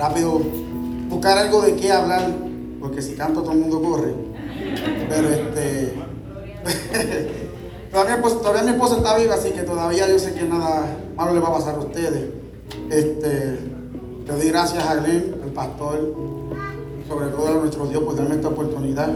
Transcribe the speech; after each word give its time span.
rápido, 0.00 0.40
buscar 1.08 1.36
algo 1.36 1.60
de 1.60 1.76
qué 1.76 1.92
hablar, 1.92 2.26
porque 2.80 3.02
si 3.02 3.14
canto 3.14 3.42
todo 3.42 3.52
el 3.52 3.58
mundo 3.58 3.82
corre. 3.82 4.14
Pero 5.08 5.28
este. 5.28 5.94
todavía, 7.92 8.16
mi 8.62 8.70
esposa, 8.70 8.96
está 8.96 9.18
viva, 9.18 9.34
así 9.34 9.50
que 9.50 9.62
todavía 9.62 10.08
yo 10.08 10.18
sé 10.18 10.32
que 10.32 10.44
nada 10.44 10.96
malo 11.16 11.34
le 11.34 11.40
va 11.40 11.48
a 11.48 11.54
pasar 11.54 11.74
a 11.74 11.80
ustedes. 11.80 12.30
Este, 12.90 13.58
le 14.26 14.32
doy 14.32 14.48
gracias 14.48 14.84
a 14.84 14.94
Glenn, 14.96 15.36
al 15.42 15.50
pastor, 15.50 16.14
sobre 17.06 17.26
todo 17.28 17.48
a 17.48 17.52
nuestro 17.60 17.86
Dios 17.86 18.02
por 18.02 18.16
darme 18.16 18.36
esta 18.36 18.48
oportunidad. 18.48 19.10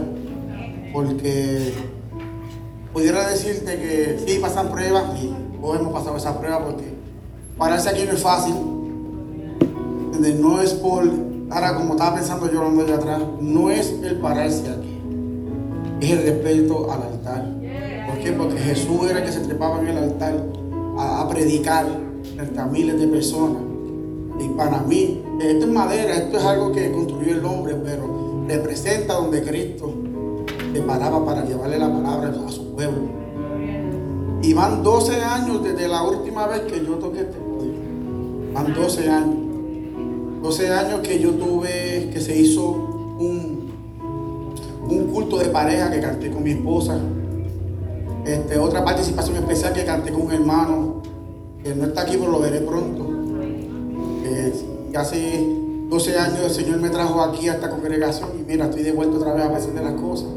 Porque 0.93 1.73
pudiera 2.93 3.27
decirte 3.27 3.77
que 3.77 4.23
sí 4.25 4.39
pasan 4.39 4.69
pruebas 4.69 5.03
y 5.21 5.33
hoy 5.61 5.79
hemos 5.79 5.93
pasado 5.93 6.15
esa 6.15 6.39
prueba 6.39 6.63
porque 6.63 6.93
pararse 7.57 7.89
aquí 7.89 8.03
no 8.05 8.11
es 8.13 8.21
fácil. 8.21 8.74
No 10.19 10.61
es 10.61 10.73
por, 10.73 11.03
ahora 11.49 11.75
como 11.75 11.93
estaba 11.93 12.15
pensando 12.15 12.49
yo 12.51 12.59
hablando 12.59 12.83
allá 12.83 12.95
atrás, 12.95 13.21
no 13.41 13.69
es 13.69 13.93
el 14.01 14.15
pararse 14.17 14.69
aquí, 14.69 14.99
es 15.99 16.11
el 16.11 16.21
respeto 16.23 16.89
al 16.89 17.03
altar. 17.03 17.51
¿Por 18.07 18.19
qué? 18.19 18.31
Porque 18.31 18.57
Jesús 18.57 19.09
era 19.09 19.19
el 19.19 19.25
que 19.25 19.31
se 19.31 19.41
trepaba 19.41 19.81
en 19.81 19.87
el 19.89 19.97
altar 19.97 20.41
a, 20.97 21.27
predicar 21.29 21.85
frente 22.35 22.59
a 22.59 22.65
miles 22.65 22.99
de 22.99 23.07
personas. 23.07 23.61
Y 24.39 24.47
para 24.49 24.79
mí, 24.81 25.21
esto 25.41 25.65
es 25.65 25.71
madera, 25.71 26.15
esto 26.15 26.37
es 26.37 26.43
algo 26.45 26.71
que 26.71 26.91
construyó 26.91 27.33
el 27.33 27.45
hombre, 27.45 27.75
pero 27.83 28.45
representa 28.47 29.15
donde 29.15 29.43
Cristo 29.43 29.93
se 30.73 30.81
paraba 30.81 31.25
para 31.25 31.45
llevarle 31.45 31.77
la 31.77 31.91
palabra 31.91 32.33
a 32.45 32.51
su 32.51 32.73
pueblo. 32.73 33.09
Y 34.41 34.53
van 34.53 34.81
12 34.81 35.21
años 35.21 35.63
desde 35.63 35.87
la 35.87 36.03
última 36.03 36.47
vez 36.47 36.61
que 36.61 36.85
yo 36.85 36.95
toqué 36.95 37.21
este. 37.21 37.37
Van 38.53 38.73
12 38.73 39.09
años. 39.09 39.44
12 40.45 40.69
años 40.69 40.99
que 40.99 41.19
yo 41.19 41.31
tuve, 41.31 42.11
que 42.13 42.21
se 42.21 42.37
hizo 42.37 42.69
un, 42.69 43.71
un 44.87 45.07
culto 45.11 45.39
de 45.39 45.45
pareja 45.45 45.89
que 45.89 45.99
canté 45.99 46.29
con 46.29 46.43
mi 46.43 46.51
esposa. 46.51 46.99
Este, 48.23 48.59
otra 48.59 48.85
participación 48.85 49.37
especial 49.37 49.73
que 49.73 49.83
canté 49.83 50.11
con 50.11 50.21
un 50.21 50.31
hermano, 50.31 51.01
que 51.63 51.73
no 51.73 51.85
está 51.85 52.01
aquí, 52.01 52.17
pero 52.19 52.31
lo 52.31 52.39
veré 52.39 52.59
pronto. 52.59 53.09
hace 54.95 55.43
12 55.89 56.17
años 56.19 56.39
el 56.43 56.51
Señor 56.51 56.77
me 56.77 56.89
trajo 56.89 57.21
aquí 57.21 57.49
a 57.49 57.55
esta 57.55 57.71
congregación 57.71 58.29
y 58.39 58.43
mira, 58.43 58.65
estoy 58.65 58.83
de 58.83 58.91
vuelta 58.91 59.17
otra 59.17 59.33
vez 59.33 59.45
a 59.45 59.49
veces 59.49 59.73
de 59.73 59.81
las 59.81 59.93
cosas. 59.93 60.27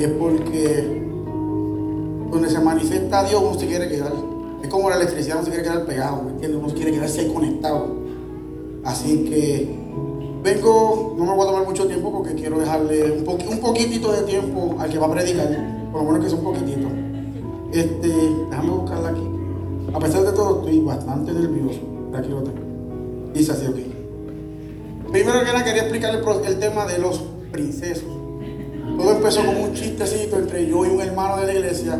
Y 0.00 0.02
es 0.02 0.10
porque 0.10 1.00
donde 2.28 2.50
se 2.50 2.58
manifiesta 2.58 3.22
Dios 3.22 3.40
uno 3.40 3.56
se 3.56 3.68
quiere 3.68 3.88
quedar. 3.88 4.14
Es 4.64 4.68
como 4.68 4.90
la 4.90 4.96
electricidad, 4.96 5.36
uno 5.36 5.44
se 5.44 5.52
quiere 5.52 5.64
quedar 5.64 5.86
pegado, 5.86 6.24
¿me 6.24 6.30
entiendes? 6.32 6.60
Uno 6.60 6.74
quiere 6.74 6.90
quedarse 6.90 7.32
conectado. 7.32 8.01
Así 8.84 9.24
que 9.24 9.68
vengo, 10.42 11.14
no 11.16 11.24
me 11.24 11.34
voy 11.34 11.42
a 11.44 11.50
tomar 11.50 11.64
mucho 11.64 11.86
tiempo 11.86 12.12
porque 12.12 12.34
quiero 12.34 12.58
dejarle 12.58 13.12
un, 13.12 13.28
un 13.28 13.58
poquitito 13.60 14.12
de 14.12 14.22
tiempo 14.22 14.76
al 14.78 14.90
que 14.90 14.98
va 14.98 15.06
a 15.06 15.10
predicar, 15.12 15.48
por 15.92 16.02
lo 16.02 16.10
menos 16.10 16.24
que 16.24 16.30
sea 16.30 16.38
un 16.38 16.44
poquitito. 16.44 16.88
Este, 17.72 18.08
déjame 18.50 18.70
buscarla 18.70 19.08
aquí. 19.10 19.22
A 19.94 19.98
pesar 19.98 20.22
de 20.22 20.32
todo, 20.32 20.58
estoy 20.60 20.80
bastante 20.80 21.32
nervioso. 21.32 21.80
Aquí 22.14 22.28
lo 22.28 22.42
tengo. 22.42 22.60
Dice 23.32 23.52
así, 23.52 23.66
ok. 23.66 25.10
Primero 25.10 25.40
que 25.40 25.46
nada 25.46 25.64
quería 25.64 25.82
explicarle 25.82 26.20
el 26.46 26.58
tema 26.58 26.86
de 26.86 26.98
los 26.98 27.22
princesos. 27.50 28.08
Todo 28.96 29.12
empezó 29.12 29.44
como 29.44 29.64
un 29.64 29.74
chistecito 29.74 30.38
entre 30.38 30.66
yo 30.66 30.84
y 30.84 30.88
un 30.88 31.00
hermano 31.00 31.38
de 31.38 31.46
la 31.46 31.54
iglesia 31.54 31.98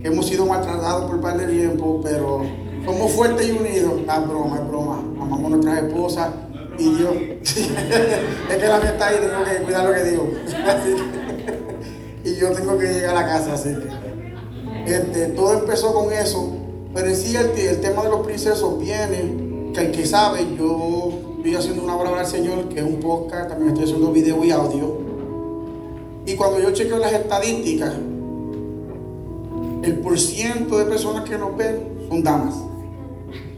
que 0.00 0.08
hemos 0.08 0.26
sido 0.26 0.46
maltratados 0.46 1.04
por 1.04 1.16
un 1.16 1.20
par 1.20 1.38
de 1.38 1.46
tiempo, 1.46 2.00
pero 2.02 2.42
somos 2.84 3.10
fuertes 3.12 3.48
y 3.48 3.52
unidos. 3.52 3.92
Ah, 4.08 4.20
broma, 4.20 4.56
es 4.56 4.68
broma. 4.68 5.02
Amamos 5.30 5.50
nuestras 5.50 5.84
esposas 5.84 6.30
y 6.78 6.94
Dios. 6.94 7.14
es 7.42 8.56
que 8.56 8.66
la 8.66 8.78
mía 8.80 8.90
está 8.90 9.06
ahí, 9.08 9.16
tengo 9.20 9.44
que 9.44 9.64
cuidar 9.64 9.84
lo 9.86 9.94
que 9.94 10.04
digo. 10.04 10.30
y 12.24 12.36
yo 12.36 12.50
tengo 12.52 12.78
que 12.78 12.86
llegar 12.86 13.16
a 13.16 13.20
la 13.22 13.26
casa, 13.26 13.54
así 13.54 13.70
que. 13.70 14.92
Este, 14.92 15.26
todo 15.28 15.54
empezó 15.54 15.92
con 15.92 16.12
eso, 16.12 16.56
pero 16.94 17.06
en 17.06 17.16
sí 17.16 17.36
el, 17.36 17.50
el 17.58 17.80
tema 17.80 18.02
de 18.02 18.08
los 18.08 18.26
princesos 18.26 18.78
viene, 18.80 19.72
que 19.74 19.80
el 19.80 19.92
que 19.92 20.06
sabe, 20.06 20.46
yo 20.58 21.12
estoy 21.36 21.54
haciendo 21.54 21.84
una 21.84 21.96
obra 21.96 22.18
al 22.18 22.26
Señor, 22.26 22.68
que 22.68 22.80
es 22.80 22.84
un 22.84 22.98
podcast, 22.98 23.50
también 23.50 23.70
estoy 23.70 23.84
haciendo 23.84 24.10
video 24.10 24.44
y 24.44 24.50
audio 24.50 25.10
y 26.26 26.36
cuando 26.36 26.60
yo 26.60 26.70
chequeo 26.70 26.98
las 26.98 27.12
estadísticas, 27.12 27.94
el 29.82 29.98
porciento 30.00 30.78
de 30.78 30.84
personas 30.84 31.28
que 31.28 31.38
nos 31.38 31.56
ven 31.56 32.06
son 32.08 32.22
damas. 32.22 32.54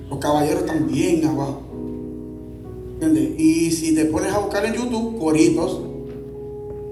Los 0.09 0.19
caballeros 0.19 0.63
están 0.63 0.87
bien 0.87 1.27
abajo. 1.27 1.62
¿Entiendes? 3.03 3.41
Y 3.41 3.73
si 3.73 3.97
te 3.97 4.05
pones 4.05 4.33
a 4.33 4.39
buscar 4.39 4.65
en 4.65 4.75
YouTube, 4.75 5.19
coritos, 5.19 5.81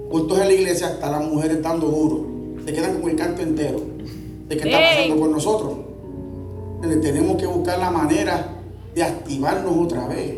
juntos 0.09 0.39
en 0.41 0.47
la 0.47 0.53
iglesia, 0.53 0.89
están 0.89 1.13
las 1.13 1.25
mujeres 1.25 1.61
dando 1.61 1.87
duro. 1.87 2.25
Se 2.65 2.73
quedan 2.73 2.99
con 2.99 3.09
el 3.11 3.15
canto 3.15 3.41
entero 3.41 3.79
de 4.49 4.57
qué 4.57 4.69
está 4.69 4.81
pasando 4.81 5.21
con 5.21 5.31
nosotros. 5.31 5.73
Tenemos 6.81 7.37
que 7.37 7.47
buscar 7.47 7.79
la 7.79 7.91
manera 7.91 8.57
de 8.93 9.03
activarnos 9.03 9.73
otra 9.85 10.05
vez. 10.09 10.35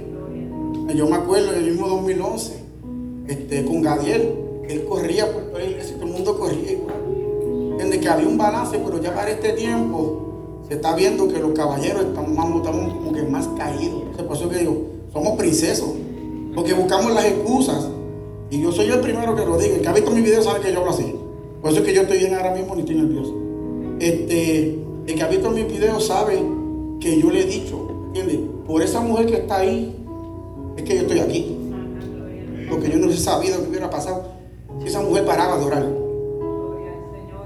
Yo 0.93 1.07
me 1.07 1.15
acuerdo 1.15 1.53
en 1.53 1.63
el 1.63 1.71
mismo 1.71 1.87
2011, 1.87 2.53
este, 3.29 3.65
con 3.65 3.81
Gadiel, 3.81 4.31
él 4.69 4.85
corría 4.85 5.33
por 5.33 5.45
toda 5.45 5.59
la 5.59 5.65
iglesia, 5.65 5.95
todo 5.95 6.05
el 6.05 6.13
mundo 6.13 6.37
corría 6.37 6.71
igual. 6.71 6.93
Que 7.99 8.09
había 8.09 8.27
un 8.27 8.37
balance, 8.37 8.77
pero 8.77 9.01
ya 9.01 9.15
para 9.15 9.31
este 9.31 9.53
tiempo 9.53 10.61
se 10.67 10.75
está 10.75 10.93
viendo 10.95 11.27
que 11.27 11.39
los 11.39 11.53
caballeros 11.53 12.05
estamos, 12.05 12.57
estamos 12.57 12.93
como 12.93 13.13
que 13.13 13.23
más 13.23 13.47
caídos. 13.57 14.03
Por 14.17 14.35
eso 14.35 14.49
que 14.49 14.57
digo, 14.57 14.92
somos 15.13 15.37
princesos, 15.37 15.89
porque 16.55 16.73
buscamos 16.73 17.13
las 17.13 17.25
excusas. 17.25 17.87
Y 18.49 18.61
yo 18.61 18.71
soy 18.71 18.89
el 18.89 18.99
primero 18.99 19.35
que 19.35 19.45
lo 19.45 19.57
digo. 19.57 19.75
El 19.75 19.81
que 19.81 19.87
ha 19.87 19.93
visto 19.93 20.11
mi 20.11 20.21
video 20.21 20.41
sabe 20.41 20.59
que 20.59 20.73
yo 20.73 20.79
hablo 20.79 20.91
así. 20.91 21.15
Por 21.61 21.71
eso 21.71 21.79
es 21.79 21.85
que 21.85 21.93
yo 21.93 22.01
estoy 22.01 22.17
bien 22.17 22.33
ahora 22.35 22.53
mismo 22.53 22.75
ni 22.75 22.81
estoy 22.81 22.95
nervioso. 22.95 23.33
Este, 23.99 24.79
el 25.07 25.15
que 25.15 25.21
ha 25.21 25.27
visto 25.27 25.49
mi 25.49 25.63
video 25.63 25.99
sabe 25.99 26.43
que 26.99 27.19
yo 27.19 27.31
le 27.31 27.41
he 27.41 27.45
dicho, 27.45 27.87
¿entiendes? 28.07 28.39
Por 28.67 28.81
esa 28.81 28.99
mujer 28.99 29.27
que 29.27 29.35
está 29.37 29.59
ahí, 29.59 29.95
es 30.77 30.83
que 30.83 30.95
yo 30.95 31.01
estoy 31.01 31.19
aquí. 31.19 31.57
Porque 32.69 32.89
yo 32.89 32.97
no 32.97 33.09
he 33.09 33.17
sabido 33.17 33.61
que 33.61 33.69
hubiera 33.69 33.89
pasado 33.89 34.33
esa 34.85 35.01
mujer 35.01 35.25
paraba 35.25 35.57
de 35.57 35.65
orar. 35.65 35.87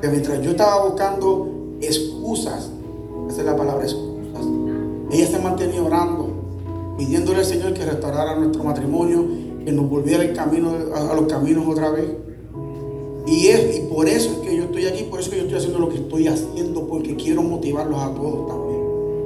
Que 0.01 0.07
mientras 0.07 0.41
yo 0.41 0.51
estaba 0.51 0.85
buscando 0.85 1.47
excusas, 1.81 2.69
esa 3.29 3.39
es 3.39 3.45
la 3.45 3.55
palabra 3.55 3.83
excusas, 3.83 4.45
ella 5.11 5.27
se 5.27 5.39
mantenía 5.39 5.81
orando, 5.81 6.26
pidiéndole 6.97 7.39
al 7.39 7.45
Señor 7.45 7.73
que 7.73 7.85
restaurara 7.85 8.35
nuestro 8.35 8.63
matrimonio, 8.63 9.25
que 9.63 9.71
nos 9.71 9.89
volviera 9.89 10.23
el 10.23 10.33
camino, 10.33 10.71
a, 10.95 11.13
los 11.13 11.27
caminos 11.27 11.65
otra 11.67 11.91
vez. 11.91 12.05
Y, 13.27 13.47
es, 13.47 13.77
y 13.77 13.81
por 13.93 14.07
eso 14.07 14.31
es 14.31 14.37
que 14.37 14.55
yo 14.55 14.63
estoy 14.63 14.85
aquí, 14.85 15.03
por 15.03 15.19
eso 15.19 15.29
es 15.29 15.35
que 15.35 15.37
yo 15.41 15.43
estoy 15.43 15.57
haciendo 15.59 15.79
lo 15.79 15.89
que 15.89 15.97
estoy 15.97 16.27
haciendo, 16.27 16.87
porque 16.87 17.15
quiero 17.15 17.43
motivarlos 17.43 17.99
a 18.01 18.13
todos 18.13 18.47
también. 18.47 18.81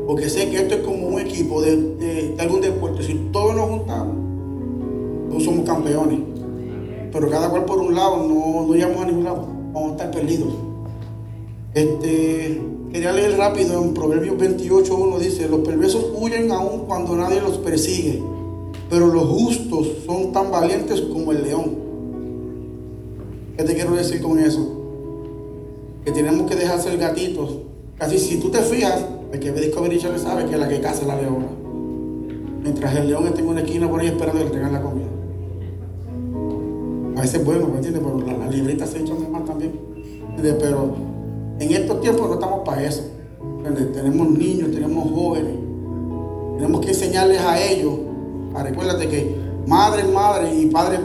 Porque 0.07 0.29
sé 0.29 0.49
que 0.49 0.57
esto 0.57 0.75
es 0.75 0.81
como 0.81 1.07
un 1.07 1.21
equipo 1.21 1.61
de, 1.61 1.77
de 1.77 2.35
algún 2.39 2.61
deporte. 2.61 3.03
Si 3.03 3.13
todos 3.31 3.55
nos 3.55 3.69
juntamos, 3.69 4.15
todos 5.29 5.43
somos 5.43 5.65
campeones. 5.65 6.19
Pero 7.11 7.29
cada 7.29 7.49
cual 7.49 7.65
por 7.65 7.79
un 7.79 7.93
lado, 7.93 8.17
no, 8.17 8.67
no 8.67 8.73
llegamos 8.73 9.03
a 9.03 9.05
ningún 9.05 9.23
lado. 9.23 9.47
Vamos 9.73 9.91
a 9.91 9.91
estar 9.91 10.11
perdidos. 10.11 10.53
Este, 11.73 12.61
quería 12.91 13.11
leer 13.11 13.37
rápido 13.37 13.81
en 13.81 13.93
Proverbios 13.93 14.37
28, 14.37 14.95
1 14.95 15.19
dice, 15.19 15.47
los 15.47 15.61
perversos 15.61 16.07
huyen 16.19 16.51
aún 16.51 16.85
cuando 16.87 17.15
nadie 17.15 17.41
los 17.41 17.57
persigue, 17.59 18.21
pero 18.89 19.07
los 19.07 19.23
justos 19.23 19.87
son 20.05 20.31
tan 20.33 20.51
valientes 20.51 21.01
como 21.01 21.31
el 21.31 21.43
león. 21.43 21.75
¿Qué 23.57 23.63
te 23.63 23.75
quiero 23.75 23.95
decir 23.95 24.21
con 24.21 24.39
eso? 24.39 24.77
Que 26.03 26.11
tenemos 26.11 26.49
que 26.49 26.55
dejar 26.55 26.81
ser 26.81 26.97
gatitos. 26.97 27.57
Casi 27.97 28.17
si 28.17 28.37
tú 28.37 28.49
te 28.49 28.59
fijas, 28.59 29.05
el 29.31 29.39
que 29.39 29.51
ve 29.51 29.61
Discovery 29.61 29.99
Channel 29.99 30.19
sabe 30.19 30.45
que 30.45 30.53
es 30.53 30.59
la 30.59 30.67
que 30.67 30.81
caza 30.81 31.05
la 31.05 31.15
leona. 31.15 31.47
Mientras 32.63 32.95
el 32.95 33.07
león 33.07 33.27
está 33.27 33.39
en 33.39 33.47
una 33.47 33.61
esquina 33.61 33.89
por 33.89 33.99
ahí 33.99 34.07
esperando 34.07 34.39
que 34.39 34.45
le 34.45 34.51
traigan 34.51 34.73
la 34.73 34.81
comida. 34.81 35.07
A 37.15 37.21
veces 37.21 37.45
bueno, 37.45 37.67
¿me 37.67 37.75
entiendes? 37.75 38.01
Pero 38.03 38.19
las 38.25 38.37
la 38.37 38.47
libritas 38.49 38.89
se 38.89 38.99
echan 38.99 39.21
de 39.21 39.27
más 39.27 39.45
también. 39.45 39.79
Pero 40.41 41.10
en 41.61 41.71
estos 41.71 42.01
tiempos 42.01 42.27
no 42.27 42.33
estamos 42.33 42.61
para 42.65 42.83
eso. 42.83 43.03
Tenemos 43.93 44.29
niños, 44.31 44.71
tenemos 44.71 45.11
jóvenes. 45.11 45.53
Tenemos 46.57 46.81
que 46.81 46.89
enseñarles 46.89 47.39
a 47.41 47.61
ellos. 47.61 47.93
Recuérdate 48.53 49.07
que 49.07 49.35
madre 49.67 50.03
madre 50.05 50.53
y 50.55 50.65
padre 50.67 50.99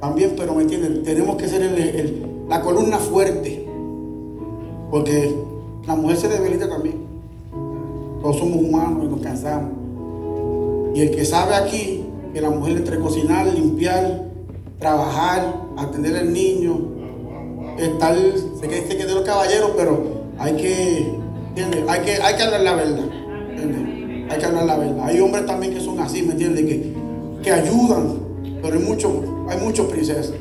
también, 0.00 0.34
pero 0.36 0.54
¿me 0.54 0.62
entiendes? 0.62 1.04
Tenemos 1.04 1.36
que 1.36 1.48
ser 1.48 1.62
la 2.48 2.60
columna 2.60 2.98
fuerte. 2.98 3.66
Porque 4.90 5.34
la 5.86 5.94
mujer 5.94 6.16
se 6.16 6.28
debilita 6.28 6.68
también. 6.68 6.96
Todos 8.20 8.38
somos 8.38 8.62
humanos 8.62 9.04
y 9.04 9.08
nos 9.08 9.20
cansamos. 9.20 9.70
Y 10.94 11.02
el 11.02 11.10
que 11.12 11.24
sabe 11.24 11.54
aquí 11.54 12.04
que 12.34 12.40
la 12.40 12.50
mujer 12.50 12.78
entre 12.78 12.98
cocinar, 12.98 13.46
limpiar, 13.46 14.24
trabajar, 14.78 15.54
atender 15.76 16.16
al 16.16 16.32
niño, 16.32 16.78
estar, 17.78 18.16
que 18.68 18.80
dice 18.80 18.96
que 18.96 19.06
de 19.06 19.14
los 19.14 19.24
caballeros, 19.24 19.72
pero 19.76 20.02
hay 20.38 20.54
que, 20.56 21.06
Hay 21.88 22.00
que, 22.00 22.12
hay 22.22 22.36
que 22.36 22.42
hablar 22.42 22.60
la 22.60 22.74
verdad, 22.74 23.10
hay 24.30 24.38
que 24.38 24.46
hablar 24.46 24.64
la 24.64 24.76
verdad. 24.76 25.04
Hay 25.04 25.20
hombres 25.20 25.46
también 25.46 25.74
que 25.74 25.80
son 25.80 25.98
así, 26.00 26.22
¿me 26.22 26.32
entiendes? 26.32 26.64
Que, 26.64 26.94
que 27.42 27.50
ayudan, 27.50 28.18
pero 28.62 28.78
hay 28.78 28.84
muchos, 28.84 29.12
hay 29.48 29.58
muchos 29.58 29.86
princesas. 29.86 30.32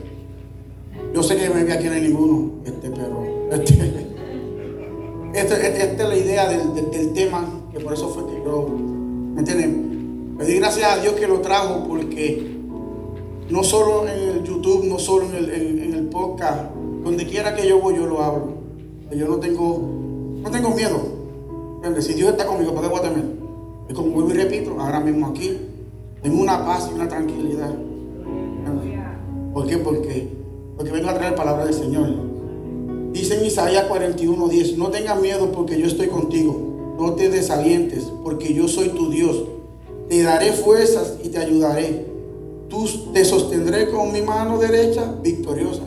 Yo 1.14 1.24
sé 1.24 1.38
que 1.38 1.50
me 1.50 1.64
no 1.64 1.92
hay 1.92 2.02
ninguno, 2.02 2.52
este, 2.66 2.90
pero 2.92 3.24
este, 3.52 3.74
esta, 5.34 5.56
este, 5.68 5.84
este 5.84 6.04
es 6.04 6.10
la 6.10 6.16
idea 6.16 6.48
del, 6.50 6.92
del, 6.92 7.14
tema, 7.14 7.48
que 7.74 7.80
por 7.80 7.94
eso 7.94 8.10
fue 8.10 8.26
que 8.28 8.44
yo, 8.46 8.68
¿me 9.34 9.40
entienden? 9.40 10.36
Pedí 10.38 10.60
gracias 10.60 10.92
a 10.92 11.02
Dios 11.02 11.14
que 11.16 11.28
lo 11.28 11.42
trajo 11.42 11.86
porque 11.88 12.60
no 13.50 13.64
solo 13.64 14.08
en 14.08 14.38
el 14.38 14.44
YouTube, 14.44 14.86
no 14.86 15.00
solo 15.00 15.26
en 15.26 15.36
el, 15.36 15.50
en, 15.50 15.94
el 15.96 16.06
podcast, 16.06 16.70
donde 17.04 17.26
quiera 17.26 17.56
que 17.56 17.68
yo 17.68 17.80
voy, 17.80 17.96
yo 17.96 18.06
lo 18.06 18.22
hablo. 18.22 18.54
Yo 19.16 19.28
no 19.28 19.38
tengo, 19.38 19.82
no 20.42 20.52
tengo 20.52 20.70
miedo. 20.72 21.00
Si 22.00 22.14
Dios 22.14 22.32
está 22.32 22.46
conmigo, 22.46 22.74
¿para 22.74 22.88
qué 22.88 22.94
voy? 22.94 23.24
Es 23.88 23.96
como 23.96 24.12
vuelvo 24.12 24.30
y 24.32 24.34
repito, 24.34 24.76
ahora 24.80 25.00
mismo 25.00 25.28
aquí, 25.28 25.58
tengo 26.22 26.42
una 26.42 26.66
paz 26.66 26.90
y 26.92 26.96
una 26.96 27.08
tranquilidad. 27.08 27.74
¿Por 29.54 29.66
qué? 29.66 29.78
Porque, 29.78 30.30
vengo 30.78 31.10
a 31.10 31.14
traer 31.16 31.36
palabra 31.36 31.66
del 31.66 31.74
Señor. 31.74 32.08
Dice 33.12 33.40
en 33.40 33.46
Isaías 33.46 33.86
41, 33.86 34.48
10, 34.48 34.78
no 34.78 34.90
tengas 34.90 35.20
miedo 35.20 35.52
porque 35.52 35.80
yo 35.80 35.88
estoy 35.88 36.08
contigo. 36.08 36.96
No 37.00 37.14
te 37.14 37.30
desalientes 37.30 38.04
porque 38.24 38.54
yo 38.54 38.68
soy 38.68 38.90
tu 38.90 39.10
Dios. 39.10 39.44
Te 40.10 40.22
daré 40.22 40.52
fuerzas 40.52 41.16
y 41.24 41.30
te 41.30 41.40
ayudaré 41.40 42.10
tú 42.70 42.88
te 43.14 43.26
sostendré 43.26 43.90
con 43.90 44.14
mi 44.14 44.22
mano 44.22 44.58
derecha 44.60 45.16
victoriosa. 45.22 45.82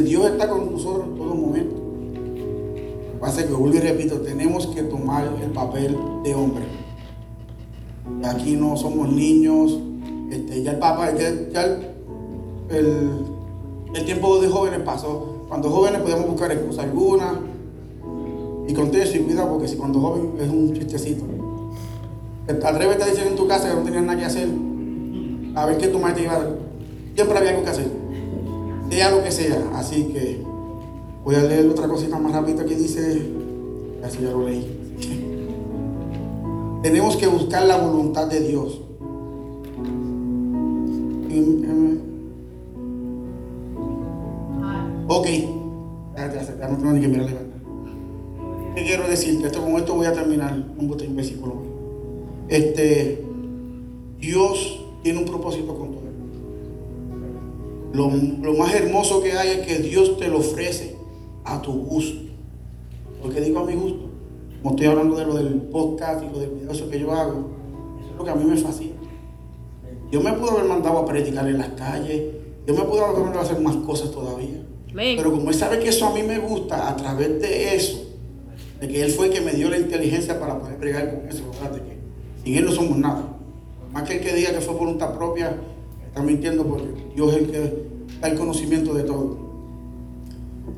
Dios 0.00 0.24
está 0.26 0.48
con 0.48 0.72
nosotros 0.72 1.06
en 1.08 1.16
todo 1.16 1.34
momento. 1.34 1.74
Lo 1.74 3.12
que 3.12 3.18
pasa 3.20 3.40
es 3.40 3.46
que, 3.46 3.52
vuelvo 3.52 3.76
y 3.76 3.80
repito, 3.80 4.20
tenemos 4.20 4.66
que 4.68 4.82
tomar 4.84 5.28
el 5.42 5.50
papel 5.50 5.98
de 6.24 6.34
hombre. 6.34 6.64
Aquí 8.24 8.56
no 8.56 8.76
somos 8.76 9.12
niños. 9.12 9.78
Este, 10.30 10.62
ya 10.62 10.70
el 10.72 10.78
Papa, 10.78 11.12
ya, 11.14 11.28
el, 12.70 13.10
tiempo 14.06 14.38
de 14.40 14.48
jóvenes 14.48 14.80
pasó. 14.80 15.44
Cuando 15.48 15.68
jóvenes 15.68 16.00
podíamos 16.00 16.28
buscar 16.28 16.50
excusa 16.52 16.82
alguna. 16.82 17.40
Y 18.66 18.72
con 18.72 18.86
y 18.86 19.18
cuidado, 19.18 19.50
porque 19.50 19.68
si 19.68 19.76
cuando 19.76 20.00
joven 20.00 20.32
es 20.40 20.48
un 20.48 20.72
chistecito. 20.72 21.24
Al 22.64 22.78
revés 22.78 22.98
te 22.98 23.10
dicen 23.10 23.28
en 23.28 23.36
tu 23.36 23.46
casa 23.46 23.68
que 23.68 23.74
no 23.74 23.82
tenías 23.82 24.02
nada 24.04 24.18
que 24.18 24.24
hacer 24.24 24.48
a 25.54 25.66
ver 25.66 25.78
qué 25.78 25.88
tu 25.88 25.98
madre 25.98 26.14
te 26.14 26.22
iba 26.22 26.32
a 26.32 26.38
dar. 26.38 26.56
Siempre 27.14 27.38
había 27.38 27.50
algo 27.50 27.62
que 27.62 27.70
hacer, 27.70 27.86
sea 28.92 29.10
lo 29.10 29.22
que 29.24 29.32
sea. 29.32 29.70
Así 29.74 30.04
que 30.12 30.42
voy 31.24 31.34
a 31.34 31.42
leer 31.42 31.66
otra 31.68 31.88
cosita 31.88 32.18
más 32.18 32.32
rápida 32.32 32.64
que 32.66 32.74
dice, 32.74 33.22
así 34.04 34.18
ya 34.22 34.30
lo 34.30 34.46
leí. 34.46 34.66
Tenemos 36.82 37.16
que 37.16 37.26
buscar 37.26 37.64
la 37.64 37.76
voluntad 37.78 38.26
de 38.26 38.40
Dios. 38.40 38.80
Ok, 45.08 45.26
ya 46.16 46.68
no 46.70 46.78
tengo 46.78 46.92
ni 46.92 47.00
que 47.02 47.08
mirar 47.08 47.28
¿Qué 48.74 48.82
quiero 48.82 49.06
decirte? 49.06 49.46
Esto, 49.46 49.60
con 49.60 49.76
esto 49.76 49.94
voy 49.94 50.06
a 50.06 50.12
terminar 50.14 50.54
un 50.78 51.14
versículo. 51.14 51.56
Este, 52.48 53.22
Dios 54.18 54.86
tiene 55.02 55.18
un 55.18 55.26
propósito 55.26 55.76
con 55.76 55.92
todo 55.92 56.01
Lo, 57.92 58.10
lo 58.10 58.54
más 58.54 58.74
hermoso 58.74 59.22
que 59.22 59.32
hay 59.32 59.60
es 59.60 59.66
que 59.66 59.78
Dios 59.78 60.16
te 60.18 60.28
lo 60.28 60.38
ofrece 60.38 60.96
a 61.44 61.60
tu 61.60 61.72
gusto. 61.72 62.30
Porque 63.20 63.40
digo 63.40 63.60
a 63.60 63.64
mi 63.64 63.74
gusto, 63.74 64.10
como 64.62 64.74
estoy 64.74 64.86
hablando 64.86 65.16
de 65.16 65.26
lo 65.26 65.34
del 65.34 65.54
podcast 65.62 66.22
y 66.22 66.32
lo 66.32 66.38
del 66.38 66.50
video 66.50 66.90
que 66.90 66.98
yo 66.98 67.12
hago, 67.12 67.50
eso 68.00 68.10
es 68.10 68.16
lo 68.16 68.24
que 68.24 68.30
a 68.30 68.34
mí 68.34 68.44
me 68.44 68.56
fascina. 68.56 68.94
Yo 70.10 70.20
me 70.20 70.32
puedo 70.34 70.52
haber 70.52 70.64
mandado 70.66 70.98
a 70.98 71.06
predicar 71.06 71.48
en 71.48 71.58
las 71.58 71.70
calles, 71.70 72.22
yo 72.66 72.74
me 72.74 72.82
puedo 72.82 73.04
haber 73.04 73.20
mandado 73.20 73.40
a 73.40 73.42
hacer 73.42 73.60
más 73.60 73.76
cosas 73.76 74.10
todavía. 74.10 74.62
Pero 74.94 75.32
como 75.32 75.48
él 75.48 75.54
sabe 75.54 75.78
que 75.78 75.88
eso 75.88 76.06
a 76.06 76.14
mí 76.14 76.22
me 76.22 76.38
gusta, 76.38 76.88
a 76.88 76.96
través 76.96 77.40
de 77.40 77.74
eso, 77.74 78.12
de 78.80 78.88
que 78.88 79.02
él 79.02 79.10
fue 79.10 79.26
el 79.26 79.32
que 79.32 79.40
me 79.40 79.52
dio 79.52 79.70
la 79.70 79.78
inteligencia 79.78 80.38
para 80.38 80.58
poder 80.58 80.76
pregar 80.76 81.14
con 81.14 81.28
eso, 81.28 81.44
¿verdad? 81.50 81.80
que 81.80 81.96
sin 82.44 82.56
él 82.56 82.64
no 82.64 82.72
somos 82.72 82.98
nada. 82.98 83.24
Más 83.92 84.02
que 84.02 84.18
el 84.18 84.20
que 84.20 84.34
diga 84.34 84.52
que 84.52 84.60
fue 84.60 84.74
voluntad 84.74 85.14
propia, 85.14 85.56
está 86.12 86.22
mintiendo 86.22 86.66
porque 86.66 86.88
Dios 87.14 87.32
es 87.32 87.38
el 87.38 87.50
que 87.50 87.86
da 88.20 88.28
el 88.28 88.38
conocimiento 88.38 88.92
de 88.92 89.04
todo. 89.04 89.38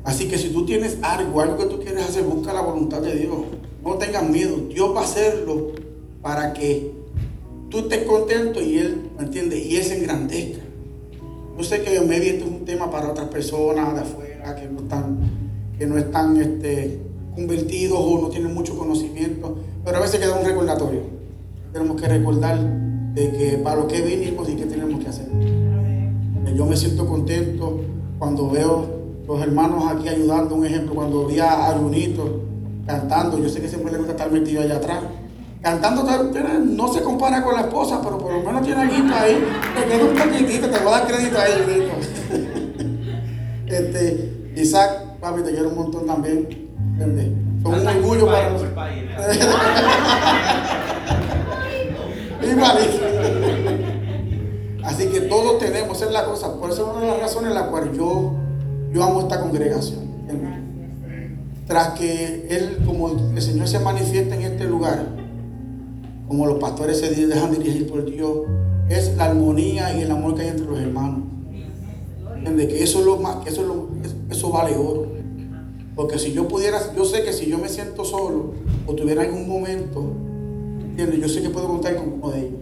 Así 0.05 0.29
que 0.29 0.37
si 0.37 0.49
tú 0.49 0.65
tienes 0.65 0.97
algo, 1.01 1.41
algo 1.41 1.57
que 1.57 1.65
tú 1.65 1.79
quieres 1.79 2.05
hacer, 2.05 2.23
busca 2.23 2.53
la 2.53 2.61
voluntad 2.61 3.01
de 3.01 3.15
Dios. 3.15 3.35
No 3.83 3.95
tengas 3.95 4.27
miedo. 4.29 4.55
Dios 4.69 4.95
va 4.95 5.01
a 5.01 5.03
hacerlo 5.03 5.71
para 6.21 6.53
que 6.53 6.91
tú 7.69 7.79
estés 7.79 8.03
contento 8.05 8.61
y 8.61 8.77
Él, 8.77 9.09
¿me 9.17 9.25
entiendes? 9.25 9.65
Y 9.65 9.75
Él 9.75 9.83
se 9.83 9.97
engrandezca. 9.97 10.63
Yo 11.57 11.63
sé 11.63 11.81
que 11.81 11.99
me 11.99 12.17
este 12.17 12.37
es 12.37 12.43
un 12.45 12.63
tema 12.63 12.89
para 12.89 13.09
otras 13.09 13.27
personas 13.27 13.93
de 13.93 14.01
afuera 14.01 14.55
que 14.55 14.67
no 14.67 14.79
están, 14.81 15.17
que 15.77 15.85
no 15.85 15.97
están 15.97 16.37
este, 16.37 16.99
convertidos 17.33 17.97
o 17.99 18.21
no 18.21 18.29
tienen 18.29 18.53
mucho 18.53 18.77
conocimiento, 18.77 19.57
pero 19.83 19.97
a 19.97 20.01
veces 20.01 20.19
queda 20.19 20.37
un 20.37 20.45
recordatorio. 20.45 21.01
Tenemos 21.73 21.99
que 21.99 22.07
recordar 22.07 22.84
de 23.15 23.31
que 23.31 23.57
para 23.63 23.77
lo 23.77 23.87
que 23.87 24.01
vinimos 24.01 24.47
y 24.49 24.55
qué 24.55 24.65
tenemos 24.65 25.01
que 25.01 25.09
hacer. 25.09 25.27
Yo 26.53 26.65
me 26.65 26.75
siento 26.75 27.07
contento 27.07 27.79
cuando 28.19 28.49
veo 28.49 29.05
los 29.27 29.41
hermanos 29.41 29.85
aquí 29.89 30.09
ayudando, 30.09 30.55
un 30.55 30.65
ejemplo, 30.65 30.93
cuando 30.93 31.25
vi 31.25 31.39
a 31.39 31.73
Junito 31.79 32.41
cantando, 32.85 33.39
yo 33.39 33.49
sé 33.49 33.61
que 33.61 33.67
siempre 33.67 33.91
le 33.91 33.97
gusta 33.97 34.11
estar 34.11 34.31
metido 34.31 34.61
allá 34.61 34.75
atrás. 34.75 34.99
Cantando 35.61 36.05
no 36.63 36.93
se 36.93 37.01
compara 37.01 37.41
con 37.41 37.55
la 37.55 37.61
esposa, 37.61 37.99
pero 38.03 38.19
por 38.19 38.33
lo 38.33 38.43
menos 38.43 38.61
tiene 38.61 38.81
algo 38.81 38.93
ahí. 39.15 39.43
Te 39.75 39.85
queda 39.85 40.05
un 40.05 40.15
poquitito, 40.15 40.69
te 40.69 40.77
voy 40.79 40.87
a 40.87 40.91
dar 40.91 41.07
crédito 41.07 41.39
ahí, 41.39 41.53
Junito. 41.63 41.93
este, 43.65 44.51
Isaac, 44.55 45.17
papi, 45.19 45.41
te 45.41 45.49
quiero 45.51 45.69
un 45.69 45.75
montón 45.75 46.05
también. 46.05 46.47
Son 47.63 47.73
un 47.73 47.87
orgullo 47.87 48.27
para 48.27 48.51
nosotros. 48.51 48.75
Así 54.83 55.07
que 55.07 55.21
todos 55.21 55.57
tenemos, 55.59 55.97
esa 55.97 56.05
es 56.05 56.11
la 56.11 56.25
cosa. 56.25 56.55
Por 56.57 56.69
eso 56.69 56.83
es 56.83 56.89
una 56.95 57.01
de 57.01 57.11
las 57.11 57.19
razones 57.19 57.49
en 57.49 57.55
la 57.55 57.67
cual 57.67 57.91
yo, 57.91 58.33
yo 58.93 59.03
amo 59.03 59.21
esta 59.21 59.41
congregación. 59.41 60.05
Tras 61.67 61.99
que 61.99 62.47
Él, 62.49 62.83
como 62.85 63.09
el 63.09 63.41
Señor 63.41 63.67
se 63.67 63.79
manifiesta 63.79 64.35
en 64.35 64.43
este 64.43 64.65
lugar, 64.65 65.07
como 66.27 66.45
los 66.45 66.59
pastores 66.59 66.99
se 66.99 67.09
dejan 67.09 67.51
dirigir 67.51 67.89
por 67.89 68.05
Dios, 68.05 68.41
es 68.87 69.15
la 69.17 69.25
armonía 69.25 69.97
y 69.97 70.01
el 70.01 70.11
amor 70.11 70.35
que 70.35 70.43
hay 70.43 70.49
entre 70.49 70.67
los 70.67 70.79
hermanos. 70.79 71.21
Que 72.43 72.83
eso 72.83 72.99
es 72.99 73.05
lo 73.05 73.17
más, 73.17 73.45
eso, 73.47 73.89
es 74.03 74.15
eso 74.29 74.51
vale 74.51 74.77
oro. 74.77 75.07
Porque 75.95 76.19
si 76.19 76.33
yo 76.33 76.47
pudiera, 76.47 76.79
yo 76.95 77.05
sé 77.05 77.23
que 77.23 77.33
si 77.33 77.47
yo 77.47 77.57
me 77.57 77.69
siento 77.69 78.05
solo 78.05 78.53
o 78.85 78.93
tuviera 78.93 79.23
algún 79.23 79.47
momento 79.49 80.11
yo 80.97 81.29
sé 81.29 81.41
que 81.41 81.49
puedo 81.49 81.67
contar 81.67 81.95
con 81.95 82.13
uno 82.13 82.31
de 82.31 82.39
ellos. 82.39 82.61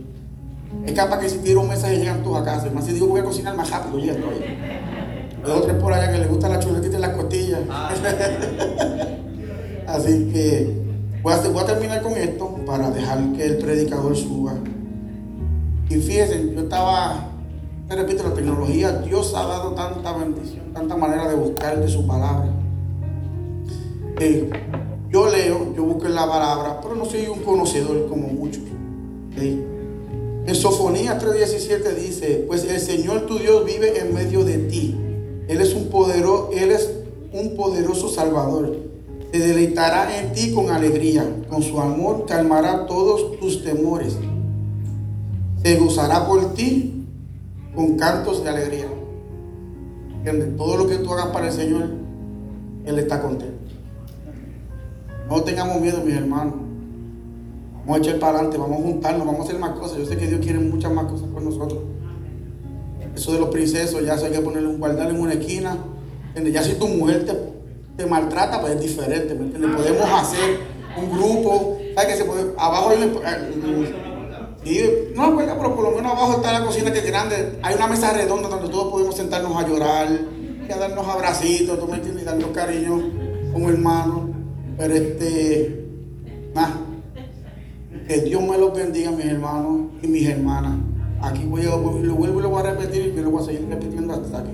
Es 0.85 0.93
capaz 0.93 1.19
que 1.19 1.29
si 1.29 1.37
tiro 1.39 1.61
un 1.61 1.69
mensaje 1.69 1.97
llegan 1.97 2.23
todos 2.23 2.41
a 2.41 2.43
casa. 2.43 2.69
Más 2.73 2.85
si 2.85 2.93
digo 2.93 3.07
voy 3.07 3.21
a 3.21 3.23
cocinar 3.23 3.55
más 3.55 3.69
rápido, 3.69 3.99
llegan 3.99 4.21
todos. 4.21 4.41
Hay 5.45 5.51
otros 5.51 5.77
por 5.81 5.93
allá 5.93 6.11
que 6.11 6.19
les 6.19 6.29
gusta 6.29 6.49
la 6.49 6.59
chuletita 6.59 6.97
y 6.97 7.01
las 7.01 7.15
costillas. 7.15 7.59
Ah. 7.69 7.91
Así 9.87 10.29
que 10.33 10.83
voy 11.21 11.33
a, 11.33 11.37
voy 11.49 11.63
a 11.63 11.65
terminar 11.65 12.01
con 12.01 12.13
esto 12.13 12.55
para 12.65 12.89
dejar 12.89 13.19
que 13.33 13.45
el 13.45 13.57
predicador 13.57 14.15
suba. 14.15 14.53
Y 15.89 15.95
fíjense, 15.95 16.53
yo 16.53 16.61
estaba, 16.61 17.27
te 17.87 17.95
repito, 17.95 18.23
la 18.23 18.33
tecnología, 18.33 18.93
Dios 18.99 19.33
ha 19.35 19.45
dado 19.45 19.73
tanta 19.73 20.13
bendición, 20.13 20.73
tanta 20.73 20.95
manera 20.95 21.27
de 21.27 21.35
buscar 21.35 21.79
de 21.79 21.87
su 21.87 22.07
palabra. 22.07 22.49
Yo 25.13 25.29
leo, 25.29 25.75
yo 25.75 25.83
busco 25.83 26.07
en 26.07 26.15
la 26.15 26.27
palabra, 26.27 26.81
pero 26.81 26.95
no 26.95 27.05
soy 27.05 27.27
un 27.27 27.43
conocedor 27.43 28.07
como 28.09 28.29
muchos. 28.29 28.63
En 29.37 30.55
Sofonía 30.55 31.19
3:17 31.19 31.93
dice, 31.93 32.45
pues 32.47 32.63
el 32.63 32.79
Señor 32.79 33.27
tu 33.27 33.37
Dios 33.37 33.63
vive 33.63 33.99
en 33.99 34.11
medio 34.11 34.43
de 34.43 34.57
ti. 34.57 34.95
Él 35.47 35.61
es 35.61 35.75
un 35.75 35.89
poderoso, 35.89 36.49
Él 36.51 36.71
es 36.71 36.89
un 37.31 37.55
poderoso 37.55 38.09
Salvador. 38.09 38.75
Te 39.31 39.37
deleitará 39.37 40.19
en 40.19 40.33
ti 40.33 40.51
con 40.51 40.71
alegría. 40.71 41.43
Con 41.47 41.61
su 41.61 41.79
amor 41.79 42.25
calmará 42.25 42.87
todos 42.87 43.39
tus 43.39 43.63
temores. 43.63 44.17
Se 45.61 45.77
gozará 45.77 46.25
por 46.25 46.55
ti 46.55 47.05
con 47.75 47.97
cantos 47.97 48.43
de 48.43 48.49
alegría. 48.49 48.87
Todo 50.57 50.75
lo 50.75 50.87
que 50.87 50.95
tú 50.95 51.13
hagas 51.13 51.27
para 51.27 51.49
el 51.49 51.53
Señor, 51.53 51.91
Él 52.85 52.97
está 52.97 53.21
contento. 53.21 53.53
No 55.33 55.41
tengamos 55.41 55.81
miedo, 55.81 55.99
mis 56.05 56.13
hermanos. 56.13 56.53
Vamos 57.79 57.97
a 57.97 58.01
echar 58.01 58.19
para 58.19 58.33
adelante, 58.33 58.59
vamos 58.59 58.79
a 58.79 58.83
juntarnos, 58.83 59.25
vamos 59.25 59.41
a 59.41 59.43
hacer 59.45 59.59
más 59.59 59.71
cosas. 59.71 59.97
Yo 59.97 60.05
sé 60.05 60.15
que 60.15 60.27
Dios 60.27 60.39
quiere 60.41 60.59
muchas 60.59 60.93
más 60.93 61.05
cosas 61.05 61.27
con 61.33 61.43
nosotros. 61.43 61.81
Eso 63.15 63.33
de 63.33 63.39
los 63.39 63.49
princesos, 63.49 64.05
ya 64.05 64.15
se 64.15 64.27
hay 64.27 64.31
que 64.31 64.41
ponerle 64.41 64.67
un 64.69 64.77
guardar 64.77 65.09
en 65.09 65.19
una 65.19 65.33
esquina. 65.33 65.75
Ya 66.35 66.61
si 66.61 66.75
tu 66.75 66.87
mujer 66.87 67.25
te, 67.97 68.05
maltrata, 68.05 68.61
pues 68.61 68.73
es 68.73 68.81
diferente, 68.81 69.33
¿me? 69.33 69.75
Podemos 69.75 70.07
hacer 70.07 70.59
un 70.97 71.17
grupo 71.17 71.77
¿Sabes 71.95 72.11
que 72.11 72.17
se 72.17 72.25
puede? 72.25 72.51
Abajo 72.57 72.89
hay 72.89 73.03
un- 73.03 74.03
y 74.65 74.79
no, 75.15 75.33
pues, 75.33 75.47
pero 75.47 75.75
por 75.75 75.83
lo 75.83 75.91
menos 75.95 76.11
abajo 76.11 76.33
está 76.37 76.59
la 76.59 76.65
cocina 76.65 76.93
que 76.93 76.99
es 76.99 77.07
grande. 77.07 77.57
Hay 77.63 77.73
una 77.75 77.87
mesa 77.87 78.13
redonda 78.13 78.49
donde 78.49 78.69
todos 78.69 78.91
podemos 78.91 79.15
sentarnos 79.15 79.55
a 79.57 79.67
llorar 79.67 80.07
y 80.67 80.71
a 80.71 80.77
darnos 80.77 81.07
abracitos, 81.07 81.79
tú 81.79 81.87
me 81.87 81.95
entiendes, 81.95 82.21
y 82.21 82.25
darnos 82.25 82.51
cariño 82.51 83.01
como 83.51 83.69
hermanos. 83.69 84.32
Pero 84.77 84.93
este, 84.95 85.85
nada, 86.55 86.79
que 88.07 88.17
Dios 88.21 88.41
me 88.41 88.57
los 88.57 88.73
bendiga, 88.75 89.11
mis 89.11 89.25
hermanos 89.25 89.81
y 90.01 90.07
mis 90.07 90.27
hermanas. 90.27 90.73
Aquí 91.21 91.45
voy 91.45 91.61
a, 91.61 91.65
lo 91.69 91.79
vuelvo 92.15 92.39
y 92.39 92.43
lo 92.43 92.49
voy 92.49 92.59
a 92.59 92.71
repetir 92.71 93.13
y 93.17 93.21
lo 93.21 93.31
voy 93.31 93.41
a 93.41 93.45
seguir 93.45 93.65
repitiendo 93.69 94.13
hasta 94.13 94.39
aquí. 94.39 94.51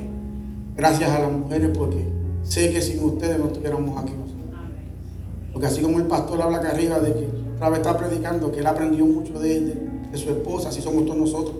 Gracias 0.76 1.10
a 1.10 1.20
las 1.20 1.32
mujeres 1.32 1.72
porque 1.78 2.06
sé 2.44 2.72
que 2.72 2.82
sin 2.82 3.04
ustedes 3.04 3.40
no 3.40 3.48
estuviéramos 3.48 3.98
aquí 4.02 4.14
nosotros. 4.14 4.36
Porque 5.52 5.68
así 5.68 5.82
como 5.82 5.98
el 5.98 6.06
pastor 6.06 6.42
habla 6.42 6.58
acá 6.58 6.70
arriba 6.72 7.00
de 7.00 7.14
que 7.14 7.28
otra 7.56 7.70
vez 7.70 7.80
está 7.80 7.98
predicando, 7.98 8.52
que 8.52 8.60
él 8.60 8.68
aprendió 8.68 9.06
mucho 9.06 9.40
de, 9.40 9.60
de- 9.62 9.90
de 10.12 10.18
su 10.18 10.30
esposa, 10.30 10.70
así 10.70 10.82
somos 10.82 11.06
todos 11.06 11.18
nosotros. 11.18 11.56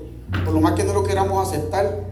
Por 0.46 0.54
lo 0.54 0.62
más 0.62 0.74
que 0.74 0.84
no 0.84 0.94
lo 0.94 1.04
queramos 1.04 1.48
aceptar, 1.48 2.04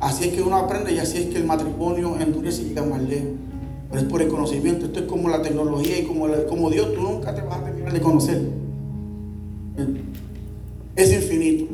así 0.00 0.24
es 0.28 0.34
que 0.34 0.42
uno 0.42 0.56
aprende 0.56 0.92
y 0.92 0.98
así 0.98 1.18
es 1.18 1.26
que 1.26 1.38
el 1.38 1.44
matrimonio 1.44 2.16
endurece 2.20 2.62
y 2.62 2.64
llega 2.66 2.84
más 2.84 3.02
lejos. 3.02 3.30
Pero 3.92 4.04
es 4.04 4.10
por 4.10 4.22
el 4.22 4.28
conocimiento, 4.28 4.86
esto 4.86 5.00
es 5.00 5.06
como 5.06 5.28
la 5.28 5.42
tecnología 5.42 5.98
y 5.98 6.04
como, 6.04 6.26
como 6.48 6.70
Dios, 6.70 6.94
tú 6.94 7.00
nunca 7.02 7.34
te 7.34 7.42
vas 7.42 7.58
a 7.60 7.64
terminar 7.64 7.92
de 7.92 8.00
conocer. 8.00 8.40
Es 10.96 11.12
infinito. 11.12 11.66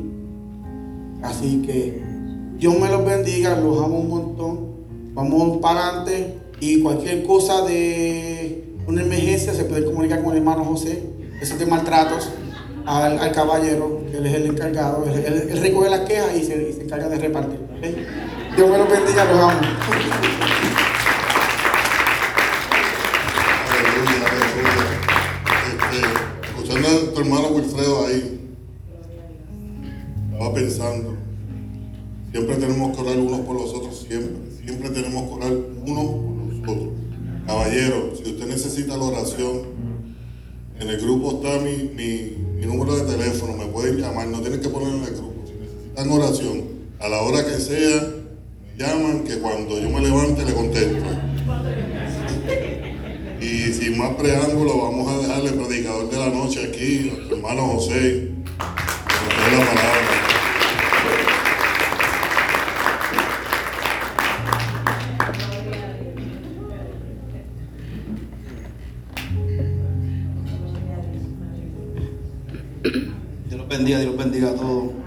Así 1.21 1.61
que 1.65 2.01
Dios 2.57 2.77
me 2.79 2.89
los 2.89 3.05
bendiga, 3.05 3.55
los 3.59 3.81
amo 3.83 3.99
un 3.99 4.09
montón. 4.09 4.59
Vamos 5.13 5.57
para 5.57 5.87
adelante 5.87 6.35
y 6.59 6.81
cualquier 6.81 7.23
cosa 7.23 7.61
de 7.65 8.65
una 8.87 9.01
emergencia 9.01 9.53
se 9.53 9.63
puede 9.65 9.85
comunicar 9.85 10.21
con 10.23 10.31
el 10.33 10.39
hermano 10.39 10.63
José, 10.65 11.01
ese 11.41 11.57
de 11.57 11.65
maltratos, 11.65 12.29
al, 12.85 13.17
al 13.19 13.31
caballero, 13.31 14.01
que 14.11 14.17
él 14.17 14.25
es 14.25 14.33
el 14.35 14.45
encargado. 14.47 15.05
Él, 15.05 15.23
él- 15.25 15.47
él 15.51 15.57
recoge 15.61 15.89
las 15.89 16.01
quejas 16.01 16.35
y 16.37 16.43
se, 16.43 16.73
se 16.73 16.81
encarga 16.83 17.07
de 17.09 17.17
repartir. 17.17 17.59
Dios 18.55 18.69
me 18.69 18.77
los 18.77 18.89
bendiga, 18.89 19.25
los 19.25 19.39
amo. 19.41 19.59
Tu 26.89 27.19
hermano 27.19 27.49
Wilfredo 27.49 28.07
ahí, 28.07 28.39
estaba 30.31 30.53
pensando, 30.55 31.15
siempre 32.31 32.55
tenemos 32.55 32.95
que 32.95 33.01
orar 33.03 33.19
unos 33.19 33.41
por 33.41 33.55
los 33.57 33.73
otros, 33.75 34.07
siempre, 34.07 34.51
siempre 34.63 34.89
tenemos 34.89 35.29
que 35.29 35.33
orar 35.35 35.53
unos 35.85 36.05
por 36.05 36.35
los 36.35 36.59
otros. 36.61 36.93
Caballero, 37.45 38.15
si 38.15 38.31
usted 38.31 38.47
necesita 38.47 38.97
la 38.97 39.03
oración, 39.03 39.61
en 40.79 40.89
el 40.89 40.99
grupo 40.99 41.33
está 41.33 41.59
mi, 41.59 41.91
mi, 41.95 42.37
mi 42.59 42.65
número 42.65 42.95
de 42.95 43.15
teléfono, 43.15 43.55
me 43.55 43.67
pueden 43.67 43.97
llamar, 43.97 44.27
no 44.27 44.39
tienen 44.41 44.59
que 44.59 44.69
ponerlo 44.69 44.97
en 44.97 45.03
el 45.03 45.15
grupo. 45.15 45.43
Si 45.45 45.53
necesitan 45.53 46.11
oración, 46.11 46.63
a 46.99 47.07
la 47.07 47.21
hora 47.21 47.45
que 47.45 47.59
sea, 47.59 48.13
llaman, 48.77 49.25
que 49.25 49.37
cuando 49.37 49.79
yo 49.79 49.89
me 49.91 50.01
levante 50.01 50.43
le 50.43 50.53
contesto. 50.53 51.05
Y 53.59 53.73
sin 53.73 53.97
más 53.97 54.11
preámbulo, 54.11 54.83
vamos 54.83 55.11
a 55.11 55.17
dejarle 55.17 55.49
el 55.49 55.55
predicador 55.55 56.09
de 56.09 56.17
la 56.17 56.29
noche 56.29 56.65
aquí, 56.65 57.11
hermano 57.29 57.67
José, 57.73 58.31
que 58.31 59.57
la 59.57 59.65
palabra. 59.65 59.99
Dios 73.49 73.67
bendiga, 73.67 73.99
Dios 73.99 74.17
bendiga 74.17 74.49
a 74.51 74.55
todos. 74.55 74.98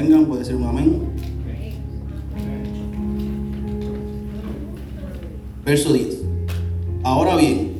Tengan, 0.00 0.24
puede 0.26 0.44
ser 0.44 0.56
un 0.56 0.64
amén. 0.64 0.98
Verso 5.64 5.92
10. 5.92 6.18
Ahora 7.02 7.36
bien, 7.36 7.72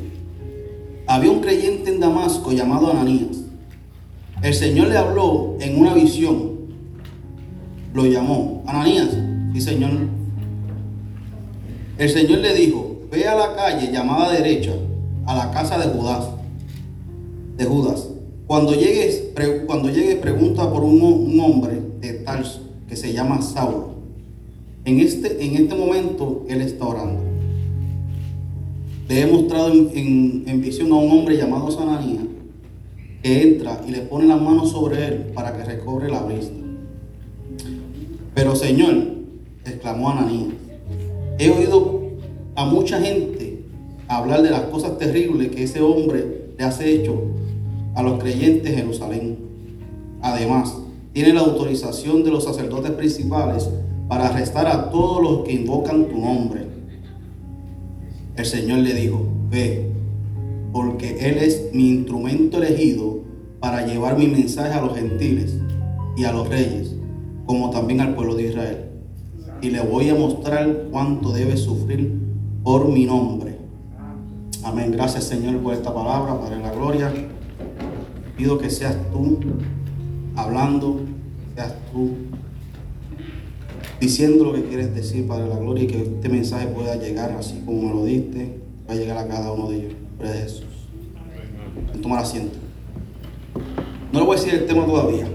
había 1.07 1.31
un 1.31 1.41
creyente 1.41 1.91
en 1.91 2.01
Damasco 2.01 2.53
llamado 2.53 2.91
Ananías. 2.91 3.39
El 4.43 4.55
Señor 4.55 4.89
le 4.89 4.97
habló 4.97 5.57
en 5.61 5.79
una 5.79 5.95
visión. 5.95 6.51
Lo 7.95 8.07
llamó. 8.07 8.63
Ananías, 8.67 9.09
sí 9.53 9.61
Señor. 9.61 9.91
El 11.99 12.09
Señor 12.09 12.39
le 12.39 12.55
dijo, 12.55 13.01
ve 13.11 13.27
a 13.27 13.35
la 13.35 13.55
calle 13.55 13.91
llamada 13.93 14.31
derecha, 14.33 14.73
a 15.27 15.35
la 15.35 15.51
casa 15.51 15.79
de 15.79 15.87
Judas. 15.87 16.29
De 17.57 17.65
Judas. 17.65 18.09
Cuando 18.47 18.75
llegues, 18.75 19.25
cuando 19.67 19.91
llegues 19.91 20.17
pregunta 20.17 20.71
por 20.71 20.83
un, 20.83 21.41
hombre 21.41 21.80
Que 22.89 22.97
se 22.97 23.13
llama 23.13 23.41
Saulo. 23.43 23.91
En 24.85 24.99
este, 25.01 25.45
en 25.45 25.55
este 25.57 25.75
momento 25.75 26.45
él 26.49 26.61
está 26.61 26.87
orando. 26.87 27.21
Le 29.09 29.21
he 29.23 29.27
mostrado 29.27 29.73
en, 29.73 30.45
en- 30.47 30.61
visión 30.61 30.93
a 30.93 30.97
un 30.97 31.11
hombre 31.11 31.37
llamado 31.37 31.71
Sananías 31.71 32.25
que 33.23 33.43
entra 33.43 33.81
y 33.87 33.91
le 33.91 34.01
pone 34.03 34.27
las 34.27 34.41
manos 34.41 34.71
sobre 34.71 35.07
él 35.07 35.15
para 35.35 35.57
que 35.57 35.65
recobre 35.65 36.09
la 36.09 36.23
vista. 36.23 36.55
Pero 38.35 38.55
Señor, 38.57 38.95
exclamó 39.65 40.11
Ananías, 40.11 40.55
he 41.39 41.51
oído 41.51 42.01
a 42.55 42.65
mucha 42.65 43.01
gente 43.01 43.63
hablar 44.09 44.43
de 44.43 44.51
las 44.51 44.63
cosas 44.63 44.97
terribles 44.99 45.49
que 45.51 45.65
ese 45.65 45.81
hombre 45.83 46.53
le 46.57 46.65
hace 46.65 46.95
hecho 46.95 47.21
a 47.95 48.03
los 48.03 48.19
creyentes 48.21 48.71
en 48.71 48.77
Jerusalén. 48.79 49.39
Además, 50.23 50.77
tiene 51.13 51.33
la 51.33 51.41
autorización 51.41 52.23
de 52.23 52.31
los 52.31 52.45
sacerdotes 52.45 52.93
principales 52.93 53.69
para 54.09 54.29
arrestar 54.29 54.67
a 54.67 54.91
todos 54.91 55.23
los 55.23 55.45
que 55.45 55.53
invocan 55.53 56.07
tu 56.07 56.19
nombre. 56.19 56.67
El 58.37 58.45
Señor 58.47 58.79
le 58.79 58.95
dijo, 58.95 59.27
ve, 59.51 59.91
porque 60.73 61.29
Él 61.29 61.39
es 61.39 61.71
mi 61.73 61.91
instrumento 61.91 62.59
elegido 62.59 63.21
para 63.61 63.87
llevar 63.87 64.17
mi 64.17 64.27
mensaje 64.27 64.73
a 64.73 64.81
los 64.81 64.97
gentiles 64.97 65.59
y 66.17 66.25
a 66.25 66.33
los 66.33 66.49
reyes, 66.49 66.95
como 67.47 67.71
también 67.71 68.01
al 68.01 68.15
pueblo 68.15 68.35
de 68.35 68.49
Israel. 68.49 68.85
Y 69.61 69.71
le 69.71 69.81
voy 69.81 70.09
a 70.09 70.15
mostrar 70.15 70.87
cuánto 70.91 71.33
debe 71.33 71.57
sufrir 71.57 72.19
por 72.63 72.89
mi 72.89 73.05
nombre. 73.05 73.57
Amén. 74.63 74.93
Gracias 74.93 75.25
Señor 75.25 75.59
por 75.59 75.75
esta 75.75 75.93
palabra, 75.93 76.39
Padre 76.39 76.57
de 76.57 76.63
la 76.63 76.73
gloria. 76.73 77.13
Pido 78.37 78.59
que 78.59 78.71
seas 78.71 78.97
tú 79.13 79.39
hablando, 80.37 81.01
seas 81.55 81.75
tú 81.93 82.11
diciendo 84.01 84.45
lo 84.45 84.53
que 84.55 84.65
quieres 84.65 84.95
decir, 84.95 85.27
Padre 85.27 85.45
de 85.45 85.49
la 85.51 85.57
gloria, 85.59 85.85
y 85.85 85.87
que 85.87 86.03
este 86.03 86.29
mensaje 86.29 86.67
pueda 86.69 86.97
llegar 86.97 87.33
así 87.33 87.61
como 87.65 87.83
me 87.83 87.95
lo 87.95 88.05
diste, 88.05 88.59
va 88.89 88.95
a 88.95 88.97
llegar 88.97 89.19
a 89.19 89.29
cada 89.29 89.53
uno 89.53 89.69
de 89.71 89.77
ellos. 89.79 89.93
Nombre 90.19 90.31
de 90.33 90.43
Jesús. 90.43 90.65
Tomar 92.03 92.21
asiento. 92.21 92.57
No 94.13 94.21
le 94.21 94.27
voy 94.27 94.37
a 94.37 94.41
decir 94.41 94.55
el 94.55 94.67
tema 94.67 94.87
todavía. 94.87 95.27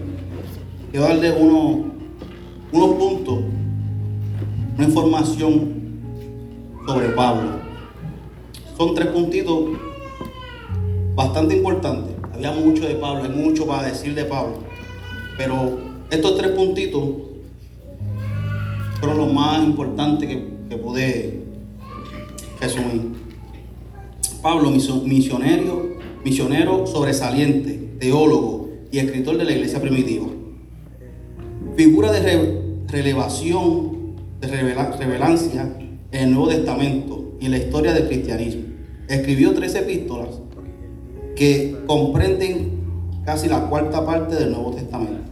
Quiero 0.92 1.06
darle 1.08 1.32
uno- 1.32 1.86
unos 2.72 2.96
puntos, 2.96 3.40
una 4.78 4.88
información 4.88 5.74
sobre 6.88 7.10
Pablo. 7.10 7.52
Son 8.78 8.94
tres 8.96 9.08
puntitos 9.08 9.70
bastante 11.16 11.56
importantes. 11.56 12.14
Había 12.34 12.52
mucho 12.52 12.86
de 12.86 12.96
Pablo, 12.96 13.24
hay 13.24 13.30
mucho 13.30 13.66
para 13.66 13.88
decir 13.88 14.14
de 14.14 14.25
Pablo. 14.25 14.65
Pero 15.38 15.77
estos 16.10 16.38
tres 16.38 16.51
puntitos 16.51 17.04
fueron 19.00 19.18
los 19.18 19.34
más 19.34 19.63
importantes 19.63 20.27
que, 20.30 20.48
que 20.70 20.77
pude 20.77 21.44
resumir. 22.60 23.13
Pablo, 24.42 24.72
misionero, 24.72 25.98
misionero 26.24 26.88
sobresaliente, 26.88 27.98
teólogo 28.00 28.70
y 28.92 29.00
escritor 29.00 29.38
de 29.38 29.44
la 29.44 29.51
iglesia 29.51 29.82
primitiva. 29.82 30.27
Figura 31.75 32.12
de 32.12 32.86
relevación, 32.88 34.15
de 34.39 34.48
revelancia 34.48 35.75
en 36.12 36.24
el 36.24 36.32
Nuevo 36.32 36.48
Testamento 36.50 37.36
y 37.39 37.46
en 37.46 37.51
la 37.51 37.58
historia 37.58 37.94
del 37.94 38.08
cristianismo. 38.08 38.63
Escribió 39.08 39.54
tres 39.54 39.75
epístolas 39.75 40.39
que 41.36 41.75
comprenden 41.86 42.86
casi 43.25 43.48
la 43.50 43.68
cuarta 43.68 44.06
parte 44.06 44.36
del 44.36 44.51
Nuevo 44.51 44.72
Testamento. 44.72 45.25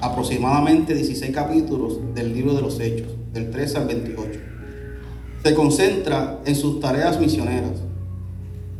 Aproximadamente 0.00 0.94
16 0.94 1.30
capítulos 1.34 1.98
del 2.14 2.32
libro 2.32 2.54
de 2.54 2.62
los 2.62 2.80
Hechos, 2.80 3.08
del 3.34 3.50
13 3.50 3.78
al 3.78 3.86
28. 3.86 4.40
Se 5.42 5.54
concentra 5.54 6.40
en 6.46 6.56
sus 6.56 6.80
tareas 6.80 7.20
misioneras, 7.20 7.82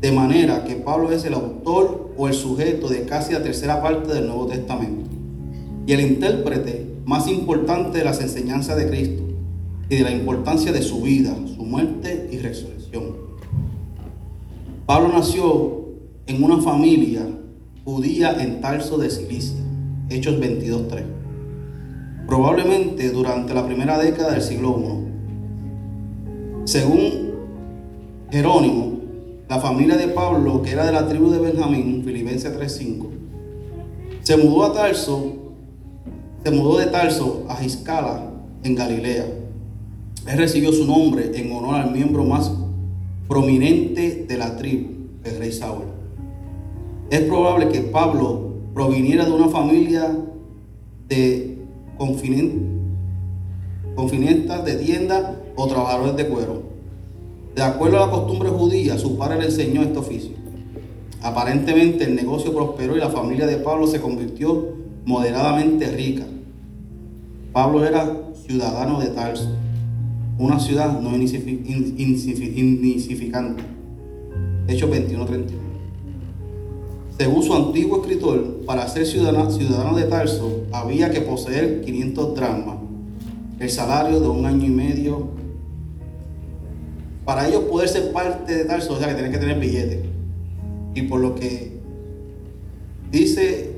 de 0.00 0.12
manera 0.12 0.64
que 0.64 0.76
Pablo 0.76 1.12
es 1.12 1.24
el 1.26 1.34
autor 1.34 2.14
o 2.16 2.26
el 2.26 2.32
sujeto 2.32 2.88
de 2.88 3.04
casi 3.04 3.34
la 3.34 3.42
tercera 3.42 3.82
parte 3.82 4.14
del 4.14 4.28
Nuevo 4.28 4.46
Testamento 4.46 5.10
y 5.86 5.92
el 5.92 6.00
intérprete 6.00 6.86
más 7.04 7.28
importante 7.28 7.98
de 7.98 8.04
las 8.04 8.20
enseñanzas 8.22 8.78
de 8.78 8.88
Cristo 8.88 9.22
y 9.90 9.96
de 9.96 10.02
la 10.02 10.12
importancia 10.12 10.72
de 10.72 10.80
su 10.80 11.02
vida, 11.02 11.36
su 11.54 11.64
muerte 11.64 12.30
y 12.32 12.38
resurrección. 12.38 13.16
Pablo 14.86 15.10
nació 15.12 15.84
en 16.26 16.42
una 16.42 16.62
familia 16.62 17.26
judía 17.84 18.42
en 18.42 18.60
Tarso 18.60 18.96
de 18.96 19.10
Cilicia, 19.10 19.60
Hechos 20.10 20.40
22.3, 20.40 21.04
probablemente 22.26 23.10
durante 23.10 23.54
la 23.54 23.64
primera 23.64 23.96
década 23.96 24.32
del 24.32 24.42
siglo 24.42 24.76
I. 24.78 25.08
Según 26.64 27.30
Jerónimo, 28.30 28.98
la 29.48 29.60
familia 29.60 29.96
de 29.96 30.08
Pablo, 30.08 30.62
que 30.62 30.72
era 30.72 30.84
de 30.84 30.92
la 30.92 31.06
tribu 31.06 31.30
de 31.30 31.38
Benjamín, 31.38 32.02
Filipenses 32.04 32.52
3.5, 32.58 33.06
se 34.22 34.36
mudó 34.36 34.64
a 34.64 34.72
Tarso, 34.72 35.32
se 36.44 36.50
mudó 36.50 36.78
de 36.78 36.86
Tarso 36.86 37.46
a 37.48 37.54
Giscala, 37.56 38.30
en 38.62 38.74
Galilea. 38.74 39.26
Él 40.26 40.38
recibió 40.38 40.72
su 40.72 40.84
nombre 40.86 41.30
en 41.34 41.52
honor 41.52 41.76
al 41.76 41.92
miembro 41.92 42.24
más 42.24 42.52
prominente 43.28 44.26
de 44.28 44.36
la 44.36 44.56
tribu, 44.56 44.88
el 45.24 45.38
rey 45.38 45.52
Saúl. 45.52 45.84
Es 47.10 47.20
probable 47.22 47.68
que 47.68 47.80
Pablo 47.80 48.49
proviniera 48.74 49.24
de 49.24 49.32
una 49.32 49.48
familia 49.48 50.14
de 51.08 51.56
confinentas 51.96 52.68
de 54.64 54.76
tienda 54.76 55.40
o 55.56 55.66
trabajadores 55.66 56.14
de 56.16 56.28
cuero. 56.28 56.62
De 57.54 57.62
acuerdo 57.62 57.98
a 57.98 58.06
la 58.06 58.12
costumbre 58.12 58.48
judía, 58.48 58.96
su 58.96 59.18
padre 59.18 59.40
le 59.40 59.46
enseñó 59.46 59.82
este 59.82 59.98
oficio. 59.98 60.30
Aparentemente 61.22 62.04
el 62.04 62.14
negocio 62.14 62.54
prosperó 62.54 62.96
y 62.96 63.00
la 63.00 63.10
familia 63.10 63.46
de 63.46 63.58
Pablo 63.58 63.86
se 63.86 64.00
convirtió 64.00 64.68
moderadamente 65.04 65.90
rica. 65.90 66.24
Pablo 67.52 67.84
era 67.84 68.16
ciudadano 68.46 69.00
de 69.00 69.08
Tarso, 69.08 69.50
una 70.38 70.58
ciudad 70.60 70.98
no 71.00 71.16
insignificante. 71.16 73.62
Hechos 74.68 74.90
21-31. 74.90 75.69
Según 77.20 77.42
su 77.42 77.52
antiguo 77.52 78.00
escritor, 78.00 78.64
para 78.64 78.88
ser 78.88 79.04
ciudadano, 79.04 79.50
ciudadano 79.50 79.94
de 79.94 80.04
Tarso 80.04 80.62
había 80.72 81.10
que 81.10 81.20
poseer 81.20 81.82
500 81.82 82.34
dracmas, 82.34 82.78
el 83.58 83.68
salario 83.68 84.20
de 84.20 84.28
un 84.28 84.46
año 84.46 84.64
y 84.64 84.70
medio. 84.70 85.28
Para 87.26 87.46
ellos 87.46 87.64
poder 87.64 87.90
ser 87.90 88.10
parte 88.12 88.56
de 88.56 88.64
Tarso, 88.64 88.94
o 88.94 88.96
sea 88.96 89.08
que 89.08 89.12
tienen 89.12 89.32
que 89.32 89.36
tener 89.36 89.60
billetes. 89.60 90.06
Y 90.94 91.02
por 91.02 91.20
lo 91.20 91.34
que 91.34 91.78
dice 93.12 93.72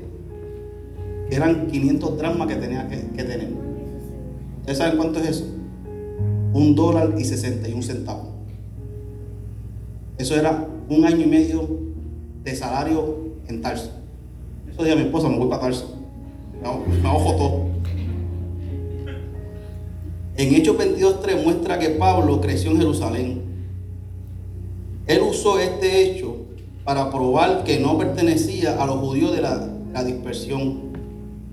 eran 1.29 1.67
500 1.67 2.17
dracmas 2.17 2.47
que 2.47 2.55
tenía 2.55 2.87
que, 2.87 2.95
que 3.13 3.23
tener. 3.25 3.49
¿Ustedes 4.61 4.77
saben 4.77 4.95
cuánto 4.95 5.19
es 5.19 5.27
eso? 5.27 5.45
Un 6.53 6.75
dólar 6.75 7.15
y 7.17 7.25
61 7.25 7.81
centavos. 7.81 8.27
Eso 10.17 10.33
era 10.33 10.65
un 10.87 11.03
año 11.03 11.25
y 11.25 11.29
medio 11.29 11.67
de 12.45 12.55
salario 12.55 13.32
en 13.47 13.61
Tarso. 13.61 13.91
Eso 14.71 14.83
día 14.83 14.95
mi 14.95 15.03
esposa, 15.03 15.29
me 15.29 15.37
voy 15.37 15.49
para 15.49 15.61
Tarso. 15.61 15.95
Me 16.61 17.09
ojo 17.09 17.35
todo. 17.35 17.73
En 20.35 20.55
Hechos 20.55 20.77
22.3 20.77 21.43
muestra 21.43 21.77
que 21.77 21.89
Pablo 21.89 22.41
creció 22.41 22.71
en 22.71 22.77
Jerusalén. 22.77 23.41
Él 25.05 25.21
usó 25.21 25.59
este 25.59 26.03
hecho 26.03 26.37
para 26.83 27.11
probar 27.11 27.63
que 27.63 27.79
no 27.79 27.97
pertenecía 27.97 28.81
a 28.81 28.85
los 28.85 28.97
judíos 28.97 29.35
de 29.35 29.41
la, 29.41 29.69
dispersión. 30.03 30.93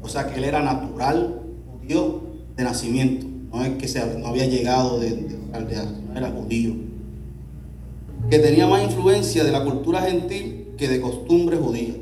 O 0.02 0.08
sea 0.08 0.26
que 0.26 0.38
él 0.38 0.44
era 0.44 0.62
natural 0.62 1.42
judío 1.72 2.22
de 2.56 2.64
nacimiento. 2.64 3.26
No 3.52 3.64
es 3.64 3.76
que 3.76 3.88
se, 3.88 4.18
no 4.18 4.28
había 4.28 4.46
llegado 4.46 4.98
de, 4.98 5.10
de, 5.10 5.38
era 6.16 6.30
judío 6.30 6.90
que 8.28 8.38
tenía 8.38 8.66
más 8.66 8.82
influencia 8.82 9.44
de 9.44 9.52
la 9.52 9.64
cultura 9.64 10.02
gentil 10.02 10.59
que 10.80 10.88
de 10.88 11.00
costumbres 11.02 11.60
judías. 11.60 11.96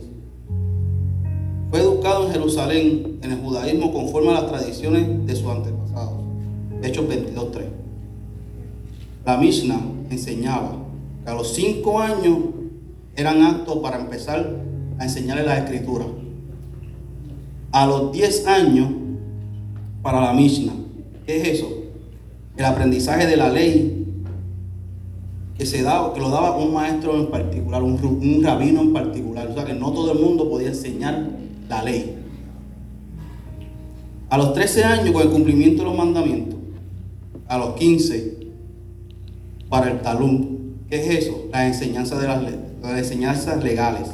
Fue 1.68 1.80
educado 1.80 2.26
en 2.26 2.32
Jerusalén 2.32 3.18
en 3.22 3.32
el 3.32 3.38
judaísmo 3.40 3.92
conforme 3.92 4.30
a 4.30 4.34
las 4.34 4.46
tradiciones 4.46 5.26
de 5.26 5.34
sus 5.34 5.50
antepasados. 5.50 6.22
Hechos 6.80 7.06
22.3. 7.08 7.64
La 9.26 9.36
Mishnah 9.36 9.80
enseñaba 10.10 10.76
que 11.24 11.28
a 11.28 11.34
los 11.34 11.52
cinco 11.54 11.98
años 11.98 12.38
eran 13.16 13.42
aptos 13.42 13.78
para 13.78 13.98
empezar 13.98 14.48
a 15.00 15.04
enseñarle 15.04 15.42
la 15.42 15.58
escritura. 15.58 16.06
A 17.72 17.84
los 17.84 18.12
10 18.12 18.46
años 18.46 18.90
para 20.02 20.20
la 20.20 20.32
Mishnah. 20.32 20.72
¿Qué 21.26 21.42
es 21.42 21.48
eso? 21.58 21.68
El 22.56 22.64
aprendizaje 22.64 23.26
de 23.26 23.36
la 23.36 23.50
ley 23.50 23.97
que, 25.58 25.66
se 25.66 25.82
daba, 25.82 26.14
que 26.14 26.20
lo 26.20 26.30
daba 26.30 26.56
un 26.56 26.72
maestro 26.72 27.18
en 27.18 27.26
particular, 27.26 27.82
un, 27.82 27.98
un 28.02 28.42
rabino 28.44 28.80
en 28.80 28.92
particular. 28.92 29.48
O 29.48 29.54
sea 29.54 29.64
que 29.64 29.74
no 29.74 29.92
todo 29.92 30.12
el 30.12 30.20
mundo 30.20 30.48
podía 30.48 30.68
enseñar 30.68 31.30
la 31.68 31.82
ley. 31.82 32.14
A 34.30 34.38
los 34.38 34.52
13 34.54 34.84
años, 34.84 35.10
con 35.10 35.22
el 35.22 35.30
cumplimiento 35.30 35.82
de 35.82 35.88
los 35.88 35.98
mandamientos. 35.98 36.58
A 37.48 37.58
los 37.58 37.74
15, 37.74 38.36
para 39.68 39.90
el 39.90 40.00
talum. 40.00 40.58
¿Qué 40.88 41.00
es 41.00 41.24
eso? 41.24 41.46
La 41.50 41.66
enseñanza 41.66 42.18
de 42.20 42.28
las, 42.28 42.42
las 42.82 42.98
enseñanzas 42.98 43.62
legales. 43.62 44.08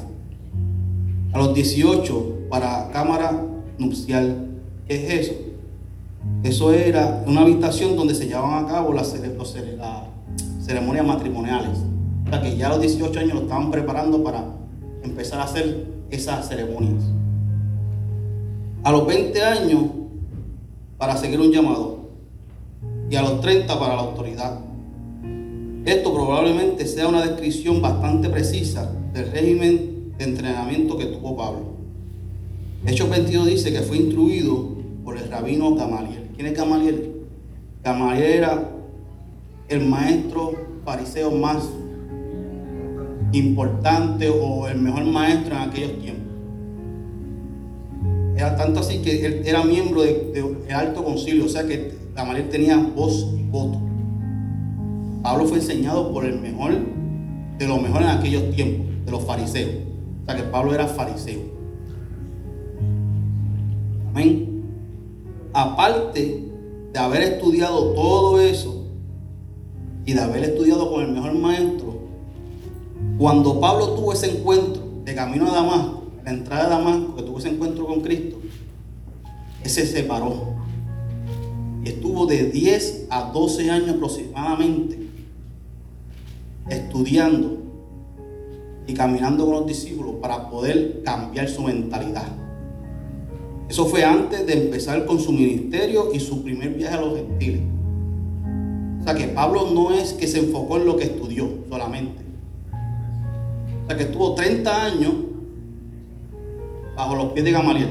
A 1.33 1.39
los 1.39 1.55
18, 1.55 2.47
para 2.49 2.91
cámara 2.91 3.45
nupcial. 3.77 4.49
¿Qué 4.89 4.95
es 4.95 5.29
eso? 5.29 5.35
Eso 6.43 6.73
era 6.73 7.23
una 7.27 7.43
habitación 7.43 7.97
donde 7.97 8.15
se 8.15 8.27
llevaban 8.27 8.65
a 8.65 8.69
cabo 8.69 8.93
las, 8.93 9.15
las, 9.15 10.13
ceremonias 10.64 11.07
matrimoniales. 11.07 11.79
O 12.27 12.31
sea 12.31 12.40
que 12.40 12.57
ya 12.57 12.66
a 12.66 12.70
los 12.70 12.81
18 12.81 13.20
años 13.20 13.35
lo 13.35 13.40
estaban 13.42 13.70
preparando 13.70 14.24
para 14.24 14.44
empezar 15.03 15.40
a 15.40 15.44
hacer 15.44 15.87
esas 16.11 16.48
ceremonias. 16.48 17.05
A 18.83 18.90
los 18.90 19.07
20 19.07 19.42
años 19.42 19.83
para 20.96 21.16
seguir 21.16 21.40
un 21.40 21.53
llamado 21.53 22.09
y 23.11 23.16
a 23.16 23.22
los 23.22 23.40
30 23.40 23.79
para 23.79 23.96
la 23.96 24.03
autoridad. 24.03 24.61
Esto 25.85 26.14
probablemente 26.14 26.87
sea 26.87 27.09
una 27.09 27.24
descripción 27.24 27.83
bastante 27.83 28.31
precisa 28.31 28.90
del 29.12 29.31
régimen 29.31 30.14
de 30.16 30.24
entrenamiento 30.24 30.96
que 30.96 31.07
tuvo 31.07 31.37
Pablo. 31.37 31.74
Hechos 32.87 33.11
22 33.11 33.46
dice 33.46 33.72
que 33.72 33.81
fue 33.81 33.98
instruido 33.98 34.70
por 35.05 35.18
el 35.18 35.31
rabino 35.31 35.74
Gamaliel. 35.74 36.31
¿Quién 36.35 36.46
es 36.46 36.57
Gamaliel? 36.57 37.12
Gamaliel 37.83 38.33
era 38.33 38.74
el 39.68 39.87
maestro 39.87 40.53
fariseo 40.85 41.31
más 41.31 41.68
importante 43.33 44.29
o 44.31 44.68
el 44.68 44.79
mejor 44.79 45.05
maestro 45.05 45.55
en 45.57 45.62
aquellos 45.62 45.98
tiempos. 45.98 46.24
Era 48.37 48.57
tanto 48.57 48.81
así 48.81 48.98
que 48.98 49.24
él 49.24 49.42
era 49.44 49.64
miembro 49.64 50.03
del 50.03 50.57
alto 50.72 51.05
concilio, 51.05 51.46
o 51.46 51.48
sea 51.48 51.66
que 51.66 51.94
Gamaliel 52.14 52.48
tenía 52.48 52.77
voz 52.77 53.33
y 53.37 53.42
voto. 53.44 53.81
Pablo 55.22 55.46
fue 55.46 55.59
enseñado 55.59 56.12
por 56.12 56.24
el 56.24 56.38
mejor 56.40 56.72
de 57.59 57.68
los 57.68 57.81
mejores 57.81 58.09
en 58.09 58.18
aquellos 58.18 58.50
tiempos, 58.55 58.87
de 59.05 59.11
los 59.11 59.24
fariseos. 59.24 59.70
O 60.22 60.27
sea 60.27 60.37
que 60.37 60.42
Pablo 60.44 60.74
era 60.74 60.87
fariseo. 60.87 61.40
Amén. 64.11 64.62
Aparte 65.53 66.44
de 66.92 66.98
haber 66.98 67.22
estudiado 67.22 67.92
todo 67.94 68.40
eso, 68.40 68.84
y 70.07 70.12
de 70.12 70.21
haber 70.21 70.45
estudiado 70.45 70.90
con 70.90 71.03
el 71.03 71.12
mejor 71.12 71.35
maestro, 71.35 71.99
cuando 73.19 73.61
Pablo 73.61 73.95
tuvo 73.95 74.12
ese 74.12 74.31
encuentro 74.31 74.83
de 75.05 75.14
camino 75.14 75.51
a 75.51 75.55
Damasco, 75.55 76.05
la 76.25 76.31
entrada 76.31 76.64
de 76.64 76.71
Damasco, 76.71 77.17
que 77.17 77.23
tuvo 77.23 77.38
ese 77.38 77.49
encuentro 77.49 77.87
con 77.87 78.01
Cristo, 78.01 78.38
se 79.64 79.87
separó. 79.87 80.55
Y 81.85 81.88
estuvo 81.88 82.27
de 82.27 82.45
10 82.51 83.07
a 83.11 83.31
12 83.33 83.71
años 83.71 83.90
aproximadamente 83.90 85.05
estudiando 86.69 87.59
y 88.87 88.95
caminando 88.95 89.45
con 89.45 89.55
los 89.55 89.67
discípulos 89.67 90.14
para 90.21 90.49
poder 90.49 91.03
cambiar 91.03 91.49
su 91.49 91.62
mentalidad. 91.62 92.29
Eso 93.69 93.87
fue 93.87 94.05
antes 94.05 94.47
de 94.47 94.64
empezar 94.64 95.05
con 95.07 95.19
su 95.19 95.33
ministerio 95.33 96.12
y 96.12 96.21
su 96.21 96.43
primer 96.43 96.71
viaje 96.71 96.95
a 96.95 97.01
los 97.01 97.17
gentiles. 97.17 97.62
O 99.05 99.07
sea 99.07 99.14
que 99.14 99.29
Pablo 99.29 99.71
no 99.75 99.90
es 99.90 100.14
que 100.14 100.27
se 100.27 100.38
enfocó 100.38 100.79
en 100.79 100.87
lo 100.87 100.97
que 100.97 101.05
estudió 101.05 101.47
solamente. 101.69 102.23
O 103.85 103.87
sea 103.87 103.99
que 103.99 104.05
estuvo 104.05 104.35
30 104.35 104.83
años 104.83 105.12
bajo 106.97 107.14
los 107.14 107.33
pies 107.33 107.45
de 107.45 107.53
Gamaliel. 107.53 107.90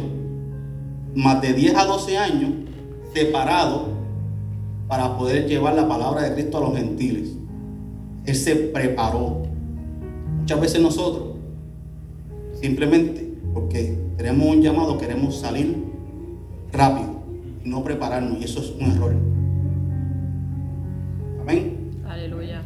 Más 1.13 1.39
de 1.39 1.53
10 1.53 1.75
a 1.75 1.85
12 1.85 2.17
años 2.17 2.51
separado 3.13 3.89
para 4.87 5.15
poder 5.15 5.47
llevar 5.47 5.75
la 5.75 5.87
palabra 5.87 6.23
de 6.23 6.33
Cristo 6.33 6.57
a 6.57 6.61
los 6.61 6.75
gentiles. 6.75 7.29
Él 8.25 8.35
se 8.35 8.55
preparó. 8.55 9.43
Muchas 10.39 10.59
veces 10.59 10.81
nosotros, 10.81 11.35
simplemente 12.59 13.37
porque 13.53 13.99
tenemos 14.17 14.47
un 14.47 14.63
llamado, 14.63 14.97
queremos 14.97 15.39
salir 15.39 15.77
rápido 16.71 17.19
y 17.63 17.69
no 17.69 17.83
prepararnos. 17.83 18.41
Y 18.41 18.45
eso 18.45 18.61
es 18.61 18.71
un 18.71 18.91
error. 18.93 19.32
Amén. 21.43 21.91
Aleluya. 22.07 22.63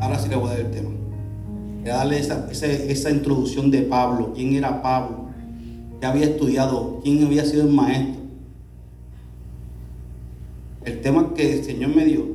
Ahora 0.00 0.18
sí 0.18 0.30
le 0.30 0.36
voy 0.36 0.46
a 0.46 0.50
dar 0.52 0.60
el 0.60 0.70
tema. 0.70 0.88
Voy 1.80 1.90
a 1.90 1.96
darle 1.96 2.18
esa, 2.18 2.50
esa, 2.50 2.66
esa 2.66 3.10
introducción 3.10 3.70
de 3.70 3.82
Pablo. 3.82 4.32
¿Quién 4.34 4.54
era 4.54 4.80
Pablo? 4.80 5.26
¿Qué 6.00 6.06
había 6.06 6.24
estudiado? 6.24 7.00
¿Quién 7.02 7.22
había 7.22 7.44
sido 7.44 7.64
el 7.64 7.72
maestro? 7.72 8.22
El 10.86 11.00
tema 11.02 11.34
que 11.34 11.58
el 11.58 11.64
Señor 11.64 11.94
me 11.94 12.06
dio 12.06 12.26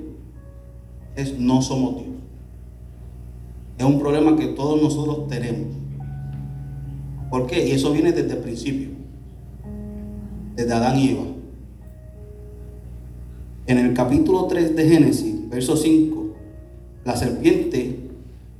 es 1.15 1.39
no 1.39 1.61
somos 1.63 1.95
Dios. 1.95 2.07
Es 3.79 3.85
un 3.85 3.99
problema 3.99 4.35
que 4.35 4.47
todos 4.47 4.79
nosotros 4.79 5.27
tenemos. 5.27 5.75
¿Por 7.31 7.47
qué? 7.47 7.67
Y 7.67 7.71
eso 7.71 7.91
viene 7.91 8.11
desde 8.11 8.33
el 8.33 8.39
principio. 8.39 8.89
Desde 10.55 10.71
Adán 10.71 10.99
y 10.99 11.09
Eva. 11.09 11.23
En 13.71 13.77
el 13.77 13.93
capítulo 13.93 14.47
3 14.47 14.75
de 14.75 14.85
Génesis, 14.85 15.49
verso 15.49 15.77
5, 15.77 16.25
la 17.05 17.15
serpiente 17.15 18.01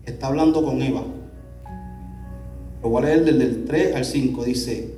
está 0.05 0.27
hablando 0.27 0.63
con 0.63 0.81
Eva. 0.81 1.03
Lo 2.81 2.89
voy 2.89 3.03
a 3.03 3.05
leer 3.07 3.25
desde 3.25 3.43
el 3.43 3.65
3 3.65 3.95
al 3.97 4.05
5. 4.05 4.45
Dice, 4.45 4.93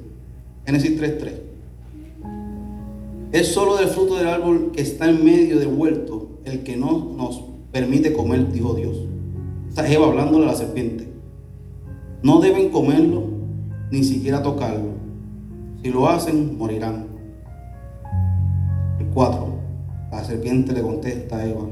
Génesis 0.68 0.96
3, 0.98 1.18
3. 1.18 1.34
Es 3.32 3.48
solo 3.48 3.76
del 3.76 3.88
fruto 3.88 4.16
del 4.16 4.28
árbol 4.28 4.70
que 4.72 4.84
está 4.84 5.10
en 5.10 5.26
medio 5.26 5.58
del 5.58 5.70
huerto 5.70 6.30
el 6.46 6.62
que 6.62 6.78
no 6.78 7.12
nos 7.18 7.46
permite 7.72 8.14
comer, 8.14 8.52
dijo 8.52 8.76
Dios. 8.76 8.96
Está 9.68 9.92
Eva 9.92 10.06
hablándole 10.06 10.46
a 10.46 10.50
la 10.50 10.56
serpiente. 10.56 11.08
No 12.22 12.40
deben 12.40 12.70
comerlo, 12.70 13.24
ni 13.90 14.04
siquiera 14.04 14.44
tocarlo. 14.44 14.92
Si 15.82 15.90
lo 15.90 16.08
hacen, 16.08 16.56
morirán. 16.56 17.08
El 19.00 19.08
4. 19.08 19.53
La 20.14 20.24
serpiente 20.24 20.74
le 20.74 20.84
contesta 20.84 21.38
a 21.38 21.50
Eva. 21.50 21.66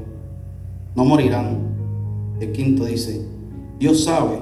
No 0.96 1.04
morirán. 1.04 1.58
El 2.40 2.50
quinto 2.50 2.84
dice, 2.84 3.24
Dios 3.78 4.02
sabe 4.02 4.40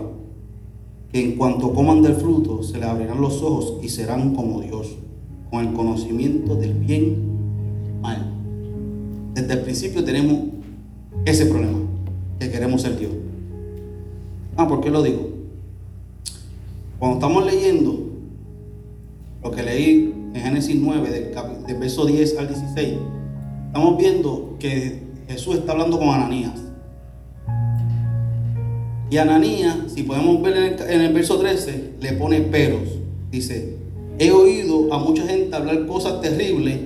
que 1.13 1.23
en 1.23 1.37
cuanto 1.37 1.75
coman 1.75 2.01
del 2.01 2.15
fruto 2.15 2.63
se 2.63 2.79
les 2.79 2.87
abrirán 2.87 3.21
los 3.21 3.43
ojos 3.43 3.75
y 3.83 3.91
serán 3.91 4.35
como 4.35 4.63
Dios, 4.63 4.97
con 5.51 5.67
el 5.67 5.75
conocimiento 5.75 6.55
del 6.55 6.73
bien 6.73 8.01
mal. 8.01 8.33
Desde 9.35 9.53
el 9.53 9.61
principio 9.61 10.03
tenemos 10.03 10.45
ese 11.27 11.45
problema, 11.45 11.81
que 12.39 12.51
queremos 12.51 12.81
ser 12.81 12.99
Dios. 12.99 13.13
Ah, 14.57 14.67
¿por 14.67 14.81
qué 14.81 14.89
lo 14.89 15.03
digo? 15.03 15.29
Cuando 16.99 17.19
estamos 17.19 17.45
leyendo 17.45 17.99
lo 19.43 19.51
que 19.51 19.63
leí 19.63 20.15
en 20.33 20.41
Génesis 20.41 20.77
9, 20.81 21.11
del, 21.11 21.67
del 21.67 21.77
verso 21.77 22.07
10 22.07 22.39
al 22.39 22.49
16, 22.49 22.99
estamos 23.71 23.99
viendo 23.99 24.57
que 24.59 24.99
Jesús 25.29 25.59
está 25.59 25.71
hablando 25.71 25.97
con 25.97 26.09
Ananías. 26.09 26.61
Y 29.09 29.17
Ananías, 29.17 29.77
si 29.95 30.03
podemos 30.03 30.43
ver 30.43 30.77
en 30.89 31.01
el, 31.01 31.13
verso 31.13 31.39
13, 31.39 31.93
le 32.01 32.13
pone 32.15 32.41
peros. 32.41 32.83
Dice, 33.31 33.77
he 34.19 34.33
oído 34.33 34.93
a 34.93 34.99
mucha 34.99 35.25
gente 35.25 35.55
hablar 35.55 35.87
cosas 35.87 36.21
terribles 36.21 36.79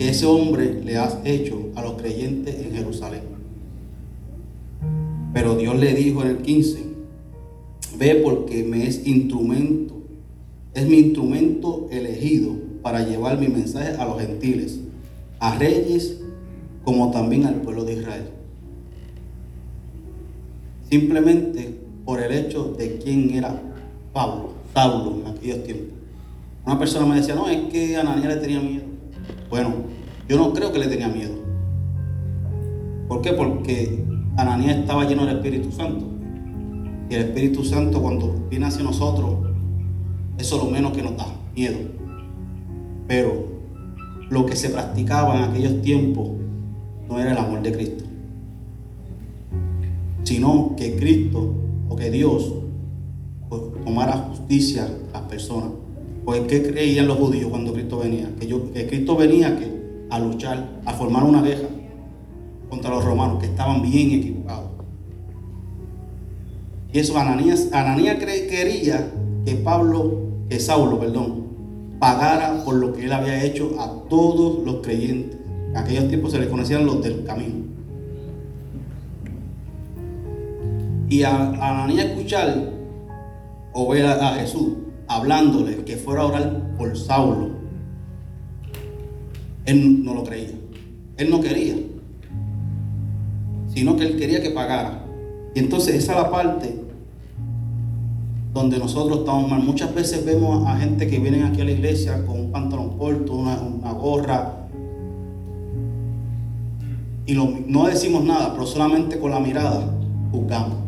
que 0.00 0.08
ese 0.08 0.26
hombre 0.26 0.82
le 0.84 0.96
ha 0.96 1.20
hecho 1.24 1.68
a 1.76 1.82
los 1.82 1.92
creyentes 1.92 2.56
en 2.56 2.72
Jerusalén. 2.74 3.22
Pero 5.32 5.54
Dios 5.54 5.78
le 5.78 5.94
dijo 5.94 6.22
en 6.22 6.28
el 6.28 6.38
15, 6.38 6.78
ve 7.98 8.16
porque 8.16 8.64
me 8.64 8.84
es 8.84 9.06
instrumento, 9.06 9.94
es 10.74 10.88
mi 10.88 10.98
instrumento 10.98 11.86
elegido 11.92 12.56
para 12.82 13.06
llevar 13.06 13.38
mi 13.38 13.46
mensaje 13.46 13.90
a 13.96 14.04
los 14.04 14.20
gentiles, 14.20 14.80
a 15.40 15.58
reyes 15.58 16.20
como 16.84 17.10
también 17.10 17.46
al 17.46 17.56
pueblo 17.56 17.84
de 17.84 17.94
Israel. 17.94 18.24
Simplemente 20.88 21.78
por 22.04 22.20
el 22.20 22.32
hecho 22.32 22.74
de 22.78 22.98
quién 22.98 23.30
era 23.30 23.60
Pablo, 24.12 24.52
Saulo 24.74 25.20
en 25.20 25.36
aquellos 25.36 25.62
tiempos. 25.64 25.88
Una 26.64 26.78
persona 26.78 27.06
me 27.06 27.16
decía, 27.16 27.34
no, 27.34 27.48
es 27.48 27.70
que 27.70 27.96
Ananías 27.96 28.34
le 28.34 28.40
tenía 28.40 28.60
miedo. 28.60 28.84
Bueno, 29.50 29.74
yo 30.28 30.36
no 30.36 30.52
creo 30.52 30.72
que 30.72 30.78
le 30.78 30.86
tenía 30.86 31.08
miedo. 31.08 31.34
¿Por 33.08 33.22
qué? 33.22 33.32
Porque 33.32 34.04
Ananías 34.36 34.78
estaba 34.78 35.04
lleno 35.04 35.26
del 35.26 35.36
Espíritu 35.36 35.72
Santo. 35.72 36.06
Y 37.10 37.14
el 37.14 37.22
Espíritu 37.22 37.64
Santo 37.64 38.00
cuando 38.02 38.46
viene 38.50 38.66
hacia 38.66 38.84
nosotros, 38.84 39.36
eso 40.38 40.56
es 40.56 40.64
lo 40.64 40.70
menos 40.70 40.92
que 40.92 41.02
nos 41.02 41.16
da 41.16 41.26
miedo. 41.54 41.78
Pero 43.06 43.57
lo 44.30 44.46
que 44.46 44.56
se 44.56 44.70
practicaba 44.70 45.36
en 45.36 45.44
aquellos 45.44 45.82
tiempos 45.82 46.28
no 47.08 47.18
era 47.18 47.32
el 47.32 47.38
amor 47.38 47.62
de 47.62 47.72
Cristo, 47.72 48.04
sino 50.24 50.74
que 50.76 50.96
Cristo 50.96 51.54
o 51.88 51.96
que 51.96 52.10
Dios 52.10 52.52
pues, 53.48 53.62
tomara 53.84 54.28
justicia 54.28 54.88
a 55.12 55.20
las 55.20 55.28
personas. 55.28 55.70
Pues 56.24 56.42
¿qué 56.42 56.62
creían 56.62 57.08
los 57.08 57.16
judíos 57.16 57.48
cuando 57.48 57.72
Cristo 57.72 57.98
venía? 57.98 58.30
Que, 58.38 58.46
yo, 58.46 58.70
Cristo 58.72 59.16
venía 59.16 59.58
que, 59.58 60.06
a 60.10 60.18
luchar, 60.18 60.80
a 60.84 60.92
formar 60.92 61.24
una 61.24 61.40
guerra 61.40 61.68
contra 62.68 62.90
los 62.90 63.02
romanos, 63.02 63.38
que 63.38 63.46
estaban 63.46 63.80
bien 63.80 64.10
equivocados. 64.10 64.68
Y 66.92 66.98
eso 66.98 67.16
Ananías, 67.18 67.70
Ananías 67.72 68.18
quería 68.18 69.10
que 69.46 69.54
Pablo, 69.54 70.20
que 70.50 70.60
Saulo, 70.60 70.98
perdón, 70.98 71.47
pagara 71.98 72.64
por 72.64 72.76
lo 72.76 72.92
que 72.92 73.04
él 73.04 73.12
había 73.12 73.42
hecho 73.44 73.76
a 73.80 74.08
todos 74.08 74.64
los 74.64 74.76
creyentes. 74.76 75.38
En 75.70 75.76
aquellos 75.76 76.08
tiempos 76.08 76.32
se 76.32 76.38
les 76.38 76.48
conocían 76.48 76.86
los 76.86 77.02
del 77.02 77.24
camino. 77.24 77.66
Y 81.08 81.22
a, 81.22 81.30
a 81.30 81.84
Ananías 81.84 82.06
escuchar 82.06 82.70
o 83.72 83.88
ver 83.88 84.06
a, 84.06 84.28
a 84.28 84.34
Jesús 84.34 84.74
hablándole 85.06 85.84
que 85.84 85.96
fuera 85.96 86.22
a 86.22 86.26
orar 86.26 86.74
por 86.76 86.96
Saulo, 86.96 87.50
él 89.64 90.04
no 90.04 90.14
lo 90.14 90.24
creía. 90.24 90.50
Él 91.16 91.30
no 91.30 91.40
quería, 91.40 91.74
sino 93.74 93.96
que 93.96 94.06
él 94.06 94.16
quería 94.16 94.42
que 94.42 94.50
pagara. 94.50 95.04
Y 95.54 95.58
entonces 95.58 95.96
esa 95.96 96.12
es 96.12 96.18
la 96.18 96.30
parte 96.30 96.77
donde 98.52 98.78
nosotros 98.78 99.20
estamos 99.20 99.50
mal. 99.50 99.62
Muchas 99.62 99.94
veces 99.94 100.24
vemos 100.24 100.66
a 100.66 100.76
gente 100.76 101.08
que 101.08 101.18
vienen 101.18 101.44
aquí 101.44 101.60
a 101.60 101.64
la 101.64 101.72
iglesia 101.72 102.24
con 102.26 102.40
un 102.40 102.52
pantalón 102.52 102.98
corto, 102.98 103.34
una, 103.34 103.92
gorra, 103.92 104.54
y 107.26 107.34
no 107.34 107.86
decimos 107.86 108.24
nada, 108.24 108.52
pero 108.52 108.64
solamente 108.64 109.18
con 109.18 109.30
la 109.30 109.38
mirada 109.38 109.94
juzgamos. 110.32 110.78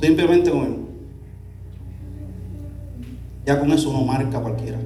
Simplemente 0.00 0.50
con 0.50 0.60
él. 0.60 0.76
Ya 3.46 3.58
con 3.58 3.72
eso 3.72 3.90
uno 3.90 4.04
marca 4.04 4.40
cualquiera. 4.40 4.78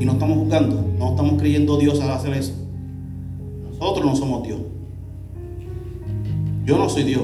Y 0.00 0.04
no 0.04 0.12
estamos 0.12 0.38
juzgando, 0.38 0.84
no 0.98 1.10
estamos 1.10 1.40
creyendo 1.40 1.76
Dios 1.78 2.00
al 2.00 2.10
hacer 2.10 2.34
eso. 2.34 2.52
Nosotros 3.70 4.06
no 4.06 4.16
somos 4.16 4.42
Dios. 4.44 4.60
Yo 6.64 6.78
no 6.78 6.88
soy 6.88 7.04
Dios. 7.04 7.22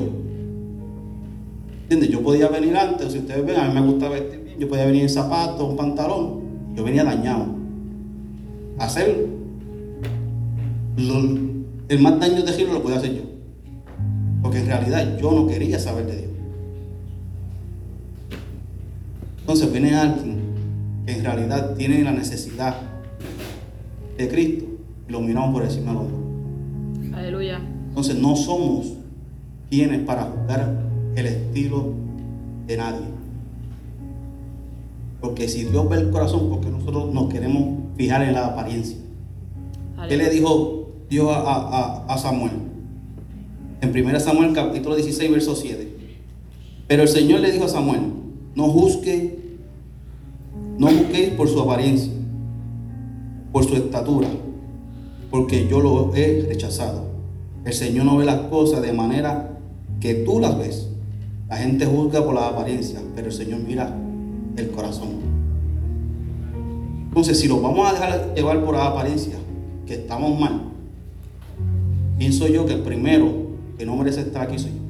¿Entiendes? 1.84 2.08
Yo 2.10 2.22
podía 2.22 2.48
venir 2.48 2.76
antes, 2.76 3.12
si 3.12 3.18
ustedes 3.18 3.44
ven, 3.44 3.56
a 3.56 3.68
mí 3.68 3.74
me 3.74 3.86
gusta 3.86 4.08
vestir 4.08 4.40
bien, 4.42 4.58
yo 4.58 4.68
podía 4.68 4.86
venir 4.86 5.02
en 5.02 5.08
zapatos, 5.10 5.68
un 5.68 5.76
pantalón, 5.76 6.40
yo 6.74 6.82
venía 6.82 7.04
dañado. 7.04 7.46
Hacer 8.78 9.26
lo- 10.96 11.38
el 11.88 11.98
más 12.00 12.18
daño 12.18 12.42
de 12.42 12.52
giro 12.52 12.72
lo 12.72 12.82
podía 12.82 12.96
hacer 12.98 13.14
yo. 13.14 13.22
Porque 14.42 14.60
en 14.60 14.66
realidad 14.66 15.18
yo 15.20 15.30
no 15.32 15.46
quería 15.46 15.78
saber 15.78 16.06
de 16.06 16.16
Dios. 16.16 16.30
Entonces 19.40 19.70
viene 19.70 19.94
alguien 19.94 20.38
que 21.06 21.12
en 21.18 21.24
realidad 21.24 21.74
tiene 21.76 22.02
la 22.02 22.12
necesidad 22.12 22.76
de 24.16 24.28
Cristo 24.28 24.64
y 25.08 25.12
lo 25.12 25.20
miramos 25.20 25.52
por 25.52 25.62
encima 25.64 25.88
del 25.92 25.96
hombro. 26.00 27.16
Aleluya. 27.18 27.60
Entonces 27.88 28.16
no 28.18 28.34
somos 28.36 28.94
quienes 29.70 30.00
para 30.00 30.22
juzgar 30.22 30.72
el 31.16 31.26
estilo 31.26 31.92
de 32.66 32.76
nadie. 32.76 33.06
Porque 35.20 35.48
si 35.48 35.64
Dios 35.64 35.88
ve 35.88 35.96
el 35.96 36.10
corazón, 36.10 36.48
porque 36.50 36.68
nosotros 36.70 37.12
nos 37.12 37.32
queremos 37.32 37.78
fijar 37.96 38.22
en 38.22 38.34
la 38.34 38.46
apariencia. 38.46 38.98
¿Qué 40.08 40.16
le 40.16 40.28
dijo 40.30 40.88
Dios 41.08 41.28
a, 41.30 41.38
a- 41.40 42.04
a 42.14 42.18
Samuel? 42.18 42.52
En 43.80 43.90
1 43.90 44.20
Samuel 44.20 44.52
capítulo 44.52 44.94
16, 44.96 45.30
verso 45.30 45.54
7. 45.54 45.88
Pero 46.86 47.02
el 47.02 47.08
Señor 47.08 47.40
le 47.40 47.50
dijo 47.52 47.64
a 47.64 47.68
Samuel, 47.68 48.00
no 48.54 48.64
juzgue, 48.68 49.38
no 50.78 50.88
juzguéis 50.88 51.30
por 51.30 51.48
su 51.48 51.60
apariencia, 51.60 52.12
por 53.52 53.64
su 53.64 53.74
estatura, 53.76 54.28
porque 55.30 55.66
yo 55.68 55.80
lo 55.80 56.14
he 56.14 56.44
rechazado. 56.48 57.04
El 57.64 57.72
Señor 57.72 58.04
no 58.04 58.16
ve 58.18 58.26
las 58.26 58.40
cosas 58.48 58.82
de 58.82 58.92
manera 58.92 59.58
que 60.00 60.14
tú 60.14 60.38
las 60.40 60.58
ves. 60.58 60.88
La 61.48 61.56
gente 61.56 61.84
juzga 61.84 62.24
por 62.24 62.34
la 62.34 62.48
apariencia, 62.48 63.00
pero 63.14 63.26
el 63.26 63.32
Señor 63.32 63.60
mira 63.60 63.94
el 64.56 64.70
corazón. 64.70 65.10
Entonces, 67.08 67.38
si 67.38 67.48
nos 67.48 67.62
vamos 67.62 67.88
a 67.88 67.92
dejar 67.92 68.34
llevar 68.34 68.64
por 68.64 68.74
la 68.74 68.86
apariencia, 68.86 69.36
que 69.86 69.94
estamos 69.94 70.38
mal, 70.38 70.62
pienso 72.18 72.48
yo 72.48 72.64
que 72.66 72.72
el 72.72 72.80
primero 72.80 73.30
que 73.78 73.84
no 73.84 73.96
merece 73.96 74.22
estar 74.22 74.48
aquí 74.48 74.58
soy 74.58 74.70
yo. 74.70 74.84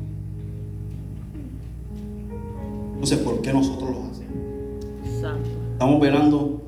Entonces, 2.94 3.18
¿por 3.18 3.42
qué 3.42 3.52
nosotros 3.52 3.90
lo 3.90 4.04
hacemos? 4.04 5.42
Estamos 5.72 6.00
velando 6.00 6.62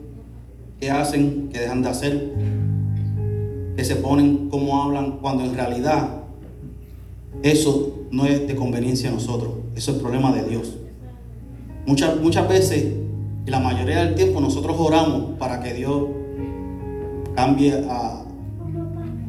qué 0.81 0.91
hacen, 0.91 1.49
qué 1.53 1.61
dejan 1.61 1.83
de 1.83 1.89
hacer, 1.89 2.35
qué 3.77 3.85
se 3.85 3.97
ponen, 3.97 4.49
cómo 4.51 4.83
hablan, 4.83 5.19
cuando 5.19 5.45
en 5.45 5.55
realidad 5.55 6.26
eso 7.43 8.07
no 8.11 8.27
es 8.27 8.47
de 8.47 8.57
conveniencia 8.57 9.11
a 9.11 9.13
nosotros, 9.13 9.53
eso 9.75 9.93
es 9.93 9.99
problema 9.99 10.33
de 10.33 10.49
Dios. 10.49 10.75
Muchas, 11.87 12.21
muchas 12.21 12.49
veces, 12.49 12.95
y 13.47 13.51
la 13.51 13.61
mayoría 13.61 14.05
del 14.05 14.15
tiempo, 14.15 14.41
nosotros 14.41 14.77
oramos 14.79 15.39
para 15.39 15.61
que 15.61 15.75
Dios 15.75 16.03
cambie 17.35 17.85
a, 17.89 18.25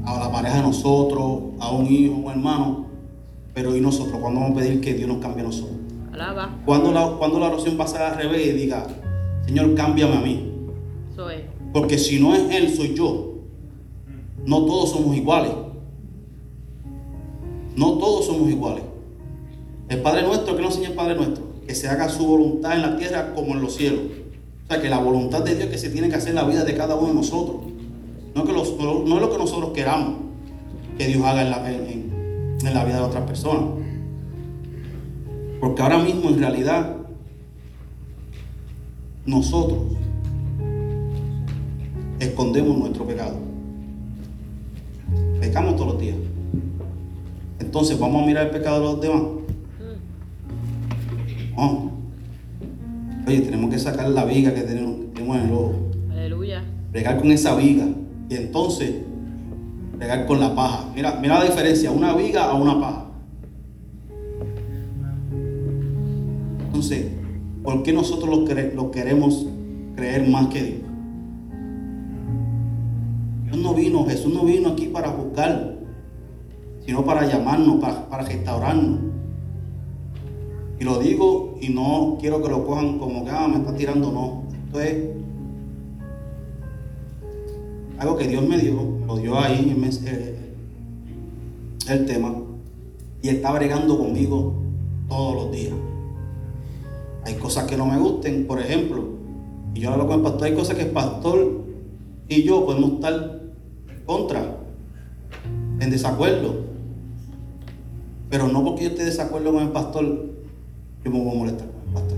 a 0.06 0.20
la 0.20 0.32
pareja 0.32 0.58
de 0.58 0.64
nosotros, 0.64 1.42
a 1.60 1.72
un 1.72 1.86
hijo, 1.86 2.16
a 2.16 2.18
un 2.18 2.32
hermano, 2.32 2.86
pero 3.54 3.76
¿y 3.76 3.82
nosotros? 3.82 4.20
¿Cuándo 4.20 4.40
vamos 4.40 4.58
a 4.58 4.62
pedir 4.62 4.82
que 4.82 4.94
Dios 4.94 5.08
nos 5.08 5.18
cambie 5.18 5.42
a 5.42 5.46
nosotros? 5.46 5.78
Alaba. 6.14 6.58
Cuando 6.66 6.92
la, 6.92 7.08
cuando 7.18 7.40
la 7.40 7.48
oración 7.48 7.78
va 7.80 7.84
a 7.86 7.88
ser 7.88 8.02
al 8.02 8.16
revés 8.16 8.48
y 8.48 8.52
diga, 8.52 8.88
Señor, 9.46 9.76
cámbiame 9.76 10.16
a 10.16 10.22
mí. 10.22 10.54
Es. 11.18 11.42
Porque 11.74 11.98
si 11.98 12.20
no 12.20 12.36
es 12.36 12.44
Él, 12.52 12.76
soy 12.76 12.94
yo. 12.94 13.34
No 14.46 14.66
todos 14.66 14.92
somos 14.92 15.16
iguales. 15.16 15.52
No 17.78 17.94
todos 18.00 18.26
somos 18.26 18.50
iguales. 18.50 18.84
El 19.88 20.02
Padre 20.02 20.24
nuestro, 20.24 20.56
que 20.56 20.62
nos 20.64 20.72
enseña 20.72 20.90
el 20.90 20.96
Padre 20.96 21.16
nuestro? 21.16 21.44
Que 21.66 21.76
se 21.76 21.88
haga 21.88 22.10
su 22.10 22.26
voluntad 22.26 22.74
en 22.74 22.82
la 22.82 22.98
tierra 22.98 23.34
como 23.36 23.54
en 23.54 23.62
los 23.62 23.76
cielos. 23.76 24.02
O 24.66 24.68
sea, 24.68 24.82
que 24.82 24.90
la 24.90 24.98
voluntad 24.98 25.44
de 25.44 25.56
Dios 25.56 25.70
que 25.70 25.78
se 25.78 25.92
tiene 25.92 26.10
que 26.10 26.16
hacer 26.16 26.30
en 26.30 26.36
la 26.36 26.44
vida 26.44 26.66
de 26.66 26.76
cada 26.76 26.96
uno 26.96 27.10
de 27.10 27.14
nosotros. 27.14 27.58
No, 28.36 28.44
es 28.44 29.22
lo 29.22 29.32
que 29.32 29.38
nosotros 29.38 29.72
queramos 29.74 30.16
que 30.98 31.08
Dios 31.08 31.24
haga 31.24 31.44
en 31.44 31.52
la, 31.52 31.72
en 31.72 32.74
la 32.74 32.84
vida 32.84 32.96
de 32.98 33.04
otras 33.04 33.24
personas. 33.26 33.70
Porque 35.60 35.82
ahora 35.82 36.00
mismo 36.00 36.30
en 36.30 36.40
realidad 36.40 36.98
nosotros 39.26 39.80
escondemos 42.20 42.76
nuestro 42.76 43.06
pecado. 43.06 43.38
Pecamos 45.40 45.76
todos 45.76 45.94
los 45.94 46.02
días. 46.02 46.18
Entonces, 47.60 48.00
¿vamos 48.00 48.24
a 48.24 48.26
mirar 48.26 48.46
el 48.46 48.52
pecado 48.52 48.80
de 48.80 48.86
los 48.86 49.02
demás? 49.02 49.22
No. 51.58 51.92
Oye, 53.28 53.42
tenemos 53.42 53.70
que 53.70 53.80
sacar 53.80 54.10
la 54.10 54.24
viga 54.26 54.54
que 54.54 54.62
tenemos, 54.62 54.98
que 54.98 55.06
tenemos 55.08 55.38
en 55.38 55.44
el 55.46 55.52
ojo. 55.52 55.76
Aleluya. 56.12 56.64
Bregar 56.92 57.18
con 57.18 57.32
esa 57.32 57.56
viga. 57.56 57.88
Y 58.30 58.36
entonces, 58.36 58.96
bregar 59.98 60.26
con 60.28 60.40
la 60.40 60.56
paja. 60.56 60.86
Mira, 60.96 61.18
mira 61.22 61.40
la 61.40 61.46
diferencia, 61.46 61.92
una 61.92 62.16
viga 62.16 62.46
a 62.46 62.54
una 62.54 62.80
paja. 62.80 63.06
Entonces, 66.68 67.08
¿por 67.64 67.84
qué 67.84 67.92
nosotros 67.92 68.30
lo, 68.30 68.46
lo 68.76 68.92
queremos 68.92 69.48
creer 69.96 70.30
más 70.30 70.48
que 70.48 70.64
Dios? 70.64 70.82
Dios 73.46 73.58
no 73.58 73.74
vino, 73.74 74.06
Jesús 74.06 74.34
no 74.34 74.44
vino 74.44 74.70
aquí 74.70 74.88
para 74.88 75.10
juzgar, 75.10 75.77
sino 76.88 77.04
para 77.04 77.28
llamarnos, 77.28 77.82
para, 77.82 78.24
restaurarnos. 78.24 79.00
Y 80.80 80.86
lo 80.86 81.00
digo 81.00 81.58
y 81.60 81.70
no 81.70 82.18
quiero 82.18 82.42
que 82.42 82.48
lo 82.48 82.66
cojan 82.66 82.98
como 82.98 83.26
que 83.26 83.32
ah, 83.32 83.46
me 83.50 83.58
está 83.58 83.76
tirando, 83.76 84.10
no. 84.10 84.44
Esto 84.66 84.80
es 84.80 84.96
algo 88.00 88.16
que 88.16 88.28
Dios 88.28 88.48
me 88.48 88.58
dio, 88.58 89.00
lo 89.06 89.18
dio 89.18 89.38
ahí 89.38 89.76
eh, 90.06 90.36
el 91.90 92.06
tema, 92.06 92.36
y 93.22 93.30
está 93.30 93.52
bregando 93.52 93.98
conmigo 93.98 94.54
todos 95.10 95.36
los 95.36 95.52
días. 95.52 95.74
Hay 97.26 97.34
cosas 97.34 97.66
que 97.66 97.76
no 97.76 97.86
me 97.86 97.98
gusten, 97.98 98.48
por 98.48 98.62
ejemplo, 98.62 99.10
y 99.74 99.82
yo 99.82 99.92
hablo 99.92 100.08
con 100.08 100.20
el 100.20 100.22
pastor, 100.22 100.44
hay 100.46 100.54
cosas 100.54 100.78
que 100.78 100.84
el 100.84 100.92
pastor 100.92 101.66
y 102.30 102.44
yo 102.44 102.66
podemos 102.66 102.94
estar 102.94 103.42
contra, 104.06 104.58
en 105.82 105.90
desacuerdo. 105.90 106.67
Pero 108.30 108.48
no 108.48 108.64
porque 108.64 108.84
yo 108.84 108.90
esté 108.90 109.04
de 109.04 109.10
desacuerdo 109.10 109.54
con 109.54 109.64
el 109.64 109.70
pastor, 109.70 110.06
yo 111.04 111.12
me 111.12 111.20
voy 111.20 111.32
a 111.32 111.40
molestar 111.40 111.68
con 111.68 111.88
el 111.88 111.94
pastor. 111.94 112.18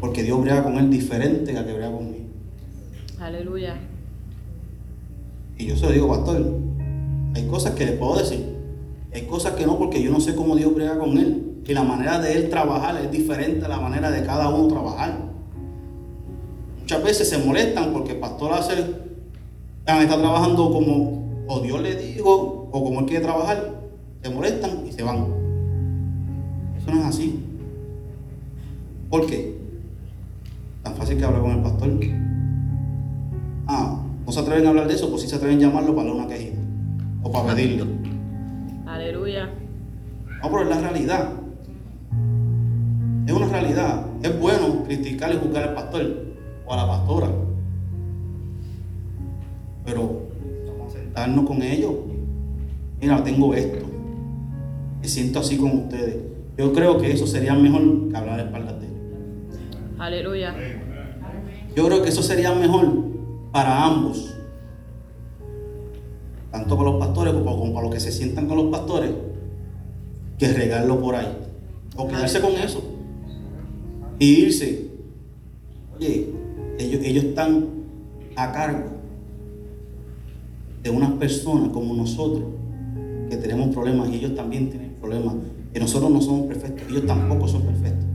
Porque 0.00 0.22
Dios 0.22 0.40
brega 0.40 0.62
con 0.62 0.76
él 0.78 0.90
diferente 0.90 1.56
a 1.56 1.64
que 1.64 1.72
brega 1.72 1.90
conmigo. 1.90 2.26
Aleluya. 3.20 3.76
Y 5.58 5.66
yo 5.66 5.76
se 5.76 5.86
lo 5.86 5.92
digo, 5.92 6.08
pastor, 6.08 6.44
hay 7.34 7.46
cosas 7.46 7.74
que 7.74 7.86
le 7.86 7.92
puedo 7.92 8.18
decir. 8.18 8.52
Hay 9.14 9.22
cosas 9.22 9.52
que 9.54 9.66
no, 9.66 9.78
porque 9.78 10.02
yo 10.02 10.10
no 10.10 10.20
sé 10.20 10.34
cómo 10.34 10.56
Dios 10.56 10.74
brega 10.74 10.98
con 10.98 11.18
él. 11.18 11.60
Y 11.64 11.74
la 11.74 11.82
manera 11.82 12.18
de 12.18 12.34
él 12.34 12.50
trabajar 12.50 12.96
es 13.02 13.10
diferente 13.10 13.64
a 13.64 13.68
la 13.68 13.78
manera 13.78 14.10
de 14.10 14.24
cada 14.24 14.48
uno 14.48 14.68
trabajar. 14.68 15.32
Muchas 16.80 17.02
veces 17.04 17.28
se 17.28 17.38
molestan 17.38 17.92
porque 17.92 18.12
el 18.12 18.18
pastor 18.18 18.52
hace, 18.52 18.72
ah, 19.86 20.02
está 20.02 20.18
trabajando 20.18 20.72
como 20.72 21.44
o 21.46 21.60
Dios 21.60 21.80
le 21.80 21.94
dijo 21.94 22.68
o 22.72 22.84
como 22.84 23.00
él 23.00 23.06
quiere 23.06 23.24
trabajar. 23.24 23.81
Se 24.22 24.30
molestan 24.30 24.86
y 24.86 24.92
se 24.92 25.02
van. 25.02 25.26
Eso 26.78 26.90
no 26.92 27.00
es 27.00 27.06
así. 27.06 27.44
¿Por 29.10 29.26
qué? 29.26 29.56
Tan 30.82 30.94
fácil 30.94 31.18
que 31.18 31.24
hablar 31.24 31.42
con 31.42 31.50
el 31.50 31.62
pastor. 31.62 31.90
Ah, 33.66 34.00
no 34.24 34.32
se 34.32 34.40
atreven 34.40 34.66
a 34.66 34.68
hablar 34.70 34.86
de 34.86 34.94
eso, 34.94 35.10
pues 35.10 35.22
sí 35.22 35.28
se 35.28 35.36
atreven 35.36 35.58
a 35.58 35.60
llamarlo 35.62 35.94
para 35.96 36.12
una 36.12 36.28
quejita. 36.28 36.60
O 37.22 37.32
para 37.32 37.54
pedirle. 37.54 37.84
Aleluya. 38.86 39.50
No, 40.42 40.50
pero 40.50 40.62
es 40.62 40.68
la 40.68 40.80
realidad. 40.80 41.32
Es 43.26 43.32
una 43.32 43.48
realidad. 43.48 44.06
Es 44.22 44.40
bueno 44.40 44.84
criticar 44.84 45.32
y 45.32 45.38
juzgar 45.38 45.68
al 45.68 45.74
pastor 45.74 46.26
o 46.64 46.72
a 46.72 46.76
la 46.76 46.86
pastora. 46.86 47.28
Pero 49.84 50.22
vamos 50.66 50.94
a 50.94 50.98
sentarnos 50.98 51.44
con 51.44 51.60
ellos. 51.60 51.94
Mira, 53.00 53.22
tengo 53.24 53.52
esto. 53.54 53.91
Me 55.02 55.08
siento 55.08 55.40
así 55.40 55.56
con 55.56 55.70
ustedes. 55.78 56.16
Yo 56.56 56.72
creo 56.72 56.96
que 56.98 57.10
eso 57.10 57.26
sería 57.26 57.54
mejor 57.54 58.08
que 58.08 58.16
hablar 58.16 58.36
de 58.36 58.44
espaldas 58.44 58.80
de 58.80 58.86
ellos. 58.86 59.00
Aleluya. 59.98 60.54
Yo 61.74 61.86
creo 61.86 62.02
que 62.04 62.10
eso 62.10 62.22
sería 62.22 62.54
mejor 62.54 62.86
para 63.50 63.84
ambos. 63.84 64.32
Tanto 66.52 66.76
para 66.76 66.90
los 66.90 67.00
pastores 67.00 67.34
como 67.34 67.58
como 67.58 67.74
para 67.74 67.86
los 67.86 67.94
que 67.94 68.00
se 68.00 68.12
sientan 68.12 68.46
con 68.46 68.58
los 68.58 68.66
pastores. 68.66 69.10
Que 70.38 70.52
regarlo 70.52 71.00
por 71.00 71.16
ahí. 71.16 71.36
O 71.96 72.06
quedarse 72.06 72.40
con 72.40 72.52
eso. 72.52 72.80
Y 74.20 74.26
irse. 74.42 74.88
Oye, 75.96 76.28
ellos, 76.78 77.00
ellos 77.04 77.24
están 77.24 77.66
a 78.36 78.52
cargo 78.52 78.84
de 80.80 80.90
unas 80.90 81.10
personas 81.12 81.70
como 81.70 81.92
nosotros 81.94 82.44
que 83.28 83.36
tenemos 83.36 83.74
problemas 83.74 84.08
y 84.10 84.16
ellos 84.16 84.36
también 84.36 84.70
tienen 84.70 84.91
problemas. 85.02 85.34
Y 85.74 85.78
nosotros 85.80 86.10
no 86.10 86.20
somos 86.20 86.46
perfectos, 86.46 86.88
ellos 86.88 87.06
tampoco 87.06 87.48
son 87.48 87.62
perfectos. 87.62 88.06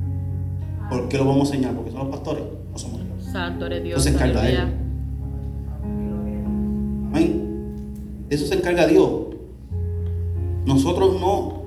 ¿Por 0.90 1.08
qué 1.10 1.18
lo 1.18 1.26
vamos 1.26 1.52
a 1.52 1.56
enseñar? 1.56 1.76
Porque 1.76 1.92
son 1.92 2.00
los 2.00 2.10
pastores, 2.10 2.44
no 2.72 2.78
somos 2.78 3.00
nosotros. 3.02 3.32
Santo 3.32 3.66
eres 3.66 3.84
Dios. 3.84 4.00
Eso 4.00 4.10
se 4.10 4.16
encarga 4.16 4.42
de 4.42 4.58
Aleluya. 4.58 4.74
Amén. 7.08 8.26
De 8.30 8.36
eso 8.36 8.46
se 8.48 8.56
encarga 8.56 8.88
Dios. 8.88 9.12
Nosotros 10.66 11.20
no 11.20 11.58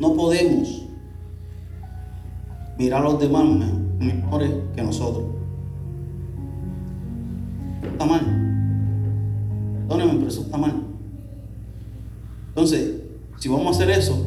no 0.00 0.14
podemos 0.14 0.86
mirar 2.78 3.02
a 3.02 3.04
los 3.04 3.20
demás 3.20 3.44
me- 3.44 4.12
mejores 4.14 4.50
que 4.74 4.82
nosotros. 4.82 5.24
Está 7.84 8.04
mal. 8.06 8.20
Perdónenme, 9.88 10.14
pero 10.14 10.28
eso 10.28 10.40
está 10.42 10.56
mal. 10.58 10.82
Entonces, 12.48 12.94
si 13.38 13.48
vamos 13.48 13.66
a 13.66 13.70
hacer 13.70 13.90
eso, 13.90 14.26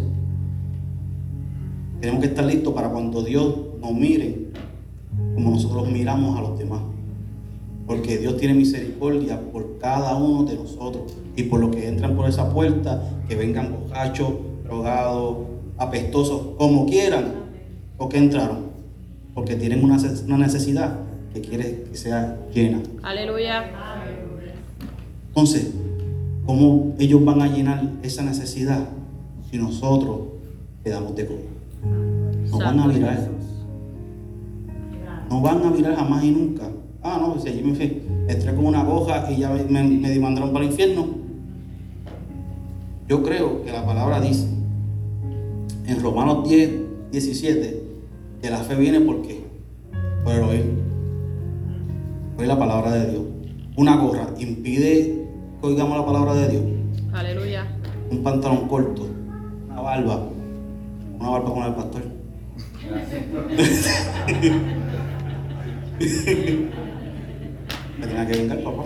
tenemos 2.05 2.21
que 2.21 2.29
estar 2.29 2.45
listos 2.45 2.71
para 2.71 2.89
cuando 2.89 3.23
Dios 3.23 3.55
nos 3.81 3.91
mire 3.95 4.45
como 5.33 5.49
nosotros 5.49 5.89
miramos 5.89 6.37
a 6.37 6.41
los 6.41 6.59
demás. 6.59 6.81
Porque 7.87 8.19
Dios 8.19 8.37
tiene 8.37 8.53
misericordia 8.53 9.41
por 9.51 9.79
cada 9.79 10.15
uno 10.15 10.43
de 10.43 10.53
nosotros 10.53 11.11
y 11.35 11.41
por 11.43 11.59
los 11.59 11.75
que 11.75 11.87
entran 11.87 12.15
por 12.15 12.29
esa 12.29 12.53
puerta, 12.53 13.01
que 13.27 13.35
vengan 13.35 13.71
borrachos, 13.73 14.33
drogados, 14.63 15.47
apestosos, 15.79 16.55
como 16.59 16.85
quieran, 16.85 17.33
o 17.97 18.07
que 18.07 18.19
entraron, 18.19 18.65
porque 19.33 19.55
tienen 19.55 19.83
una, 19.83 19.97
una 20.27 20.37
necesidad 20.37 20.99
que 21.33 21.41
quiere 21.41 21.85
que 21.89 21.97
sea 21.97 22.37
llena. 22.53 22.83
Aleluya. 23.01 23.65
Entonces, 25.29 25.71
¿cómo 26.45 26.93
ellos 26.99 27.25
van 27.25 27.41
a 27.41 27.47
llenar 27.47 27.93
esa 28.03 28.21
necesidad 28.21 28.89
si 29.49 29.57
nosotros 29.57 30.19
le 30.83 30.91
damos 30.91 31.15
de 31.15 31.25
comer? 31.25 31.54
No 32.49 32.57
van 32.59 32.79
a. 32.79 32.83
Jesús. 32.93 33.65
No 35.29 35.41
van 35.41 35.63
a 35.63 35.71
virar 35.71 35.95
jamás 35.95 36.23
y 36.23 36.31
nunca. 36.31 36.69
Ah, 37.03 37.17
no, 37.19 37.39
si 37.39 37.49
allí 37.49 37.63
me 37.63 37.75
fui, 37.75 38.01
entré 38.27 38.55
con 38.55 38.65
una 38.65 38.87
hoja 38.87 39.31
y 39.31 39.37
ya 39.37 39.49
me, 39.49 39.63
me, 39.63 39.83
me 39.83 40.09
demandaron 40.09 40.51
para 40.53 40.65
el 40.65 40.71
infierno. 40.71 41.05
Yo 43.07 43.21
creo 43.21 43.63
que 43.63 43.71
la 43.71 43.85
palabra 43.85 44.19
dice 44.19 44.47
en 45.87 46.01
Romanos 46.01 46.47
10, 46.49 46.71
17 47.11 47.83
que 48.41 48.49
la 48.49 48.57
fe 48.57 48.75
viene 48.75 49.01
por 49.01 49.21
qué? 49.21 49.45
Por 50.23 50.33
el 50.33 50.43
oír. 50.43 50.73
Oír 52.37 52.47
la 52.47 52.57
palabra 52.57 52.91
de 52.91 53.11
Dios. 53.11 53.23
Una 53.77 53.97
gorra 53.97 54.27
impide 54.39 55.27
que 55.61 55.67
oigamos 55.67 55.97
la 55.97 56.05
palabra 56.05 56.33
de 56.33 56.49
Dios. 56.49 56.63
Aleluya. 57.13 57.67
Un 58.09 58.23
pantalón 58.23 58.67
corto, 58.67 59.07
una 59.69 59.81
barba, 59.81 60.29
una 61.19 61.29
barba 61.29 61.53
con 61.53 61.63
el 61.63 61.75
pastor. 61.75 62.03
Me 67.99 68.07
tenía 68.07 68.27
que 68.27 68.37
vengar, 68.37 68.63
papá. 68.63 68.83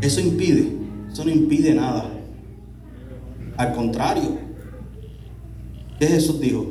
Eso 0.00 0.20
impide, 0.20 0.72
eso 1.10 1.24
no 1.24 1.30
impide 1.30 1.74
nada. 1.74 2.10
Al 3.56 3.72
contrario, 3.72 4.38
¿qué 5.98 6.06
Jesús 6.06 6.40
dijo? 6.40 6.66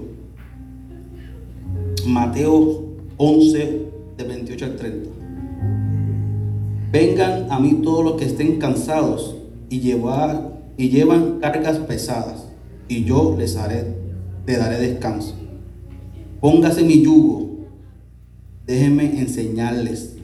Mateo 2.05 2.83
11, 3.17 3.85
de 4.17 4.23
28 4.23 4.65
al 4.65 4.75
30. 4.75 5.09
Vengan 6.91 7.51
a 7.51 7.59
mí 7.59 7.81
todos 7.83 8.05
los 8.05 8.15
que 8.15 8.25
estén 8.25 8.59
cansados 8.59 9.35
y, 9.69 9.79
llevar, 9.79 10.61
y 10.77 10.89
llevan 10.89 11.39
cargas 11.39 11.79
pesadas, 11.79 12.44
y 12.87 13.03
yo 13.03 13.35
les 13.37 13.55
haré, 13.55 13.95
les 14.45 14.57
daré 14.57 14.79
descanso. 14.79 15.35
Póngase 16.39 16.83
mi 16.83 17.01
yugo, 17.01 17.65
déjenme 18.65 19.19
enseñarles, 19.19 20.17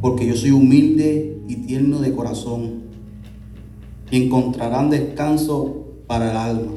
porque 0.00 0.26
yo 0.26 0.34
soy 0.34 0.50
humilde 0.50 1.40
y 1.48 1.56
tierno 1.56 2.00
de 2.00 2.12
corazón, 2.12 2.82
y 4.10 4.24
encontrarán 4.24 4.90
descanso 4.90 5.86
para 6.06 6.30
el 6.30 6.36
alma, 6.36 6.72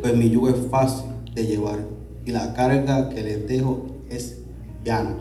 pues 0.00 0.16
mi 0.16 0.30
yugo 0.30 0.48
es 0.48 0.56
fácil 0.70 1.10
de 1.34 1.46
llevar, 1.46 1.80
y 2.24 2.30
la 2.30 2.54
carga 2.54 3.08
que 3.08 3.22
les 3.22 3.48
dejo 3.48 3.86
es 4.08 4.38
llana. 4.84 5.16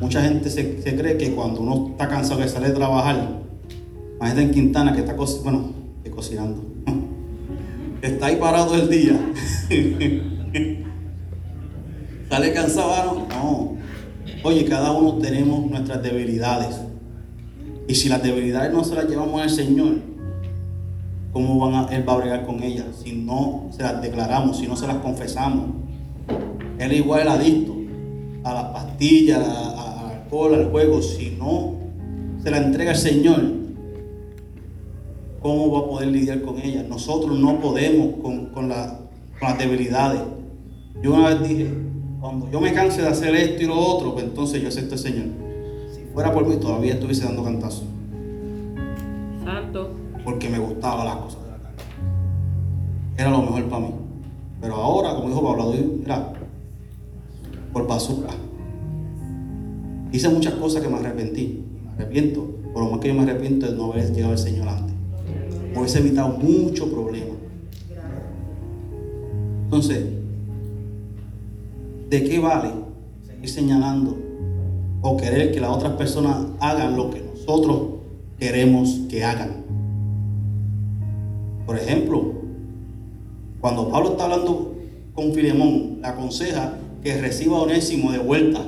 Mucha 0.00 0.22
gente 0.22 0.50
se, 0.50 0.76
cree 0.76 1.16
que 1.16 1.34
cuando 1.34 1.60
uno 1.60 1.88
está 1.90 2.08
cansado 2.08 2.40
que 2.40 2.48
sale 2.48 2.68
de 2.68 2.74
trabajar, 2.74 3.40
gente 4.22 4.42
en 4.42 4.50
Quintana 4.50 4.92
que 4.92 5.00
está 5.00 5.14
bueno, 5.14 5.72
que 6.02 6.10
cocinando, 6.10 6.73
está 8.06 8.26
ahí 8.26 8.36
parado 8.36 8.74
el 8.74 8.88
día, 8.90 9.18
sale 12.28 12.52
cansado, 12.52 13.26
no. 13.28 13.74
Oye, 14.42 14.64
cada 14.66 14.92
uno 14.92 15.14
tenemos 15.18 15.70
nuestras 15.70 16.02
debilidades. 16.02 16.80
Y 17.88 17.94
si 17.94 18.08
las 18.08 18.22
debilidades 18.22 18.72
no 18.72 18.84
se 18.84 18.94
las 18.94 19.08
llevamos 19.08 19.40
al 19.40 19.50
Señor, 19.50 19.96
¿cómo 21.32 21.58
van 21.58 21.86
a, 21.86 21.96
Él 21.96 22.06
va 22.06 22.14
a 22.14 22.16
bregar 22.16 22.46
con 22.46 22.62
ellas? 22.62 22.86
Si 23.02 23.12
no 23.12 23.68
se 23.70 23.82
las 23.82 24.02
declaramos, 24.02 24.58
si 24.58 24.66
no 24.66 24.76
se 24.76 24.86
las 24.86 24.96
confesamos. 24.96 25.70
Él 26.78 26.92
es 26.92 26.98
igual 26.98 27.22
el 27.22 27.28
adicto 27.28 27.74
a 28.44 28.52
las 28.52 28.64
pastillas, 28.64 29.38
al 29.38 30.10
alcohol, 30.10 30.54
al 30.54 30.70
juego. 30.70 31.00
Si 31.00 31.36
no 31.38 31.76
se 32.42 32.50
la 32.50 32.58
entrega 32.58 32.90
al 32.90 32.98
Señor, 32.98 33.63
¿cómo 35.44 35.70
va 35.70 35.80
a 35.80 35.84
poder 35.90 36.08
lidiar 36.08 36.40
con 36.40 36.58
ella? 36.58 36.82
Nosotros 36.88 37.38
no 37.38 37.60
podemos 37.60 38.16
con, 38.22 38.46
con 38.46 38.70
la- 38.70 38.98
con 39.38 39.48
las 39.50 39.58
debilidades. 39.58 40.22
Yo 41.02 41.12
una 41.12 41.28
vez 41.28 41.46
dije, 41.46 41.70
cuando 42.18 42.50
yo 42.50 42.60
me 42.62 42.72
canse 42.72 43.02
de 43.02 43.08
hacer 43.08 43.34
esto 43.34 43.62
y 43.62 43.66
lo 43.66 43.78
otro, 43.78 44.14
pues 44.14 44.24
entonces 44.24 44.62
yo 44.62 44.68
acepto 44.68 44.94
al 44.94 44.98
Señor. 45.00 45.26
Si 45.94 46.00
fuera 46.14 46.32
por 46.32 46.46
mí, 46.46 46.56
todavía 46.56 46.94
estuviese 46.94 47.24
dando 47.26 47.44
cantazos, 47.44 47.84
Santo. 49.44 49.90
porque 50.24 50.48
me 50.48 50.58
gustaban 50.58 51.04
las 51.04 51.16
cosas 51.16 51.42
de 51.44 51.50
la 51.50 51.58
carne. 51.58 51.82
Era 53.18 53.30
lo 53.30 53.42
mejor 53.42 53.64
para 53.68 53.82
mí. 53.86 53.90
Pero 54.62 54.76
ahora, 54.76 55.14
como 55.14 55.28
dijo 55.28 55.42
Pablo, 55.44 55.74
mira, 56.00 56.32
por 57.70 57.86
basura. 57.86 58.30
Hice 60.10 60.28
muchas 60.30 60.54
cosas 60.54 60.80
que 60.82 60.88
me 60.88 60.96
arrepentí. 60.96 61.64
Me 61.84 61.90
arrepiento. 62.04 62.46
Por 62.72 62.84
lo 62.84 62.90
más 62.90 63.00
que 63.00 63.08
yo 63.08 63.14
me 63.14 63.22
arrepiento 63.24 63.66
de 63.70 63.76
no 63.76 63.92
haber 63.92 64.10
llegado 64.14 64.32
al 64.32 64.38
Señor 64.38 64.68
antes. 64.68 64.93
Hubiese 65.76 65.98
evitado 65.98 66.28
mucho 66.28 66.90
problema. 66.90 67.34
Entonces, 69.64 70.04
¿de 72.10 72.24
qué 72.24 72.38
vale 72.38 72.70
seguir 73.26 73.48
señalando 73.48 74.16
o 75.02 75.16
querer 75.16 75.52
que 75.52 75.60
las 75.60 75.70
otras 75.70 75.94
personas 75.94 76.46
hagan 76.60 76.96
lo 76.96 77.10
que 77.10 77.22
nosotros 77.22 77.80
queremos 78.38 79.00
que 79.08 79.24
hagan? 79.24 79.64
Por 81.66 81.76
ejemplo, 81.76 82.34
cuando 83.60 83.88
Pablo 83.88 84.10
está 84.10 84.24
hablando 84.24 84.74
con 85.14 85.32
Filemón, 85.32 85.98
le 86.00 86.06
aconseja 86.06 86.74
que 87.02 87.20
reciba 87.20 87.58
a 87.58 87.62
Onésimo 87.62 88.12
de 88.12 88.18
vuelta 88.18 88.60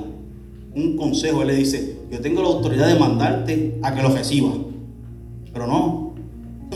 un 0.75 0.95
consejo. 0.95 1.41
Él 1.41 1.47
le 1.47 1.55
dice, 1.55 1.97
yo 2.11 2.19
tengo 2.19 2.41
la 2.41 2.49
autoridad 2.49 2.87
de 2.87 2.99
mandarte 2.99 3.79
a 3.81 3.93
que 3.93 4.01
lo 4.01 4.09
reciba. 4.09 4.49
Pero 5.53 5.67
no, 5.67 5.96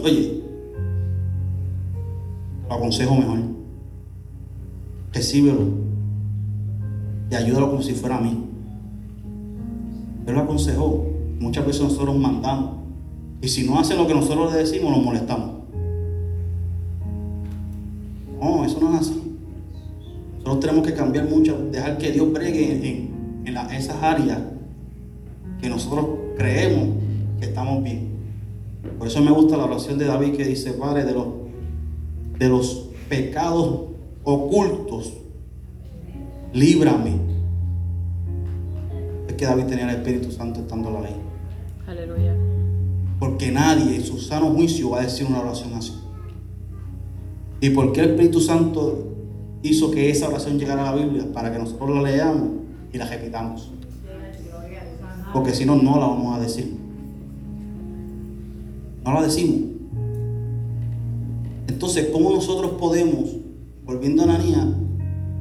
oye, 0.03 0.41
lo 2.67 2.75
aconsejo 2.75 3.15
mejor. 3.15 3.39
Recíbelo 5.13 5.59
y 7.29 7.35
ayúdalo 7.35 7.69
como 7.71 7.81
si 7.81 7.93
fuera 7.93 8.17
a 8.17 8.21
mí. 8.21 8.45
Él 10.27 10.33
lo 10.33 10.41
aconsejó. 10.41 11.05
Muchas 11.39 11.65
veces 11.65 11.81
nosotros 11.81 12.15
mandamos. 12.17 12.81
Y 13.41 13.47
si 13.47 13.67
no 13.67 13.79
hacen 13.79 13.97
lo 13.97 14.07
que 14.07 14.13
nosotros 14.13 14.53
le 14.53 14.59
decimos, 14.59 14.91
nos 14.91 15.03
molestamos. 15.03 15.51
No, 18.39 18.65
eso 18.65 18.79
no 18.79 18.93
es 18.93 19.01
así. 19.01 19.21
Nosotros 20.37 20.59
tenemos 20.59 20.87
que 20.87 20.93
cambiar 20.93 21.29
mucho, 21.29 21.57
dejar 21.71 21.97
que 21.97 22.11
Dios 22.11 22.31
bregue 22.31 22.87
en, 22.87 23.11
esas 23.71 24.01
áreas 24.01 24.39
que 25.61 25.69
nosotros 25.69 26.05
creemos 26.37 26.89
que 27.39 27.45
estamos 27.45 27.83
bien. 27.83 28.10
Por 28.97 29.07
eso 29.07 29.21
me 29.21 29.31
gusta 29.31 29.57
la 29.57 29.65
oración 29.65 29.97
de 29.97 30.05
David 30.05 30.35
que 30.35 30.45
dice, 30.45 30.73
Padre, 30.73 31.05
de 31.05 31.13
los, 31.13 31.27
de 32.37 32.49
los 32.49 32.89
pecados 33.09 33.81
ocultos, 34.23 35.13
líbrame. 36.53 37.19
Es 39.27 39.35
que 39.35 39.45
David 39.45 39.65
tenía 39.65 39.89
el 39.89 39.97
Espíritu 39.97 40.31
Santo 40.31 40.61
estando 40.61 40.89
en 40.89 40.93
la 40.95 41.01
ley. 41.01 41.15
Aleluya. 41.87 42.35
Porque 43.19 43.51
nadie 43.51 43.95
en 43.95 44.03
su 44.03 44.17
sano 44.19 44.47
juicio 44.51 44.91
va 44.91 45.01
a 45.01 45.03
decir 45.03 45.27
una 45.27 45.41
oración 45.41 45.73
así. 45.73 45.93
¿Y 47.59 47.69
por 47.69 47.93
qué 47.93 48.01
el 48.01 48.11
Espíritu 48.11 48.39
Santo 48.39 49.09
hizo 49.61 49.91
que 49.91 50.09
esa 50.09 50.27
oración 50.27 50.57
llegara 50.57 50.89
a 50.89 50.95
la 50.95 51.03
Biblia? 51.03 51.25
Para 51.31 51.51
que 51.51 51.59
nosotros 51.59 51.89
la 51.91 52.01
leamos 52.01 52.49
y 52.91 52.97
la 52.97 53.05
repitamos. 53.05 53.71
Porque 55.33 55.53
si 55.53 55.65
no, 55.65 55.75
no 55.75 55.99
la 55.99 56.07
vamos 56.07 56.35
a 56.35 56.41
decir. 56.41 56.80
No 59.03 59.13
la 59.13 59.23
decimos. 59.23 59.71
Entonces, 61.67 62.09
¿cómo 62.11 62.31
nosotros 62.31 62.73
podemos, 62.79 63.29
volviendo 63.83 64.21
a 64.21 64.25
Ananía, 64.25 64.67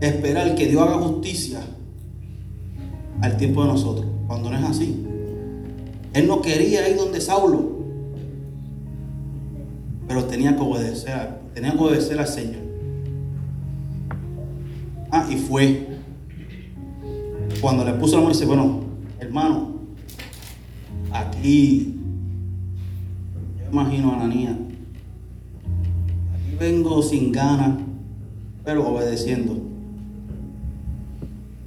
esperar 0.00 0.54
que 0.54 0.66
Dios 0.66 0.82
haga 0.82 0.98
justicia 0.98 1.60
al 3.20 3.36
tiempo 3.36 3.62
de 3.62 3.68
nosotros? 3.68 4.06
Cuando 4.26 4.50
no 4.50 4.58
es 4.58 4.64
así. 4.64 5.06
Él 6.14 6.26
no 6.26 6.40
quería 6.40 6.88
ir 6.88 6.96
donde 6.96 7.20
Saulo, 7.20 7.78
pero 10.08 10.24
tenía 10.24 10.56
que 10.56 10.62
obedecer 10.62 11.40
tenía 11.54 11.72
que 11.72 11.78
obedecer 11.78 12.18
al 12.18 12.26
Señor. 12.26 12.62
Ah, 15.10 15.26
y 15.30 15.36
fue. 15.36 15.88
Cuando 17.60 17.84
le 17.84 17.92
puso 17.94 18.16
la 18.16 18.22
mano, 18.22 18.32
dice, 18.32 18.46
bueno, 18.46 18.80
hermano, 19.18 19.74
aquí, 21.12 21.99
imagino 23.70 24.12
a 24.20 24.26
niña, 24.26 24.58
aquí 26.34 26.56
vengo 26.58 27.02
sin 27.02 27.32
ganas, 27.32 27.78
pero 28.64 28.88
obedeciendo. 28.88 29.56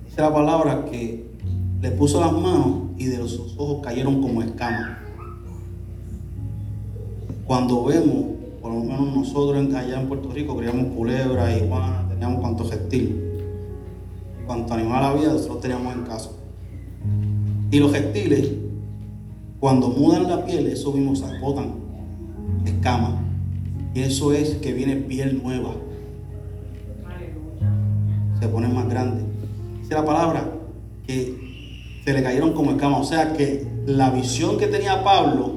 Dice 0.06 0.22
la 0.22 0.34
palabra 0.34 0.86
que 0.86 1.26
le 1.82 1.92
puso 1.92 2.20
las 2.20 2.32
manos 2.32 2.92
y 2.98 3.06
de 3.06 3.18
sus 3.28 3.56
ojos 3.58 3.82
cayeron 3.84 4.22
como 4.22 4.42
escamas. 4.42 4.98
Cuando 7.46 7.84
vemos, 7.86 8.26
por 8.62 8.72
lo 8.72 8.80
menos 8.80 9.16
nosotros 9.16 9.74
allá 9.76 10.00
en 10.00 10.08
Puerto 10.08 10.32
Rico, 10.32 10.56
criamos 10.56 10.96
culebras, 10.96 11.62
iguanas, 11.62 12.08
teníamos 12.10 12.40
cuantos 12.40 12.70
reptiles. 12.70 13.16
Cuanto 14.46 14.74
animal 14.74 15.04
había, 15.04 15.30
nosotros 15.30 15.62
teníamos 15.62 15.94
en 15.94 16.04
casa. 16.04 16.30
Y 17.72 17.80
los 17.80 17.92
reptiles, 17.92 18.52
cuando 19.60 19.90
mudan 19.90 20.30
la 20.30 20.46
piel, 20.46 20.68
eso 20.68 20.92
mismo 20.94 21.16
se 21.16 21.26
agotan, 21.26 21.74
escamas. 22.66 23.14
Y 23.94 24.02
eso 24.02 24.34
es 24.34 24.56
que 24.56 24.74
viene 24.74 24.96
piel 24.96 25.42
nueva. 25.44 25.76
Se 28.40 28.48
pone 28.48 28.68
más 28.68 28.90
grande. 28.90 29.24
Dice 29.82 29.94
la 29.94 30.06
palabra 30.06 30.50
que 31.06 32.02
se 32.04 32.14
le 32.14 32.24
cayeron 32.24 32.54
como 32.54 32.72
escamas. 32.72 33.02
O 33.02 33.04
sea 33.04 33.34
que 33.34 33.66
la 33.86 34.10
visión 34.10 34.58
que 34.58 34.68
tenía 34.68 35.04
Pablo 35.04 35.54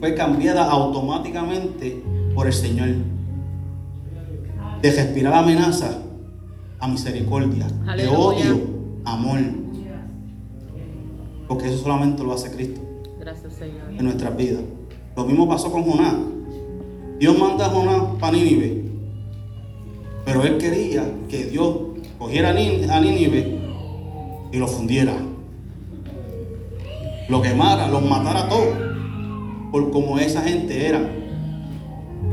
fue 0.00 0.14
cambiada 0.14 0.70
automáticamente 0.70 2.02
por 2.34 2.46
el 2.46 2.52
Señor. 2.52 2.88
De 4.82 4.92
respirar 4.92 5.34
amenaza 5.34 6.02
a 6.78 6.88
misericordia. 6.88 7.66
De 7.96 8.06
odio, 8.08 8.60
amor. 9.04 9.38
Porque 11.48 11.66
eso 11.66 11.78
solamente 11.78 12.22
lo 12.22 12.34
hace 12.34 12.50
Cristo 12.50 12.80
Gracias, 13.18 13.54
Señor. 13.54 13.90
en 13.90 14.04
nuestras 14.04 14.36
vidas. 14.36 14.62
Lo 15.18 15.24
mismo 15.24 15.48
pasó 15.48 15.72
con 15.72 15.82
Jonás. 15.82 16.14
Dios 17.18 17.36
manda 17.36 17.66
a 17.66 17.70
Jonás 17.70 18.02
para 18.20 18.36
Nínive. 18.36 18.84
Pero 20.24 20.44
él 20.44 20.58
quería 20.58 21.12
que 21.28 21.46
Dios 21.46 21.76
cogiera 22.20 22.50
a 22.50 22.52
Ní- 22.52 22.84
a 22.88 23.00
Nínive 23.00 23.58
y 24.52 24.56
lo 24.58 24.68
fundiera. 24.68 25.16
Lo 27.28 27.42
quemara, 27.42 27.88
los 27.88 28.04
matara 28.08 28.44
a 28.44 28.48
todos. 28.48 28.68
Por 29.72 29.90
como 29.90 30.20
esa 30.20 30.40
gente 30.42 30.86
era. 30.86 31.00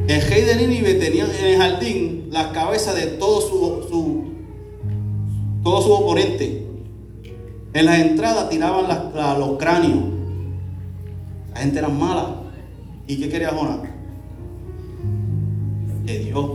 El 0.07 0.21
rey 0.21 0.41
de 0.43 0.55
Nínive 0.55 0.93
tenía 0.93 1.25
en 1.25 1.43
el 1.43 1.57
jardín 1.57 2.27
las 2.29 2.47
cabezas 2.49 2.93
de 2.95 3.07
todos 3.07 3.45
su, 3.49 3.87
su, 3.89 4.23
todos 5.63 5.85
sus 5.85 5.91
oponentes. 5.91 6.51
En 7.73 7.85
las 7.87 7.97
entradas 7.99 8.47
tiraban 8.47 8.85
los 9.39 9.57
cráneos. 9.57 10.03
La 11.51 11.61
gente 11.61 11.79
era 11.79 11.89
mala. 11.89 12.41
¿Y 13.07 13.17
qué 13.17 13.29
quería 13.29 13.49
Jonás? 13.49 13.79
Que 16.05 16.19
Dios 16.19 16.49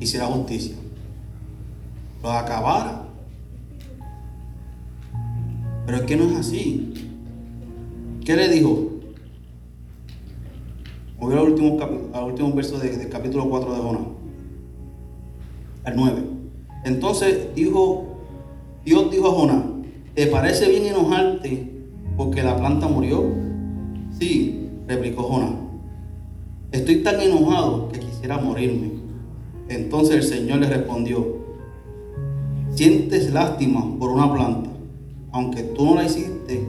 hiciera 0.00 0.26
justicia. 0.26 0.74
Los 2.22 2.32
acabara. 2.32 3.04
Pero 5.86 5.98
es 5.98 6.04
que 6.04 6.16
no 6.16 6.24
es 6.30 6.36
así. 6.36 6.92
¿Qué 8.24 8.36
le 8.36 8.48
dijo? 8.48 8.90
Voy 11.18 11.34
al 11.34 11.40
último, 11.50 11.78
al 12.12 12.52
verso 12.54 12.78
de- 12.78 12.96
del 12.96 13.08
capítulo 13.08 13.48
4 13.48 13.72
de 13.74 13.80
Jonás. 13.80 14.02
Al 15.84 15.96
9. 15.96 16.22
Entonces 16.84 17.54
dijo, 17.54 18.18
Dios 18.84 19.10
dijo 19.10 19.28
a 19.28 19.32
Jonás, 19.32 19.62
¿te 20.14 20.26
parece 20.26 20.68
bien 20.68 20.86
enojarte 20.86 21.72
porque 22.16 22.42
la 22.42 22.56
planta 22.56 22.86
murió? 22.86 23.24
Sí, 24.18 24.68
replicó 24.86 25.22
Jonás. 25.24 25.52
Estoy 26.70 26.96
tan 26.96 27.18
enojado 27.20 27.88
que 27.88 28.00
quisiera 28.00 28.36
morirme. 28.38 28.90
Entonces 29.70 30.16
el 30.16 30.22
Señor 30.22 30.58
le 30.58 30.68
respondió, 30.68 31.38
sientes 32.74 33.32
lástima 33.32 33.98
por 33.98 34.10
una 34.10 34.32
planta, 34.32 34.70
aunque 35.32 35.62
tú 35.62 35.86
no 35.86 35.94
la 35.94 36.04
hiciste, 36.04 36.66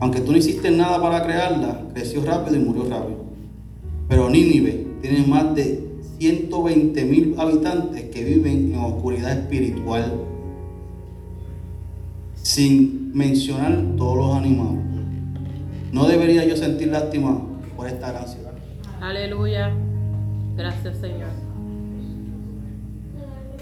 aunque 0.00 0.20
tú 0.20 0.32
no 0.32 0.38
hiciste 0.38 0.70
nada 0.70 1.00
para 1.00 1.24
crearla, 1.24 1.88
creció 1.94 2.22
rápido 2.24 2.56
y 2.56 2.60
murió 2.60 2.82
rápido. 2.84 3.24
Pero 4.08 4.28
Nínive 4.28 4.86
tiene 5.00 5.26
más 5.26 5.54
de 5.54 5.82
120 6.18 7.04
mil 7.06 7.34
habitantes 7.38 8.02
que 8.10 8.22
viven 8.22 8.74
en 8.74 8.80
oscuridad 8.80 9.32
espiritual, 9.32 10.12
sin 12.42 13.12
mencionar 13.14 13.82
todos 13.96 14.16
los 14.16 14.36
animales. 14.36 14.84
¿No 15.90 16.06
debería 16.06 16.44
yo 16.44 16.56
sentir 16.56 16.88
lástima 16.88 17.40
por 17.76 17.86
esta 17.86 18.12
gran 18.12 18.28
ciudad? 18.28 18.53
Aleluya. 19.04 19.70
Gracias, 20.56 20.96
Señor. 20.96 21.28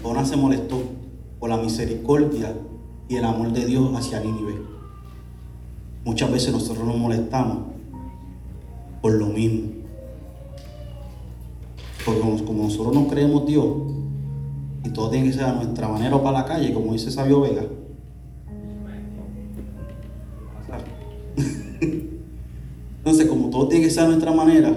Jonás 0.01 0.29
se 0.29 0.37
molestó 0.37 0.81
por 1.37 1.49
la 1.49 1.57
misericordia 1.57 2.55
y 3.09 3.17
el 3.17 3.25
amor 3.25 3.51
de 3.51 3.65
Dios 3.65 3.93
hacia 3.93 4.21
Nínive. 4.21 4.55
Muchas 6.05 6.31
veces 6.31 6.53
nosotros 6.53 6.87
nos 6.87 6.95
molestamos 6.97 7.57
por 9.01 9.11
lo 9.15 9.27
mismo. 9.27 9.71
Porque 12.05 12.21
como- 12.45 12.63
nosotros 12.63 12.93
no 12.95 13.07
creemos 13.09 13.45
Dios 13.45 13.65
y 14.85 14.89
todo 14.91 15.09
tiene 15.09 15.27
que 15.27 15.33
ser 15.33 15.43
a 15.43 15.55
nuestra 15.55 15.89
manera 15.89 16.15
o 16.15 16.23
para 16.23 16.39
la 16.39 16.45
calle, 16.45 16.73
como 16.73 16.93
dice 16.93 17.11
Sabio 17.11 17.41
Vega. 17.41 17.65
Entonces, 22.99 23.27
como 23.27 23.49
todo 23.49 23.67
tiene 23.67 23.83
que 23.85 23.91
ser 23.91 24.05
a 24.05 24.07
nuestra 24.07 24.31
manera, 24.31 24.73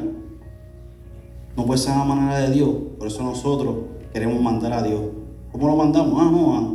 no 1.56 1.64
puede 1.64 1.78
ser 1.78 1.96
la 1.96 2.04
manera 2.04 2.38
de 2.40 2.52
Dios. 2.52 2.70
Por 2.98 3.08
eso 3.08 3.22
nosotros 3.22 3.76
queremos 4.12 4.40
mandar 4.40 4.72
a 4.72 4.82
Dios. 4.82 5.00
¿Cómo 5.50 5.68
lo 5.68 5.76
mandamos? 5.76 6.14
Ah, 6.18 6.30
no, 6.30 6.54
ah. 6.54 6.74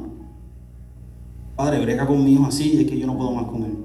Padre, 1.55 1.81
brega 1.81 2.07
con 2.07 2.23
mi 2.23 2.33
hijo 2.33 2.45
así, 2.45 2.81
es 2.81 2.89
que 2.89 2.97
yo 2.97 3.05
no 3.05 3.15
puedo 3.15 3.31
más 3.31 3.45
con 3.45 3.63
él. 3.63 3.77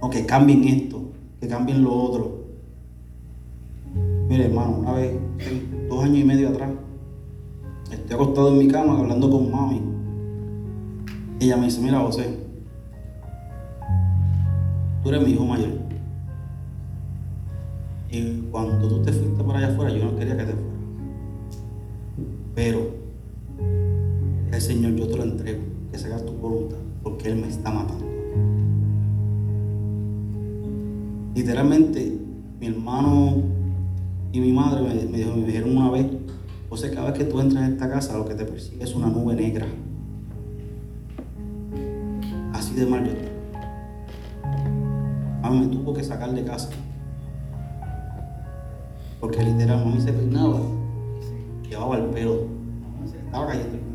No, 0.00 0.08
que 0.08 0.24
cambien 0.24 0.64
esto, 0.64 1.02
que 1.40 1.48
cambien 1.48 1.82
lo 1.82 1.92
otro. 1.92 2.38
Mire, 4.28 4.46
hermano, 4.46 4.78
una 4.78 4.92
vez, 4.92 5.12
dos 5.88 6.04
años 6.04 6.18
y 6.18 6.24
medio 6.24 6.48
atrás, 6.48 6.70
estoy 7.90 8.14
acostado 8.14 8.48
en 8.50 8.58
mi 8.58 8.68
cama 8.68 8.98
hablando 8.98 9.30
con 9.30 9.50
mami. 9.50 9.82
Ella 11.40 11.56
me 11.56 11.66
dice, 11.66 11.80
mira, 11.80 12.00
José, 12.00 12.38
tú 15.02 15.08
eres 15.10 15.22
mi 15.22 15.32
hijo 15.32 15.44
mayor. 15.44 15.87
Y 18.10 18.40
cuando 18.50 18.88
tú 18.88 19.02
te 19.02 19.12
fuiste 19.12 19.44
para 19.44 19.58
allá 19.58 19.68
afuera, 19.68 19.92
yo 19.92 20.04
no 20.04 20.16
quería 20.16 20.36
que 20.36 20.44
te 20.44 20.52
fueras. 20.52 20.78
Pero 22.54 22.90
el 24.50 24.60
Señor 24.60 24.94
yo 24.94 25.06
te 25.06 25.16
lo 25.16 25.24
entrego, 25.24 25.62
que 25.92 25.98
se 25.98 26.08
tu 26.08 26.32
voluntad, 26.32 26.78
porque 27.02 27.28
Él 27.28 27.36
me 27.36 27.48
está 27.48 27.70
matando. 27.70 28.06
Literalmente, 31.34 32.18
mi 32.58 32.66
hermano 32.66 33.42
y 34.32 34.40
mi 34.40 34.52
madre 34.52 34.82
me, 34.82 34.94
me 35.04 35.24
me 35.24 35.46
dijeron 35.46 35.76
una 35.76 35.90
vez, 35.90 36.06
José, 36.68 36.90
cada 36.90 37.10
vez 37.10 37.18
que 37.18 37.24
tú 37.24 37.40
entras 37.40 37.64
en 37.64 37.72
esta 37.74 37.88
casa, 37.88 38.18
lo 38.18 38.26
que 38.26 38.34
te 38.34 38.44
persigue 38.44 38.82
es 38.82 38.94
una 38.94 39.06
nube 39.06 39.34
negra. 39.34 39.66
Así 42.52 42.74
de 42.74 42.86
mal 42.86 43.04
yo 43.04 43.12
estoy. 43.12 43.28
Mami 45.42 45.60
me 45.60 45.66
tuvo 45.68 45.94
que 45.94 46.02
sacar 46.02 46.34
de 46.34 46.44
casa. 46.44 46.70
Porque 49.20 49.42
literal, 49.42 49.84
mami 49.84 50.00
se 50.00 50.12
peinaba 50.12 50.60
llevaba 51.68 51.98
el 51.98 52.04
pelo. 52.04 52.46
Estaba 53.24 53.46
cayendo 53.46 53.74
el 53.74 53.80
pelo. 53.80 53.88